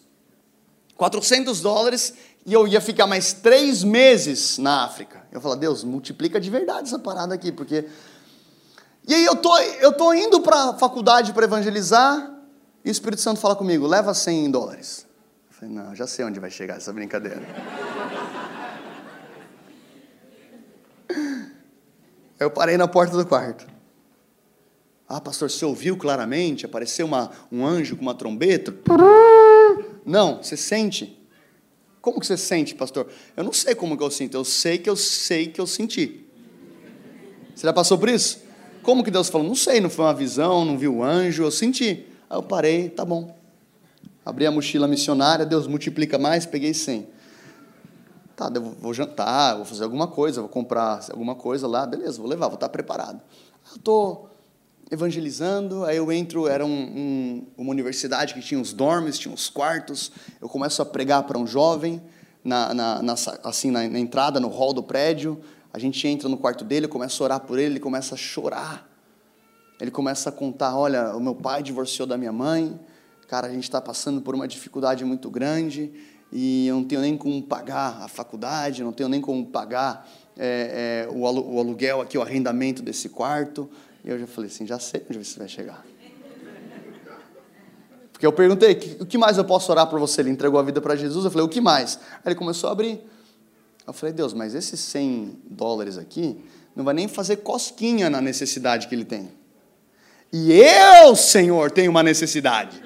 400 0.96 1.60
dólares 1.60 2.14
e 2.44 2.52
eu 2.52 2.66
ia 2.66 2.80
ficar 2.80 3.06
mais 3.06 3.32
três 3.32 3.84
meses 3.84 4.58
na 4.58 4.84
África. 4.84 5.22
Eu 5.30 5.40
falei, 5.40 5.58
Deus, 5.58 5.84
multiplica 5.84 6.40
de 6.40 6.50
verdade 6.50 6.88
essa 6.88 6.98
parada 6.98 7.34
aqui, 7.34 7.52
porque. 7.52 7.86
E 9.06 9.14
aí 9.14 9.24
eu 9.24 9.36
tô, 9.36 9.56
eu 9.58 9.92
tô 9.92 10.12
indo 10.12 10.40
para 10.40 10.70
a 10.70 10.74
faculdade 10.74 11.32
para 11.32 11.44
evangelizar, 11.44 12.30
e 12.84 12.88
o 12.88 12.92
Espírito 12.92 13.22
Santo 13.22 13.40
fala 13.40 13.56
comigo, 13.56 13.86
leva 13.86 14.12
100 14.14 14.50
dólares. 14.50 15.06
Eu 15.50 15.56
falei, 15.56 15.74
não, 15.74 15.94
já 15.94 16.06
sei 16.06 16.24
onde 16.24 16.38
vai 16.38 16.50
chegar 16.50 16.76
essa 16.76 16.92
brincadeira. 16.92 17.42
Eu 22.38 22.50
parei 22.50 22.76
na 22.76 22.86
porta 22.86 23.16
do 23.16 23.26
quarto. 23.26 23.66
Ah, 25.08 25.20
pastor, 25.20 25.50
você 25.50 25.64
ouviu 25.64 25.96
claramente? 25.96 26.64
Apareceu 26.66 27.06
uma, 27.06 27.30
um 27.50 27.66
anjo 27.66 27.96
com 27.96 28.02
uma 28.02 28.14
trombeta? 28.14 28.72
Não, 30.04 30.42
você 30.42 30.56
sente. 30.56 31.17
Como 32.00 32.20
que 32.20 32.26
você 32.26 32.36
sente, 32.36 32.74
pastor? 32.74 33.08
Eu 33.36 33.44
não 33.44 33.52
sei 33.52 33.74
como 33.74 33.96
que 33.96 34.02
eu 34.02 34.10
sinto, 34.10 34.36
eu 34.36 34.44
sei 34.44 34.78
que 34.78 34.88
eu 34.88 34.96
sei 34.96 35.48
que 35.48 35.60
eu 35.60 35.66
senti. 35.66 36.24
Você 37.54 37.66
já 37.66 37.72
passou 37.72 37.98
por 37.98 38.08
isso? 38.08 38.40
Como 38.82 39.02
que 39.02 39.10
Deus 39.10 39.28
falou? 39.28 39.46
Não 39.46 39.54
sei, 39.54 39.80
não 39.80 39.90
foi 39.90 40.04
uma 40.04 40.14
visão, 40.14 40.64
não 40.64 40.78
viu 40.78 40.96
o 40.98 41.04
anjo, 41.04 41.42
eu 41.42 41.50
senti. 41.50 42.06
Aí 42.30 42.38
eu 42.38 42.42
parei, 42.42 42.88
tá 42.88 43.04
bom. 43.04 43.36
Abri 44.24 44.46
a 44.46 44.50
mochila 44.50 44.86
missionária, 44.86 45.44
Deus 45.44 45.66
multiplica 45.66 46.18
mais, 46.18 46.46
peguei 46.46 46.72
100. 46.72 47.08
Tá, 48.36 48.50
eu 48.54 48.62
vou 48.62 48.94
jantar, 48.94 49.56
vou 49.56 49.64
fazer 49.64 49.82
alguma 49.82 50.06
coisa, 50.06 50.40
vou 50.40 50.48
comprar 50.48 51.04
alguma 51.10 51.34
coisa 51.34 51.66
lá, 51.66 51.84
beleza, 51.84 52.18
vou 52.18 52.28
levar, 52.28 52.46
vou 52.46 52.54
estar 52.54 52.68
preparado. 52.68 53.20
Eu 53.72 53.76
estou 53.76 54.27
evangelizando, 54.90 55.84
aí 55.84 55.96
eu 55.96 56.10
entro, 56.10 56.46
era 56.46 56.64
um, 56.64 56.70
um, 56.70 57.46
uma 57.58 57.70
universidade 57.70 58.32
que 58.32 58.40
tinha 58.40 58.58
uns 58.58 58.72
dormes, 58.72 59.18
tinha 59.18 59.32
uns 59.32 59.50
quartos, 59.50 60.10
eu 60.40 60.48
começo 60.48 60.80
a 60.80 60.86
pregar 60.86 61.24
para 61.24 61.38
um 61.38 61.46
jovem, 61.46 62.00
na, 62.42 62.72
na, 62.72 63.02
na 63.02 63.14
assim, 63.44 63.70
na, 63.70 63.86
na, 63.86 63.98
entrada, 63.98 64.40
no 64.40 64.48
hall 64.48 64.72
do 64.72 64.82
prédio, 64.82 65.38
a 65.72 65.78
gente 65.78 66.06
entra 66.08 66.28
no 66.28 66.38
quarto 66.38 66.64
dele, 66.64 66.86
eu 66.86 66.90
começo 66.90 67.22
a 67.22 67.24
orar 67.24 67.40
por 67.40 67.58
ele, 67.58 67.74
ele 67.74 67.80
começa 67.80 68.14
a 68.14 68.18
chorar, 68.18 68.88
ele 69.78 69.90
começa 69.90 70.30
a 70.30 70.32
contar, 70.32 70.76
olha, 70.76 71.14
o 71.14 71.20
meu 71.20 71.34
pai 71.34 71.62
divorciou 71.62 72.06
da 72.06 72.16
minha 72.16 72.32
mãe, 72.32 72.80
cara, 73.28 73.46
a 73.46 73.50
gente 73.50 73.64
está 73.64 73.80
passando 73.80 74.22
por 74.22 74.34
uma 74.34 74.48
dificuldade 74.48 75.04
muito 75.04 75.30
grande, 75.30 75.92
e 76.32 76.66
eu 76.66 76.76
não 76.76 76.84
tenho 76.84 77.00
nem 77.02 77.16
como 77.16 77.42
pagar 77.42 78.02
a 78.02 78.08
faculdade, 78.08 78.82
não 78.82 78.92
tenho 78.92 79.08
nem 79.08 79.20
como 79.20 79.46
pagar 79.46 80.08
é, 80.36 81.06
é, 81.06 81.12
o 81.12 81.26
aluguel 81.26 82.00
aqui, 82.00 82.16
o 82.16 82.22
arrendamento 82.22 82.82
desse 82.82 83.08
quarto, 83.08 83.68
e 84.04 84.10
eu 84.10 84.18
já 84.18 84.26
falei 84.26 84.50
assim, 84.50 84.66
já 84.66 84.78
sei 84.78 85.04
onde 85.08 85.24
você 85.24 85.38
vai 85.38 85.48
chegar. 85.48 85.84
Porque 88.12 88.26
eu 88.26 88.32
perguntei, 88.32 88.96
o 88.98 89.06
que 89.06 89.16
mais 89.16 89.38
eu 89.38 89.44
posso 89.44 89.70
orar 89.70 89.86
para 89.86 89.98
você? 89.98 90.22
Ele 90.22 90.30
entregou 90.30 90.58
a 90.58 90.62
vida 90.62 90.80
para 90.80 90.96
Jesus, 90.96 91.24
eu 91.24 91.30
falei, 91.30 91.46
o 91.46 91.48
que 91.48 91.60
mais? 91.60 92.00
Aí 92.14 92.20
ele 92.26 92.34
começou 92.34 92.68
a 92.68 92.72
abrir. 92.72 93.00
Eu 93.86 93.92
falei, 93.92 94.12
Deus, 94.12 94.34
mas 94.34 94.54
esses 94.54 94.80
100 94.80 95.40
dólares 95.48 95.96
aqui 95.96 96.36
não 96.74 96.84
vai 96.84 96.94
nem 96.94 97.06
fazer 97.06 97.36
cosquinha 97.36 98.10
na 98.10 98.20
necessidade 98.20 98.88
que 98.88 98.94
ele 98.94 99.04
tem. 99.04 99.30
E 100.32 100.52
eu, 100.52 101.14
Senhor, 101.14 101.70
tenho 101.70 101.90
uma 101.90 102.02
necessidade. 102.02 102.82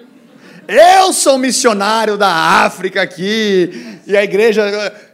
Eu 0.69 1.13
sou 1.13 1.39
missionário 1.39 2.17
da 2.17 2.29
África 2.29 3.03
aqui, 3.03 4.01
e 4.07 4.17
a 4.17 4.23
igreja, 4.23 4.63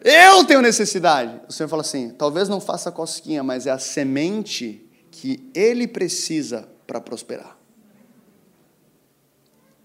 eu 0.04 0.44
tenho 0.44 0.60
necessidade. 0.60 1.40
O 1.48 1.52
Senhor 1.52 1.68
fala 1.68 1.80
assim: 1.80 2.10
talvez 2.10 2.48
não 2.48 2.60
faça 2.60 2.92
cosquinha, 2.92 3.42
mas 3.42 3.66
é 3.66 3.70
a 3.70 3.78
semente 3.78 4.87
que 5.20 5.50
ele 5.52 5.88
precisa 5.88 6.68
para 6.86 7.00
prosperar. 7.00 7.56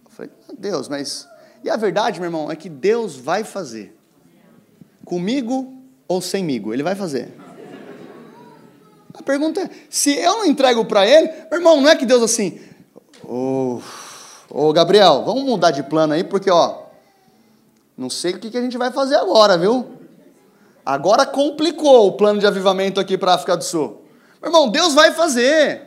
Eu 0.05 0.11
falei, 0.11 0.31
ah, 0.47 0.53
Deus, 0.55 0.87
mas. 0.87 1.27
E 1.63 1.71
a 1.71 1.75
verdade, 1.75 2.19
meu 2.19 2.27
irmão, 2.27 2.51
é 2.51 2.55
que 2.55 2.69
Deus 2.69 3.15
vai 3.15 3.43
fazer. 3.43 3.97
Comigo 5.03 5.73
ou 6.07 6.21
semigo, 6.21 6.71
Ele 6.71 6.83
vai 6.83 6.93
fazer. 6.93 7.33
A 9.13 9.23
pergunta 9.23 9.61
é: 9.61 9.69
se 9.89 10.15
eu 10.15 10.37
não 10.37 10.45
entrego 10.45 10.85
para 10.85 11.07
Ele, 11.07 11.27
meu 11.49 11.59
irmão, 11.59 11.81
não 11.81 11.89
é 11.89 11.95
que 11.95 12.05
Deus 12.05 12.21
assim. 12.21 12.61
Ô, 13.23 13.81
oh, 14.49 14.71
Gabriel, 14.71 15.23
vamos 15.25 15.43
mudar 15.43 15.71
de 15.71 15.81
plano 15.81 16.13
aí, 16.13 16.23
porque, 16.23 16.51
ó. 16.51 16.83
Não 17.97 18.09
sei 18.09 18.33
o 18.33 18.39
que 18.39 18.55
a 18.55 18.61
gente 18.61 18.77
vai 18.77 18.91
fazer 18.91 19.15
agora, 19.15 19.57
viu? 19.57 19.97
Agora 20.85 21.25
complicou 21.25 22.07
o 22.07 22.11
plano 22.13 22.39
de 22.39 22.45
avivamento 22.45 22.99
aqui 22.99 23.17
para 23.17 23.31
a 23.31 23.35
África 23.35 23.57
do 23.57 23.63
Sul. 23.63 24.02
Meu 24.43 24.49
irmão, 24.49 24.67
Deus 24.67 24.93
vai 24.93 25.13
fazer. 25.13 25.83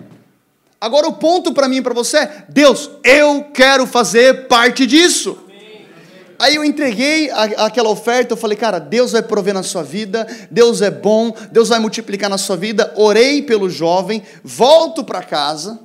Agora 0.80 1.06
o 1.06 1.12
ponto 1.12 1.52
para 1.52 1.68
mim 1.68 1.76
e 1.76 1.82
para 1.82 1.92
você 1.92 2.16
é: 2.16 2.46
Deus, 2.48 2.90
eu 3.04 3.44
quero 3.52 3.86
fazer 3.86 4.46
parte 4.46 4.86
disso. 4.86 5.38
Aí 6.38 6.54
eu 6.54 6.64
entreguei 6.64 7.30
aquela 7.30 7.88
oferta, 7.88 8.32
eu 8.32 8.36
falei, 8.36 8.56
cara, 8.56 8.78
Deus 8.78 9.12
vai 9.12 9.22
prover 9.22 9.54
na 9.54 9.62
sua 9.62 9.82
vida, 9.82 10.26
Deus 10.50 10.82
é 10.82 10.90
bom, 10.90 11.34
Deus 11.50 11.70
vai 11.70 11.78
multiplicar 11.78 12.28
na 12.28 12.36
sua 12.38 12.56
vida. 12.56 12.92
Orei 12.96 13.42
pelo 13.42 13.70
jovem, 13.70 14.22
volto 14.42 15.02
para 15.02 15.22
casa, 15.22 15.78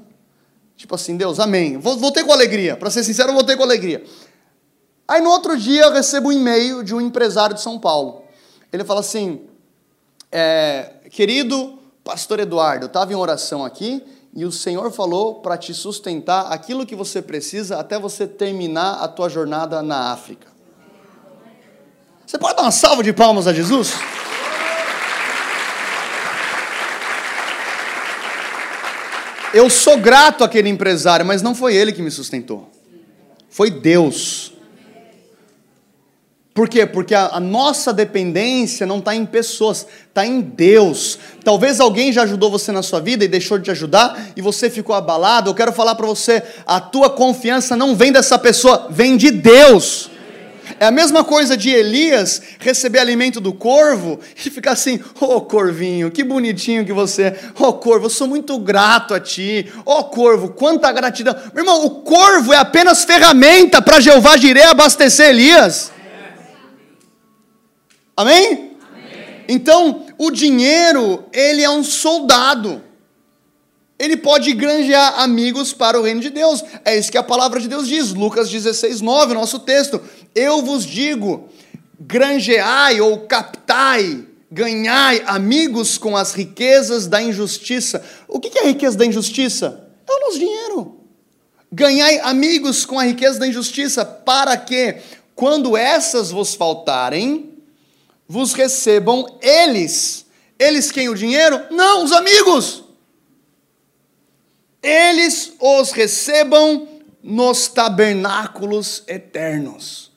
tipo 0.76 0.96
assim, 0.96 1.16
Deus, 1.16 1.40
amém. 1.40 1.78
Voltei 1.78 2.24
com 2.24 2.34
alegria, 2.34 2.76
para 2.76 2.90
ser 2.90 3.04
sincero, 3.04 3.32
voltei 3.34 3.56
com 3.56 3.64
alegria. 3.64 4.04
Aí 5.08 5.22
no 5.22 5.30
outro 5.30 5.58
dia 5.58 5.84
eu 5.84 5.92
recebo 5.94 6.30
um 6.30 6.34
e-mail 6.34 6.84
de 6.84 6.94
um 6.94 7.00
empresário 7.00 7.56
de 7.56 7.62
São 7.62 7.80
Paulo. 7.80 8.24
Ele 8.74 8.84
fala 8.84 9.00
assim: 9.00 9.42
é, 10.30 10.90
querido, 11.10 11.81
Pastor 12.04 12.40
Eduardo, 12.40 12.86
eu 12.86 12.88
estava 12.88 13.14
em 13.14 13.16
oração 13.16 13.64
aqui 13.64 14.04
e 14.34 14.46
o 14.46 14.52
Senhor 14.52 14.92
falou 14.92 15.36
para 15.36 15.58
te 15.58 15.74
sustentar 15.74 16.52
aquilo 16.52 16.86
que 16.86 16.96
você 16.96 17.22
precisa 17.22 17.80
até 17.80 18.00
você 18.00 18.26
terminar 18.26 18.94
a 18.96 19.08
tua 19.08 19.30
jornada 19.30 19.82
na 19.82 20.12
África. 20.12 20.48
Você 22.26 22.38
pode 22.38 22.56
dar 22.56 22.64
uma 22.64 22.72
salva 22.72 23.04
de 23.04 23.12
palmas 23.12 23.46
a 23.46 23.54
Jesus? 23.54 23.94
Eu 29.54 29.70
sou 29.70 29.98
grato 29.98 30.46
àquele 30.46 30.70
empresário, 30.70 31.26
mas 31.26 31.42
não 31.42 31.54
foi 31.54 31.76
ele 31.76 31.92
que 31.92 32.02
me 32.02 32.10
sustentou. 32.10 32.72
Foi 33.50 33.70
Deus. 33.70 34.54
Por 36.54 36.68
quê? 36.68 36.86
Porque 36.86 37.16
a, 37.16 37.28
a 37.28 37.40
nossa 37.40 37.94
dependência 37.94 38.86
não 38.86 39.00
está 39.00 39.16
em 39.16 39.26
pessoas, 39.26 39.88
está 40.10 40.26
em 40.26 40.42
Deus. 40.42 41.18
Talvez 41.46 41.80
alguém 41.80 42.12
já 42.12 42.24
ajudou 42.24 42.52
você 42.52 42.74
na 42.74 42.84
sua 42.84 43.00
vida 43.00 43.24
e 43.24 43.28
deixou 43.28 43.58
de 43.58 43.66
te 43.66 43.72
ajudar 43.72 44.32
e 44.36 44.42
você 44.42 44.70
ficou 44.70 44.94
abalado. 44.94 45.50
Eu 45.50 45.56
quero 45.56 45.72
falar 45.72 45.96
para 45.96 46.06
você: 46.06 46.44
a 46.66 46.82
tua 46.82 47.10
confiança 47.10 47.78
não 47.78 47.96
vem 47.96 48.12
dessa 48.12 48.38
pessoa, 48.38 48.88
vem 48.90 49.16
de 49.16 49.32
Deus. 49.32 50.12
É 50.78 50.86
a 50.86 50.92
mesma 50.92 51.24
coisa 51.24 51.56
de 51.56 51.70
Elias 51.70 52.42
receber 52.60 53.00
alimento 53.00 53.40
do 53.40 53.54
corvo 53.54 54.20
e 54.36 54.50
ficar 54.50 54.72
assim: 54.72 55.00
Ô 55.22 55.36
oh, 55.36 55.42
corvinho, 55.42 56.12
que 56.12 56.22
bonitinho 56.22 56.86
que 56.86 56.92
você 56.92 57.24
é. 57.24 57.40
Ô 57.58 57.68
oh, 57.68 57.74
corvo, 57.74 58.08
eu 58.08 58.10
sou 58.10 58.28
muito 58.28 58.60
grato 58.60 59.14
a 59.14 59.22
ti. 59.22 59.72
Ô 59.86 60.00
oh, 60.00 60.04
corvo, 60.04 60.50
quanta 60.50 60.92
gratidão. 60.92 61.34
Meu 61.54 61.64
irmão, 61.64 61.86
o 61.86 61.90
corvo 62.02 62.52
é 62.52 62.58
apenas 62.58 63.06
ferramenta 63.06 63.82
para 63.82 64.02
Jeová 64.02 64.36
Jireh 64.36 64.66
abastecer 64.66 65.30
Elias. 65.30 65.92
Amém? 68.22 68.46
Amém? 68.46 69.46
Então, 69.48 70.06
o 70.16 70.30
dinheiro, 70.30 71.26
ele 71.34 71.64
é 71.64 71.70
um 71.70 71.84
soldado. 71.84 72.84
Ele 73.98 74.16
pode 74.16 74.54
granjear 74.54 75.20
amigos 75.20 75.74
para 75.74 76.00
o 76.00 76.04
reino 76.04 76.22
de 76.22 76.30
Deus. 76.30 76.64
É 76.86 76.96
isso 76.98 77.12
que 77.12 77.18
a 77.18 77.24
palavra 77.24 77.60
de 77.60 77.68
Deus 77.68 77.88
diz, 77.88 78.14
Lucas 78.14 78.50
16, 78.50 79.02
9, 79.02 79.34
nosso 79.34 79.60
texto. 79.60 80.00
Eu 80.36 80.62
vos 80.62 80.86
digo, 80.86 81.50
granjeai 82.00 83.02
ou 83.02 83.22
captai, 83.22 84.24
ganhai 84.52 85.24
amigos 85.26 85.98
com 85.98 86.16
as 86.16 86.34
riquezas 86.34 87.08
da 87.08 87.22
injustiça. 87.22 88.04
O 88.28 88.40
que 88.40 88.58
é 88.60 88.62
a 88.62 88.68
riqueza 88.68 88.98
da 88.98 89.06
injustiça? 89.06 89.88
É 90.08 90.12
o 90.12 90.20
nosso 90.20 90.38
dinheiro. 90.38 90.98
Ganhai 91.72 92.20
amigos 92.20 92.86
com 92.86 93.00
a 93.00 93.04
riqueza 93.04 93.40
da 93.40 93.48
injustiça, 93.48 94.06
para 94.06 94.58
que, 94.58 94.98
quando 95.34 95.76
essas 95.76 96.30
vos 96.30 96.54
faltarem, 96.54 97.51
vos 98.32 98.54
recebam 98.54 99.26
eles. 99.42 100.26
Eles 100.58 100.90
quem 100.90 101.10
o 101.10 101.16
dinheiro? 101.16 101.66
Não, 101.70 102.06
os 102.06 102.14
amigos. 102.14 102.86
Eles 104.82 105.52
os 105.60 105.92
recebam 105.92 106.88
nos 107.22 107.68
tabernáculos 107.68 109.04
eternos. 109.06 110.12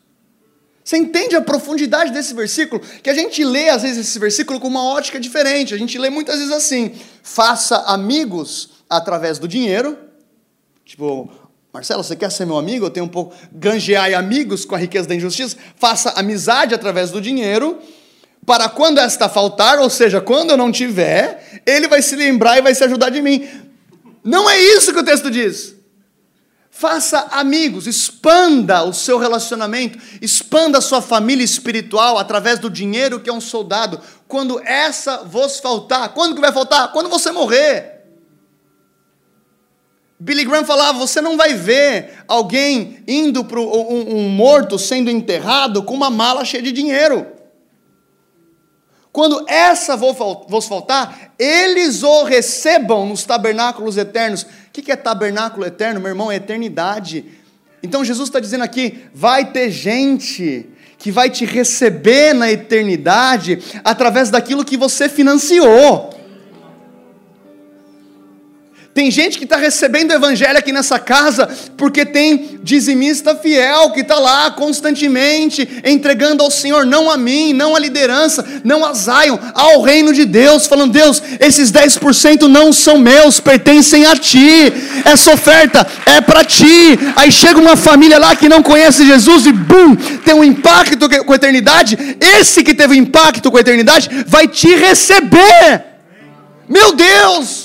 Você 0.85 0.97
entende 0.97 1.35
a 1.35 1.41
profundidade 1.41 2.13
desse 2.13 2.35
versículo? 2.35 2.81
Que 3.03 3.11
a 3.11 3.15
gente 3.15 3.43
lê, 3.43 3.69
às 3.69 3.83
vezes, 3.83 4.07
esse 4.07 4.19
versículo 4.19 4.61
com 4.61 4.69
uma 4.69 4.85
ótica 4.85 5.19
diferente. 5.19 5.75
A 5.75 5.79
gente 5.79 5.99
lê 5.99 6.09
muitas 6.09 6.37
vezes 6.39 6.53
assim: 6.53 6.95
faça 7.21 7.79
amigos 7.79 8.85
através 8.89 9.41
do 9.41 9.49
dinheiro. 9.49 9.99
Tipo, 10.85 11.29
Marcelo, 11.73 12.05
você 12.05 12.15
quer 12.15 12.31
ser 12.31 12.45
meu 12.45 12.59
amigo? 12.59 12.87
Eu 12.87 12.91
tenho 12.91 13.07
um 13.07 13.09
pouco. 13.09 13.35
Ganjeai 13.51 14.15
amigos 14.15 14.65
com 14.65 14.77
a 14.77 14.79
riqueza 14.79 15.09
da 15.09 15.17
injustiça. 15.17 15.57
Faça 15.75 16.11
amizade 16.11 16.75
através 16.75 17.11
do 17.11 17.21
dinheiro 17.21 17.81
para 18.45 18.69
quando 18.69 18.99
esta 18.99 19.29
faltar, 19.29 19.79
ou 19.79 19.89
seja, 19.89 20.21
quando 20.21 20.51
eu 20.51 20.57
não 20.57 20.71
tiver, 20.71 21.63
ele 21.65 21.89
vai 21.89 22.03
se 22.03 22.15
lembrar 22.15 22.59
e 22.59 22.63
vai 22.63 22.75
se 22.75 22.85
ajudar 22.85 23.11
de 23.11 23.23
mim. 23.23 23.49
Não 24.23 24.49
é 24.49 24.59
isso 24.59 24.93
que 24.93 24.99
o 24.99 25.05
texto 25.05 25.31
diz. 25.31 25.75
Faça 26.71 27.29
amigos, 27.31 27.87
expanda 27.87 28.83
o 28.83 28.93
seu 28.93 29.17
relacionamento, 29.17 29.99
expanda 30.21 30.79
a 30.79 30.81
sua 30.81 31.01
família 31.01 31.45
espiritual 31.45 32.19
através 32.19 32.59
do 32.59 32.69
dinheiro 32.69 33.21
que 33.21 33.31
é 33.31 33.33
um 33.33 33.41
soldado. 33.41 34.01
Quando 34.27 34.61
essa 34.61 35.19
vos 35.19 35.61
faltar, 35.61 36.13
quando 36.13 36.35
que 36.35 36.41
vai 36.41 36.53
faltar? 36.53 36.91
Quando 36.91 37.09
você 37.09 37.31
morrer. 37.31 37.95
Billy 40.19 40.45
Graham 40.45 40.65
falava: 40.65 40.99
você 40.99 41.21
não 41.21 41.37
vai 41.37 41.55
ver 41.55 42.25
alguém 42.27 43.05
indo 43.07 43.45
para 43.45 43.61
um, 43.61 44.17
um 44.17 44.29
morto 44.29 44.79
sendo 44.79 45.11
enterrado 45.11 45.83
com 45.83 45.95
uma 45.95 46.11
mala 46.11 46.45
cheia 46.45 46.63
de 46.63 46.73
dinheiro. 46.73 47.34
Quando 49.15 49.45
essa 49.49 49.97
vos 49.97 50.67
faltar, 50.67 51.31
eles 51.39 52.03
o 52.03 52.25
recebam 52.25 53.07
nos 53.07 53.23
tabernáculos 53.23 53.97
eternos. 53.97 54.43
O 54.43 54.47
que 54.73 54.91
é 54.91 54.97
tabernáculo 54.97 55.65
eterno, 55.65 56.01
meu 56.01 56.09
irmão? 56.09 56.33
É 56.33 56.35
eternidade. 56.35 57.25
Então 57.81 58.05
Jesus 58.05 58.29
está 58.29 58.41
dizendo 58.41 58.65
aqui: 58.65 59.05
vai 59.15 59.53
ter 59.53 59.71
gente 59.71 60.67
que 60.99 61.13
vai 61.13 61.31
te 61.31 61.45
receber 61.45 62.35
na 62.35 62.51
eternidade 62.51 63.61
através 63.85 64.31
daquilo 64.31 64.65
que 64.65 64.77
você 64.77 65.09
financiou. 65.09 66.13
Tem 68.95 69.11
gente 69.11 69.39
que 69.39 69.45
está 69.45 69.57
recebendo 69.57 70.13
o 70.13 70.15
evangelho 70.15 70.57
aqui 70.57 70.71
nessa 70.71 71.01
casa 71.01 71.49
porque 71.77 72.07
tem 72.07 72.61
dizimista 72.63 73.35
fiel 73.35 73.91
que 73.91 74.03
está 74.03 74.21
lá 74.21 74.53
constantemente 74.53 75.69
entregando 75.85 76.45
ao 76.45 76.51
Senhor, 76.51 76.87
não 76.87 77.11
a 77.11 77.17
mim, 77.17 77.53
não 77.53 77.75
a 77.75 77.81
liderança, 77.81 78.47
não 78.63 78.85
a 78.85 78.93
Zion, 78.93 79.37
ao 79.53 79.83
reino 79.83 80.15
de 80.15 80.25
Deus, 80.25 80.69
falando: 80.69 80.93
Deus, 80.93 81.21
esses 81.41 81.73
10% 81.73 82.43
não 82.43 82.73
são 82.73 82.97
meus, 82.97 83.41
pertencem 83.41 84.07
a 84.07 84.15
ti, 84.15 84.73
essa 85.05 85.33
oferta 85.33 85.85
é 86.07 86.21
para 86.21 86.45
ti. 86.45 86.97
Aí 87.17 87.33
chega 87.33 87.59
uma 87.59 87.77
família 87.77 88.17
lá 88.17 88.37
que 88.37 88.49
não 88.49 88.63
conhece 88.63 89.05
Jesus 89.05 89.45
e 89.47 89.53
bum, 89.53 89.97
tem 90.25 90.35
um 90.35 90.45
impacto 90.45 91.09
com 91.25 91.33
a 91.33 91.37
eternidade. 91.37 91.99
Esse 92.21 92.63
que 92.63 92.73
teve 92.73 92.95
um 92.95 93.03
impacto 93.03 93.51
com 93.51 93.57
a 93.57 93.61
eternidade 93.61 94.09
vai 94.25 94.47
te 94.47 94.73
receber. 94.73 95.83
Meu 96.69 96.93
Deus! 96.93 97.64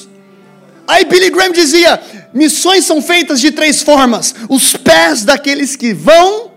Aí 0.90 1.06
Billy 1.06 1.30
Graham 1.30 1.52
dizia: 1.52 2.02
missões 2.34 2.84
são 2.84 3.00
feitas 3.00 3.40
de 3.40 3.52
três 3.52 3.84
formas: 3.84 4.34
os 4.50 4.76
pés 4.76 5.24
daqueles 5.24 5.76
que 5.76 5.94
vão, 5.94 6.52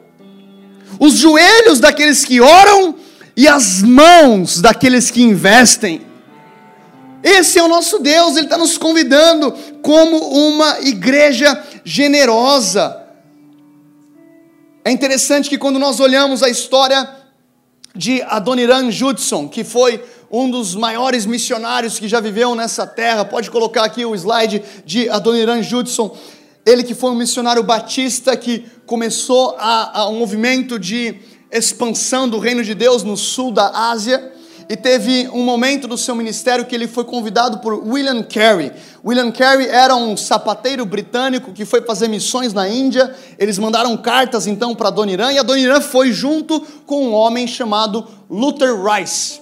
os 0.99 1.19
joelhos 1.19 1.79
daqueles 1.79 2.25
que 2.25 2.41
oram 2.41 2.95
e 3.37 3.47
as 3.47 3.83
mãos 3.83 4.59
daqueles 4.59 5.11
que 5.11 5.23
investem. 5.23 6.01
Esse 7.23 7.59
é 7.59 7.63
o 7.63 7.69
nosso 7.69 7.99
Deus, 7.99 8.37
Ele 8.37 8.47
está 8.47 8.57
nos 8.57 8.79
convidando 8.79 9.53
como 9.83 10.17
uma 10.17 10.81
igreja 10.81 11.63
generosa. 11.85 13.01
É 14.83 14.91
interessante 14.91 15.49
que 15.49 15.59
quando 15.59 15.79
nós 15.79 16.01
olhamos 16.01 16.43
a 16.43 16.49
história 16.49 17.09
de 17.95 18.23
Adoniran 18.23 18.91
Judson, 18.91 19.47
que 19.47 19.63
foi 19.63 20.03
um 20.33 20.51
dos 20.51 20.75
maiores 20.75 21.27
missionários 21.27 21.99
que 21.99 22.09
já 22.09 22.19
viveu 22.19 22.55
nessa 22.55 22.87
terra. 22.87 23.23
Pode 23.23 23.51
colocar 23.51 23.85
aqui 23.85 24.03
o 24.07 24.15
slide 24.15 24.63
de 24.87 25.11
Adoniran 25.11 25.63
Judson. 25.63 26.17
Ele 26.65 26.83
que 26.83 26.95
foi 26.95 27.11
um 27.11 27.15
missionário 27.15 27.63
batista 27.63 28.35
que 28.35 28.65
começou 28.87 29.55
a, 29.59 30.01
a 30.01 30.09
um 30.09 30.19
movimento 30.19 30.79
de 30.79 31.17
expansão 31.51 32.27
do 32.27 32.39
reino 32.39 32.65
de 32.65 32.75
Deus 32.75 33.03
no 33.03 33.15
sul 33.15 33.53
da 33.53 33.91
Ásia 33.91 34.33
e 34.71 34.77
teve 34.77 35.29
um 35.35 35.43
momento 35.43 35.87
do 35.87 35.99
seu 35.99 36.15
ministério 36.15 36.65
que 36.65 36.75
ele 36.75 36.89
foi 36.89 37.05
convidado 37.05 37.59
por 37.59 37.75
William 37.75 38.23
Carey. 38.23 38.73
William 39.05 39.31
Carey 39.31 39.67
era 39.67 39.95
um 39.95 40.17
sapateiro 40.17 40.87
britânico 40.87 41.53
que 41.53 41.67
foi 41.67 41.83
fazer 41.83 42.09
missões 42.09 42.55
na 42.55 42.67
Índia. 42.67 43.15
Eles 43.39 43.59
mandaram 43.59 43.95
cartas 43.99 44.47
então 44.47 44.75
para 44.75 44.89
Adoniran 44.89 45.31
e 45.31 45.39
Adoniran 45.39 45.83
foi 45.83 46.11
junto 46.11 46.59
com 46.87 47.09
um 47.09 47.13
homem 47.13 47.47
chamado 47.47 48.07
Luther 48.31 48.75
Rice. 48.83 49.42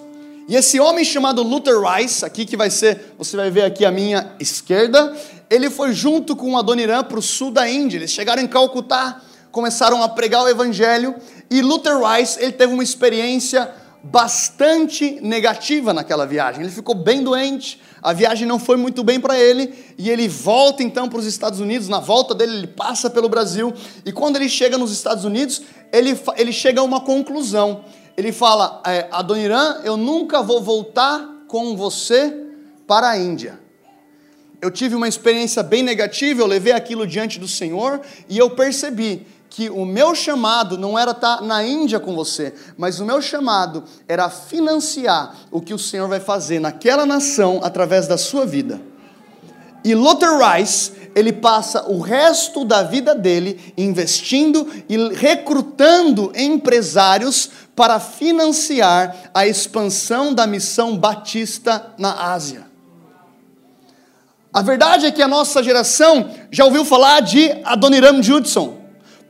E 0.51 0.57
esse 0.57 0.81
homem 0.81 1.05
chamado 1.05 1.45
Luther 1.45 1.81
Rice, 1.81 2.25
aqui 2.25 2.45
que 2.45 2.57
vai 2.57 2.71
ser, 2.71 3.15
você 3.17 3.37
vai 3.37 3.53
ver 3.53 3.63
aqui 3.63 3.85
a 3.85 3.91
minha 3.93 4.33
esquerda, 4.41 5.17
ele 5.49 5.71
foi 5.71 5.93
junto 5.93 6.35
com 6.35 6.59
Adoniran 6.59 7.05
para 7.05 7.21
o 7.21 7.23
sul 7.23 7.53
da 7.53 7.71
Índia. 7.71 7.99
Eles 7.99 8.11
chegaram 8.11 8.43
em 8.43 8.49
Calcutá, 8.49 9.21
começaram 9.53 10.03
a 10.03 10.09
pregar 10.09 10.43
o 10.43 10.49
evangelho, 10.49 11.15
e 11.49 11.63
Luther 11.63 11.97
Rice, 12.05 12.43
ele 12.43 12.51
teve 12.51 12.75
uma 12.75 12.83
experiência 12.83 13.71
bastante 14.03 15.21
negativa 15.23 15.93
naquela 15.93 16.27
viagem. 16.27 16.63
Ele 16.63 16.73
ficou 16.73 16.97
bem 16.97 17.23
doente, 17.23 17.81
a 18.03 18.13
viagem 18.13 18.45
não 18.45 18.59
foi 18.59 18.77
muito 18.77 19.05
bem 19.05 19.21
para 19.21 19.39
ele, 19.39 19.73
e 19.97 20.11
ele 20.11 20.27
volta 20.27 20.83
então 20.83 21.09
para 21.09 21.21
os 21.21 21.27
Estados 21.27 21.61
Unidos. 21.61 21.87
Na 21.87 22.01
volta 22.01 22.35
dele, 22.35 22.57
ele 22.57 22.67
passa 22.67 23.09
pelo 23.09 23.29
Brasil, 23.29 23.73
e 24.05 24.11
quando 24.11 24.35
ele 24.35 24.49
chega 24.49 24.77
nos 24.77 24.91
Estados 24.91 25.25
Unidos, 25.25 25.63
ele, 25.93 26.19
ele 26.37 26.53
chega 26.53 26.81
a 26.81 26.83
uma 26.83 26.99
conclusão 27.03 27.85
ele 28.21 28.33
fala: 28.33 28.83
é, 28.87 29.09
Adoniran, 29.11 29.81
eu 29.83 29.97
nunca 29.97 30.43
vou 30.43 30.63
voltar 30.63 31.27
com 31.49 31.77
você 31.77 32.33
para 32.87 33.09
a 33.09 33.19
Índia. 33.19 33.59
Eu 34.61 34.71
tive 34.71 34.95
uma 34.95 35.09
experiência 35.09 35.63
bem 35.63 35.83
negativa, 35.83 36.43
eu 36.43 36.47
levei 36.47 36.73
aquilo 36.75 37.07
diante 37.07 37.41
do 37.41 37.49
Senhor 37.49 38.01
e 38.29 38.37
eu 38.37 38.51
percebi 38.51 39.27
que 39.49 39.71
o 39.71 39.87
meu 39.87 40.15
chamado 40.15 40.77
não 40.77 40.99
era 40.99 41.13
estar 41.13 41.41
na 41.41 41.65
Índia 41.65 41.99
com 41.99 42.15
você, 42.15 42.55
mas 42.77 43.01
o 43.01 43.07
meu 43.07 43.23
chamado 43.23 43.85
era 44.07 44.29
financiar 44.29 45.35
o 45.51 45.61
que 45.61 45.73
o 45.73 45.79
Senhor 45.79 46.07
vai 46.07 46.21
fazer 46.21 46.61
naquela 46.61 47.07
nação 47.07 47.61
através 47.63 48.07
da 48.07 48.19
sua 48.19 48.45
vida. 48.45 48.81
E 49.83 49.95
Luther 49.95 50.37
Rice, 50.37 50.93
ele 51.15 51.33
passa 51.33 51.91
o 51.91 52.01
resto 52.01 52.65
da 52.65 52.83
vida 52.83 53.15
dele 53.15 53.73
investindo 53.77 54.69
e 54.89 55.15
recrutando 55.15 56.31
empresários 56.37 57.51
para 57.81 57.99
financiar 57.99 59.31
a 59.33 59.47
expansão 59.47 60.35
da 60.35 60.47
missão 60.47 60.99
batista 60.99 61.95
na 61.97 62.31
Ásia. 62.31 62.67
A 64.53 64.61
verdade 64.61 65.07
é 65.07 65.11
que 65.11 65.23
a 65.23 65.27
nossa 65.27 65.63
geração 65.63 66.29
já 66.51 66.67
ouviu 66.67 66.85
falar 66.85 67.21
de 67.21 67.51
Adoniram 67.65 68.23
Judson. 68.23 68.77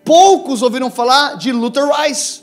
Poucos 0.04 0.62
ouviram 0.62 0.90
falar 0.90 1.36
de 1.36 1.52
Luther 1.52 1.88
Rice. 1.92 2.40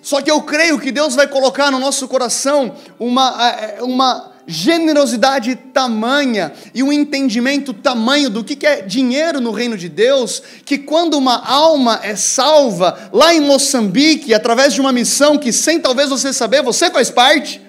Só 0.00 0.22
que 0.22 0.30
eu 0.30 0.40
creio 0.42 0.78
que 0.78 0.92
Deus 0.92 1.16
vai 1.16 1.26
colocar 1.26 1.68
no 1.72 1.80
nosso 1.80 2.06
coração 2.06 2.72
uma, 2.96 3.44
é, 3.44 3.82
uma 3.82 4.35
generosidade 4.46 5.56
tamanha 5.56 6.52
e 6.74 6.82
um 6.82 6.92
entendimento 6.92 7.74
tamanho 7.74 8.30
do 8.30 8.44
que 8.44 8.64
é 8.64 8.82
dinheiro 8.82 9.40
no 9.40 9.50
reino 9.50 9.76
de 9.76 9.88
Deus, 9.88 10.42
que 10.64 10.78
quando 10.78 11.18
uma 11.18 11.44
alma 11.44 12.00
é 12.02 12.14
salva, 12.14 13.10
lá 13.12 13.34
em 13.34 13.40
Moçambique, 13.40 14.32
através 14.32 14.72
de 14.72 14.80
uma 14.80 14.92
missão 14.92 15.36
que 15.36 15.52
sem 15.52 15.80
talvez 15.80 16.08
você 16.08 16.32
saber, 16.32 16.62
você 16.62 16.90
faz 16.90 17.10
parte, 17.10 17.60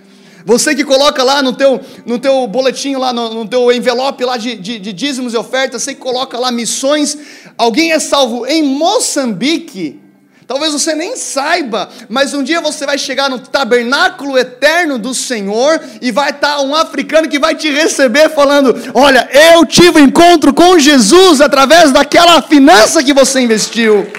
você 0.45 0.73
que 0.73 0.85
coloca 0.85 1.23
lá 1.23 1.41
no 1.41 1.51
teu, 1.51 1.81
no 2.05 2.19
teu 2.19 2.47
boletinho, 2.47 2.99
lá 2.99 3.11
no, 3.11 3.33
no 3.33 3.47
teu 3.47 3.71
envelope 3.71 4.23
lá 4.23 4.37
de, 4.37 4.55
de, 4.55 4.79
de 4.79 4.93
dízimos 4.93 5.33
e 5.33 5.37
ofertas, 5.37 5.83
você 5.83 5.93
que 5.93 5.99
coloca 5.99 6.39
lá 6.39 6.51
missões, 6.51 7.17
alguém 7.57 7.91
é 7.91 7.99
salvo 7.99 8.45
em 8.45 8.63
Moçambique, 8.63 9.99
Talvez 10.47 10.71
você 10.71 10.95
nem 10.95 11.17
saiba, 11.17 11.89
mas 12.07 12.33
um 12.33 12.41
dia 12.41 12.61
você 12.61 12.85
vai 12.85 12.97
chegar 12.97 13.29
no 13.29 13.37
tabernáculo 13.37 14.37
eterno 14.37 14.97
do 14.97 15.13
Senhor 15.13 15.77
e 16.01 16.09
vai 16.09 16.29
estar 16.29 16.61
um 16.61 16.73
africano 16.73 17.27
que 17.27 17.37
vai 17.37 17.53
te 17.53 17.69
receber 17.69 18.29
falando: 18.29 18.73
Olha, 18.93 19.27
eu 19.29 19.65
tive 19.65 19.99
um 19.99 20.05
encontro 20.05 20.53
com 20.53 20.79
Jesus 20.79 21.41
através 21.41 21.91
daquela 21.91 22.41
finança 22.41 23.03
que 23.03 23.13
você 23.13 23.41
investiu. 23.41 24.09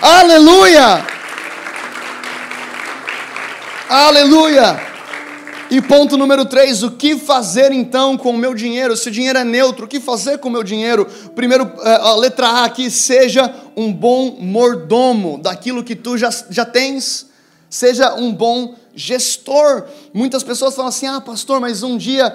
Aleluia! 0.00 1.04
Aleluia! 3.90 4.93
E 5.74 5.82
ponto 5.82 6.16
número 6.16 6.44
3, 6.44 6.84
o 6.84 6.92
que 6.92 7.18
fazer 7.18 7.72
então 7.72 8.16
com 8.16 8.30
o 8.30 8.38
meu 8.38 8.54
dinheiro? 8.54 8.96
Se 8.96 9.08
o 9.08 9.10
dinheiro 9.10 9.40
é 9.40 9.42
neutro, 9.42 9.86
o 9.86 9.88
que 9.88 9.98
fazer 9.98 10.38
com 10.38 10.48
o 10.48 10.52
meu 10.52 10.62
dinheiro? 10.62 11.04
Primeiro, 11.34 11.68
eh, 11.82 11.98
a 12.00 12.14
letra 12.14 12.46
A 12.46 12.64
aqui, 12.66 12.88
seja 12.88 13.52
um 13.76 13.92
bom 13.92 14.36
mordomo 14.38 15.36
daquilo 15.36 15.82
que 15.82 15.96
tu 15.96 16.16
já, 16.16 16.30
já 16.48 16.64
tens. 16.64 17.28
Seja 17.68 18.14
um 18.14 18.32
bom 18.32 18.76
gestor. 18.94 19.84
Muitas 20.12 20.42
pessoas 20.42 20.74
falam 20.74 20.88
assim: 20.88 21.06
ah, 21.06 21.20
pastor, 21.20 21.60
mas 21.60 21.82
um 21.82 21.96
dia 21.96 22.34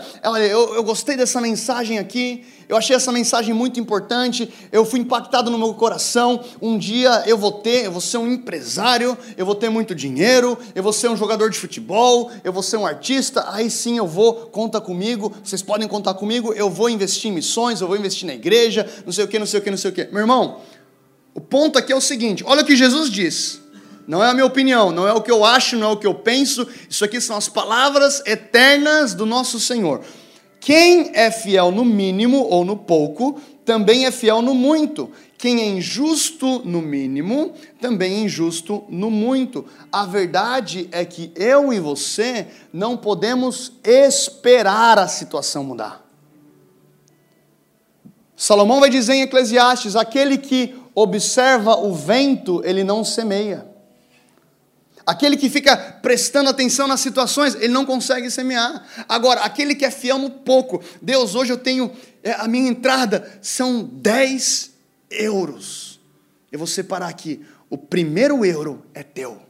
eu, 0.50 0.76
eu 0.76 0.84
gostei 0.84 1.16
dessa 1.16 1.40
mensagem 1.40 1.98
aqui, 2.00 2.46
eu 2.68 2.78
achei 2.78 2.96
essa 2.96 3.12
mensagem 3.12 3.54
muito 3.54 3.80
importante, 3.80 4.52
eu 4.72 4.86
fui 4.86 5.00
impactado 5.00 5.50
no 5.50 5.58
meu 5.58 5.74
coração. 5.74 6.44
Um 6.62 6.78
dia 6.78 7.24
eu 7.26 7.38
vou 7.38 7.52
ter, 7.52 7.86
eu 7.86 7.92
vou 7.92 8.02
ser 8.02 8.18
um 8.18 8.32
empresário, 8.32 9.18
eu 9.38 9.46
vou 9.46 9.56
ter 9.56 9.70
muito 9.70 9.96
dinheiro, 9.96 10.58
eu 10.76 10.84
vou 10.84 10.94
ser 10.94 11.10
um 11.10 11.18
jogador 11.18 11.50
de 11.50 11.58
futebol, 11.58 12.30
eu 12.44 12.54
vou 12.54 12.62
ser 12.62 12.78
um 12.78 12.86
artista, 12.86 13.46
aí 13.52 13.70
sim 13.70 13.98
eu 13.98 14.06
vou, 14.06 14.34
conta 14.34 14.80
comigo, 14.80 15.34
vocês 15.44 15.62
podem 15.62 15.88
contar 15.88 16.14
comigo, 16.14 16.54
eu 16.54 16.70
vou 16.70 16.90
investir 16.90 17.32
em 17.32 17.34
missões, 17.34 17.82
eu 17.82 17.88
vou 17.88 17.98
investir 17.98 18.28
na 18.28 18.34
igreja, 18.34 18.88
não 19.06 19.12
sei 19.12 19.26
o 19.26 19.28
que, 19.28 19.40
não 19.40 19.46
sei 19.46 19.60
o 19.60 19.64
que, 19.64 19.72
não 19.72 19.78
sei 19.78 19.92
o 19.92 19.94
que. 19.94 20.06
Meu 20.06 20.20
irmão, 20.20 20.62
o 21.34 21.42
ponto 21.42 21.80
aqui 21.80 21.94
é 21.94 21.96
o 21.96 22.02
seguinte: 22.02 22.44
olha 22.46 22.62
o 22.62 22.66
que 22.66 22.76
Jesus 22.76 23.10
diz. 23.10 23.62
Não 24.10 24.24
é 24.24 24.30
a 24.32 24.34
minha 24.34 24.48
opinião, 24.48 24.92
não 24.92 25.08
é 25.08 25.14
o 25.14 25.22
que 25.22 25.30
eu 25.30 25.46
acho, 25.46 25.78
não 25.78 25.90
é 25.90 25.92
o 25.92 25.98
que 25.98 26.08
eu 26.08 26.16
penso. 26.16 26.68
Isso 26.90 27.06
aqui 27.06 27.22
são 27.22 27.38
as 27.38 27.48
palavras 27.48 28.24
eternas 28.26 29.14
do 29.14 29.24
nosso 29.24 29.60
Senhor. 29.60 30.02
Quem 30.60 31.12
é 31.14 31.30
fiel 31.30 31.72
no 31.72 31.86
mínimo 31.86 32.40
ou 32.50 32.66
no 32.66 32.76
pouco, 32.76 33.40
também 33.64 34.08
é 34.08 34.12
fiel 34.12 34.42
no 34.42 34.56
muito. 34.56 35.12
Quem 35.38 35.62
é 35.62 35.68
injusto 35.68 36.64
no 36.66 36.82
mínimo, 36.82 37.54
também 37.80 38.16
é 38.16 38.20
injusto 38.22 38.84
no 38.90 39.12
muito. 39.12 39.68
A 39.92 40.08
verdade 40.08 40.90
é 40.92 41.06
que 41.06 41.32
eu 41.36 41.72
e 41.72 41.80
você 41.80 42.48
não 42.74 42.98
podemos 42.98 43.74
esperar 43.84 44.98
a 44.98 45.08
situação 45.08 45.64
mudar. 45.64 46.04
Salomão 48.36 48.80
vai 48.80 48.90
dizer 48.90 49.14
em 49.14 49.22
Eclesiastes: 49.22 49.96
aquele 49.96 50.40
que 50.40 50.74
observa 50.96 51.76
o 51.76 51.94
vento, 51.94 52.64
ele 52.66 52.84
não 52.84 53.04
semeia. 53.04 53.69
Aquele 55.10 55.36
que 55.36 55.50
fica 55.50 55.76
prestando 55.76 56.52
atenção 56.52 56.88
nas 56.88 57.00
situações, 57.00 57.56
ele 57.56 57.74
não 57.74 57.84
consegue 57.84 58.30
semear. 58.30 58.86
Agora, 59.10 59.42
aquele 59.42 59.74
que 59.74 59.84
é 59.84 59.90
fiel 59.90 60.20
no 60.20 60.30
pouco, 60.30 60.84
Deus, 61.02 61.34
hoje 61.34 61.52
eu 61.52 61.58
tenho, 61.58 61.92
é, 62.22 62.34
a 62.34 62.48
minha 62.48 62.70
entrada 62.70 63.40
são 63.42 63.84
10 63.84 64.72
euros. 65.10 66.00
Eu 66.52 66.60
vou 66.60 66.68
separar 66.68 67.08
aqui, 67.08 67.44
o 67.72 67.76
primeiro 67.76 68.46
euro 68.46 68.86
é 68.94 69.02
teu. 69.02 69.42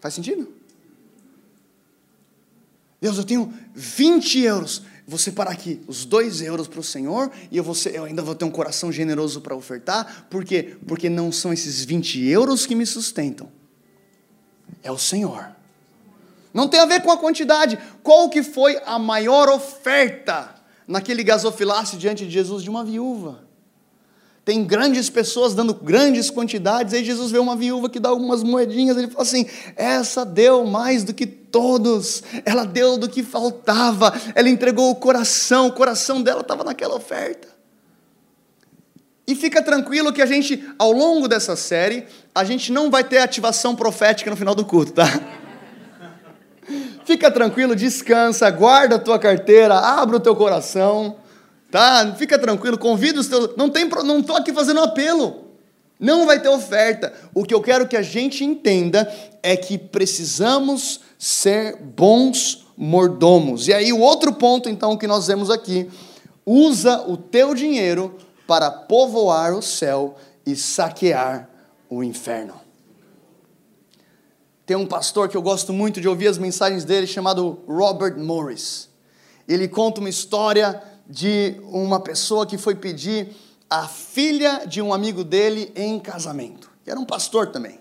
Faz 0.00 0.14
sentido? 0.14 0.54
Deus, 3.00 3.18
eu 3.18 3.24
tenho 3.24 3.52
20 3.74 4.40
euros 4.40 4.82
vou 5.06 5.18
separar 5.18 5.52
aqui 5.52 5.80
os 5.86 6.04
dois 6.04 6.40
euros 6.40 6.66
para 6.66 6.80
o 6.80 6.82
Senhor 6.82 7.30
e 7.50 7.56
eu, 7.56 7.64
vou 7.64 7.74
ser, 7.74 7.94
eu 7.94 8.04
ainda 8.04 8.22
vou 8.22 8.34
ter 8.34 8.44
um 8.44 8.50
coração 8.50 8.90
generoso 8.90 9.40
para 9.40 9.54
ofertar. 9.54 10.26
Por 10.30 10.44
quê? 10.44 10.76
Porque 10.86 11.10
não 11.10 11.30
são 11.30 11.52
esses 11.52 11.84
20 11.84 12.26
euros 12.26 12.66
que 12.66 12.74
me 12.74 12.86
sustentam. 12.86 13.48
É 14.82 14.90
o 14.90 14.98
Senhor. 14.98 15.54
Não 16.52 16.68
tem 16.68 16.80
a 16.80 16.86
ver 16.86 17.02
com 17.02 17.10
a 17.10 17.18
quantidade. 17.18 17.78
Qual 18.02 18.30
que 18.30 18.42
foi 18.42 18.80
a 18.86 18.98
maior 18.98 19.48
oferta 19.48 20.54
naquele 20.86 21.24
gasofilácio 21.24 21.98
diante 21.98 22.24
de 22.24 22.30
Jesus 22.30 22.62
de 22.62 22.70
uma 22.70 22.84
viúva? 22.84 23.44
Tem 24.44 24.62
grandes 24.62 25.08
pessoas 25.08 25.54
dando 25.54 25.72
grandes 25.72 26.30
quantidades, 26.30 26.92
aí 26.92 27.02
Jesus 27.02 27.30
vê 27.30 27.38
uma 27.38 27.56
viúva 27.56 27.88
que 27.88 27.98
dá 27.98 28.10
algumas 28.10 28.42
moedinhas, 28.42 28.96
ele 28.96 29.08
fala 29.08 29.22
assim: 29.22 29.46
essa 29.74 30.24
deu 30.24 30.66
mais 30.66 31.02
do 31.02 31.14
que 31.14 31.26
todos, 31.54 32.24
ela 32.44 32.66
deu 32.66 32.98
do 32.98 33.08
que 33.08 33.22
faltava, 33.22 34.12
ela 34.34 34.48
entregou 34.48 34.90
o 34.90 34.96
coração, 34.96 35.68
o 35.68 35.72
coração 35.72 36.20
dela 36.20 36.40
estava 36.40 36.64
naquela 36.64 36.96
oferta. 36.96 37.46
E 39.24 39.36
fica 39.36 39.62
tranquilo 39.62 40.12
que 40.12 40.20
a 40.20 40.26
gente, 40.26 40.68
ao 40.76 40.90
longo 40.90 41.28
dessa 41.28 41.54
série, 41.54 42.06
a 42.34 42.42
gente 42.42 42.72
não 42.72 42.90
vai 42.90 43.04
ter 43.04 43.18
ativação 43.18 43.76
profética 43.76 44.28
no 44.28 44.36
final 44.36 44.56
do 44.56 44.64
culto, 44.64 44.90
tá? 44.94 45.06
Fica 47.06 47.30
tranquilo, 47.30 47.76
descansa, 47.76 48.50
guarda 48.50 48.96
a 48.96 48.98
tua 48.98 49.20
carteira, 49.20 49.78
abre 49.78 50.16
o 50.16 50.20
teu 50.20 50.34
coração 50.34 51.16
tá? 51.70 52.14
Fica 52.16 52.38
tranquilo, 52.38 52.78
convida 52.78 53.18
os 53.18 53.26
teus. 53.26 53.56
Não 53.56 53.68
tem, 53.68 53.84
não 54.04 54.20
estou 54.20 54.36
aqui 54.36 54.52
fazendo 54.52 54.78
apelo. 54.78 55.44
Não 55.98 56.24
vai 56.24 56.38
ter 56.38 56.48
oferta. 56.48 57.12
O 57.34 57.44
que 57.44 57.52
eu 57.52 57.60
quero 57.60 57.88
que 57.88 57.96
a 57.96 58.02
gente 58.02 58.44
entenda 58.44 59.12
é 59.42 59.56
que 59.56 59.76
precisamos 59.76 61.00
ser 61.18 61.76
bons 61.76 62.66
mordomos. 62.76 63.68
E 63.68 63.72
aí 63.72 63.92
o 63.92 64.00
outro 64.00 64.32
ponto 64.32 64.68
então 64.68 64.96
que 64.96 65.06
nós 65.06 65.26
vemos 65.26 65.50
aqui, 65.50 65.90
usa 66.44 67.02
o 67.08 67.16
teu 67.16 67.54
dinheiro 67.54 68.16
para 68.46 68.70
povoar 68.70 69.54
o 69.54 69.62
céu 69.62 70.16
e 70.44 70.54
saquear 70.54 71.48
o 71.88 72.02
inferno. 72.02 72.54
Tem 74.66 74.76
um 74.76 74.86
pastor 74.86 75.28
que 75.28 75.36
eu 75.36 75.42
gosto 75.42 75.72
muito 75.72 76.00
de 76.00 76.08
ouvir 76.08 76.28
as 76.28 76.38
mensagens 76.38 76.84
dele 76.84 77.06
chamado 77.06 77.60
Robert 77.68 78.18
Morris. 78.18 78.88
Ele 79.46 79.68
conta 79.68 80.00
uma 80.00 80.08
história 80.08 80.82
de 81.06 81.60
uma 81.64 82.00
pessoa 82.00 82.46
que 82.46 82.56
foi 82.56 82.74
pedir 82.74 83.28
a 83.68 83.86
filha 83.86 84.64
de 84.66 84.80
um 84.80 84.94
amigo 84.94 85.22
dele 85.22 85.70
em 85.74 85.98
casamento, 85.98 86.70
era 86.86 86.98
um 86.98 87.04
pastor 87.04 87.48
também. 87.48 87.80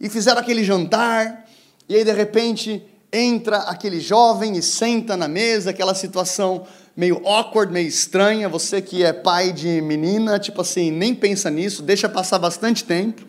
E 0.00 0.08
fizeram 0.08 0.40
aquele 0.40 0.62
jantar, 0.62 1.47
e 1.88 1.96
aí 1.96 2.04
de 2.04 2.12
repente 2.12 2.84
entra 3.12 3.58
aquele 3.58 4.00
jovem 4.00 4.56
e 4.56 4.62
senta 4.62 5.16
na 5.16 5.26
mesa, 5.26 5.70
aquela 5.70 5.94
situação 5.94 6.66
meio 6.94 7.26
awkward, 7.26 7.72
meio 7.72 7.88
estranha. 7.88 8.48
Você 8.48 8.82
que 8.82 9.02
é 9.02 9.12
pai 9.12 9.52
de 9.52 9.80
menina, 9.80 10.38
tipo 10.38 10.60
assim, 10.60 10.90
nem 10.90 11.14
pensa 11.14 11.50
nisso, 11.50 11.82
deixa 11.82 12.08
passar 12.08 12.38
bastante 12.38 12.84
tempo. 12.84 13.26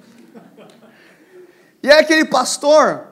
E 1.81 1.89
aí 1.89 1.99
aquele 1.99 2.25
pastor, 2.25 3.07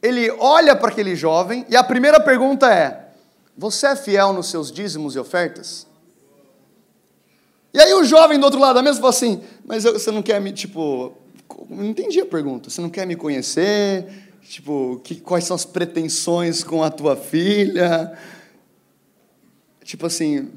ele 0.00 0.30
olha 0.38 0.76
para 0.76 0.90
aquele 0.90 1.16
jovem 1.16 1.66
e 1.68 1.76
a 1.76 1.82
primeira 1.82 2.20
pergunta 2.20 2.72
é: 2.72 3.08
você 3.56 3.88
é 3.88 3.96
fiel 3.96 4.32
nos 4.32 4.48
seus 4.48 4.70
dízimos 4.70 5.16
e 5.16 5.18
ofertas? 5.18 5.86
E 7.74 7.80
aí 7.80 7.92
o 7.94 8.04
jovem 8.04 8.38
do 8.38 8.44
outro 8.44 8.60
lado 8.60 8.74
da 8.74 8.82
mesa 8.82 8.98
fala 8.98 9.10
assim: 9.10 9.42
Mas 9.64 9.82
você 9.82 10.10
não 10.10 10.22
quer 10.22 10.40
me, 10.40 10.52
tipo, 10.52 11.14
não 11.68 11.86
entendi 11.86 12.20
a 12.20 12.26
pergunta. 12.26 12.70
Você 12.70 12.80
não 12.80 12.90
quer 12.90 13.06
me 13.06 13.16
conhecer? 13.16 14.31
Tipo, 14.42 15.00
que, 15.04 15.20
quais 15.20 15.44
são 15.44 15.54
as 15.54 15.64
pretensões 15.64 16.62
com 16.62 16.82
a 16.82 16.90
tua 16.90 17.16
filha? 17.16 18.18
Tipo 19.84 20.06
assim, 20.06 20.50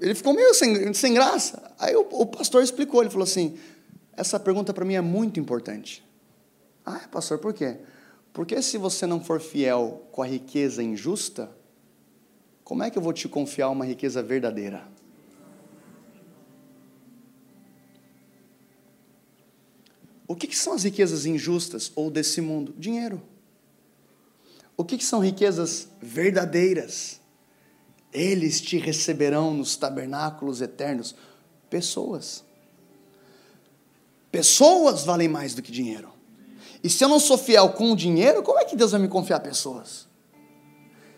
ele 0.00 0.14
ficou 0.14 0.34
meio 0.34 0.54
sem, 0.54 0.92
sem 0.94 1.14
graça. 1.14 1.74
Aí 1.78 1.94
o, 1.94 2.06
o 2.10 2.26
pastor 2.26 2.62
explicou: 2.62 3.02
ele 3.02 3.10
falou 3.10 3.24
assim, 3.24 3.58
essa 4.16 4.40
pergunta 4.40 4.72
para 4.72 4.84
mim 4.84 4.94
é 4.94 5.00
muito 5.00 5.38
importante. 5.38 6.04
Ah, 6.84 7.02
pastor, 7.10 7.38
por 7.38 7.52
quê? 7.52 7.76
Porque 8.32 8.60
se 8.62 8.78
você 8.78 9.06
não 9.06 9.20
for 9.20 9.40
fiel 9.40 10.06
com 10.12 10.22
a 10.22 10.26
riqueza 10.26 10.82
injusta, 10.82 11.50
como 12.62 12.82
é 12.82 12.90
que 12.90 12.98
eu 12.98 13.02
vou 13.02 13.12
te 13.12 13.28
confiar 13.28 13.70
uma 13.70 13.84
riqueza 13.84 14.22
verdadeira? 14.22 14.86
O 20.26 20.34
que, 20.34 20.46
que 20.46 20.56
são 20.56 20.72
as 20.72 20.82
riquezas 20.82 21.24
injustas 21.24 21.92
ou 21.94 22.10
desse 22.10 22.40
mundo? 22.40 22.74
Dinheiro. 22.76 23.22
O 24.76 24.84
que, 24.84 24.98
que 24.98 25.04
são 25.04 25.20
riquezas 25.20 25.88
verdadeiras? 26.02 27.20
Eles 28.12 28.60
te 28.60 28.76
receberão 28.78 29.54
nos 29.54 29.76
tabernáculos 29.76 30.60
eternos. 30.60 31.14
Pessoas. 31.70 32.44
Pessoas 34.30 35.04
valem 35.04 35.28
mais 35.28 35.54
do 35.54 35.62
que 35.62 35.72
dinheiro. 35.72 36.10
E 36.82 36.90
se 36.90 37.02
eu 37.04 37.08
não 37.08 37.18
sou 37.18 37.38
fiel 37.38 37.70
com 37.70 37.92
o 37.92 37.96
dinheiro, 37.96 38.42
como 38.42 38.58
é 38.58 38.64
que 38.64 38.76
Deus 38.76 38.92
vai 38.92 39.00
me 39.00 39.08
confiar 39.08 39.40
pessoas? 39.40 40.05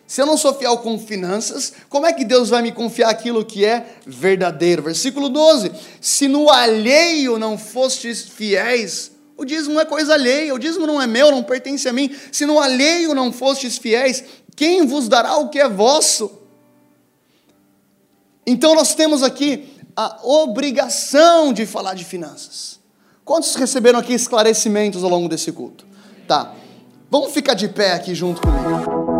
Se 0.09 0.23
eu 0.23 0.25
não 0.25 0.37
sou 0.37 0.55
fiel 0.55 0.75
com 0.79 0.97
finanças, 0.97 1.71
como 1.87 2.07
é 2.07 2.11
que 2.11 2.25
Deus 2.25 2.49
vai 2.49 2.63
me 2.63 2.71
confiar 2.71 3.11
aquilo 3.11 3.45
que 3.45 3.63
é 3.63 3.85
verdadeiro? 4.07 4.81
Versículo 4.81 5.29
12: 5.29 5.71
Se 6.01 6.27
no 6.27 6.49
alheio 6.49 7.37
não 7.37 7.59
fostes 7.59 8.23
fiéis, 8.23 9.11
o 9.37 9.45
dízimo 9.45 9.79
é 9.79 9.85
coisa 9.85 10.15
alheia, 10.15 10.51
o 10.55 10.57
dízimo 10.57 10.87
não 10.87 10.99
é 10.99 11.05
meu, 11.05 11.29
não 11.29 11.43
pertence 11.43 11.87
a 11.87 11.93
mim. 11.93 12.09
Se 12.31 12.47
no 12.47 12.59
alheio 12.59 13.13
não 13.13 13.31
fostes 13.31 13.77
fiéis, 13.77 14.23
quem 14.55 14.83
vos 14.83 15.07
dará 15.07 15.37
o 15.37 15.49
que 15.49 15.59
é 15.59 15.69
vosso? 15.69 16.39
Então 18.47 18.73
nós 18.73 18.95
temos 18.95 19.21
aqui 19.21 19.77
a 19.95 20.21
obrigação 20.23 21.53
de 21.53 21.67
falar 21.67 21.93
de 21.93 22.03
finanças. 22.03 22.79
Quantos 23.23 23.53
receberam 23.53 23.99
aqui 23.99 24.13
esclarecimentos 24.13 25.03
ao 25.03 25.09
longo 25.11 25.29
desse 25.29 25.51
culto? 25.51 25.85
Tá. 26.27 26.55
Vamos 27.11 27.31
ficar 27.31 27.53
de 27.53 27.67
pé 27.67 27.91
aqui 27.91 28.15
junto 28.15 28.41
comigo. 28.41 29.18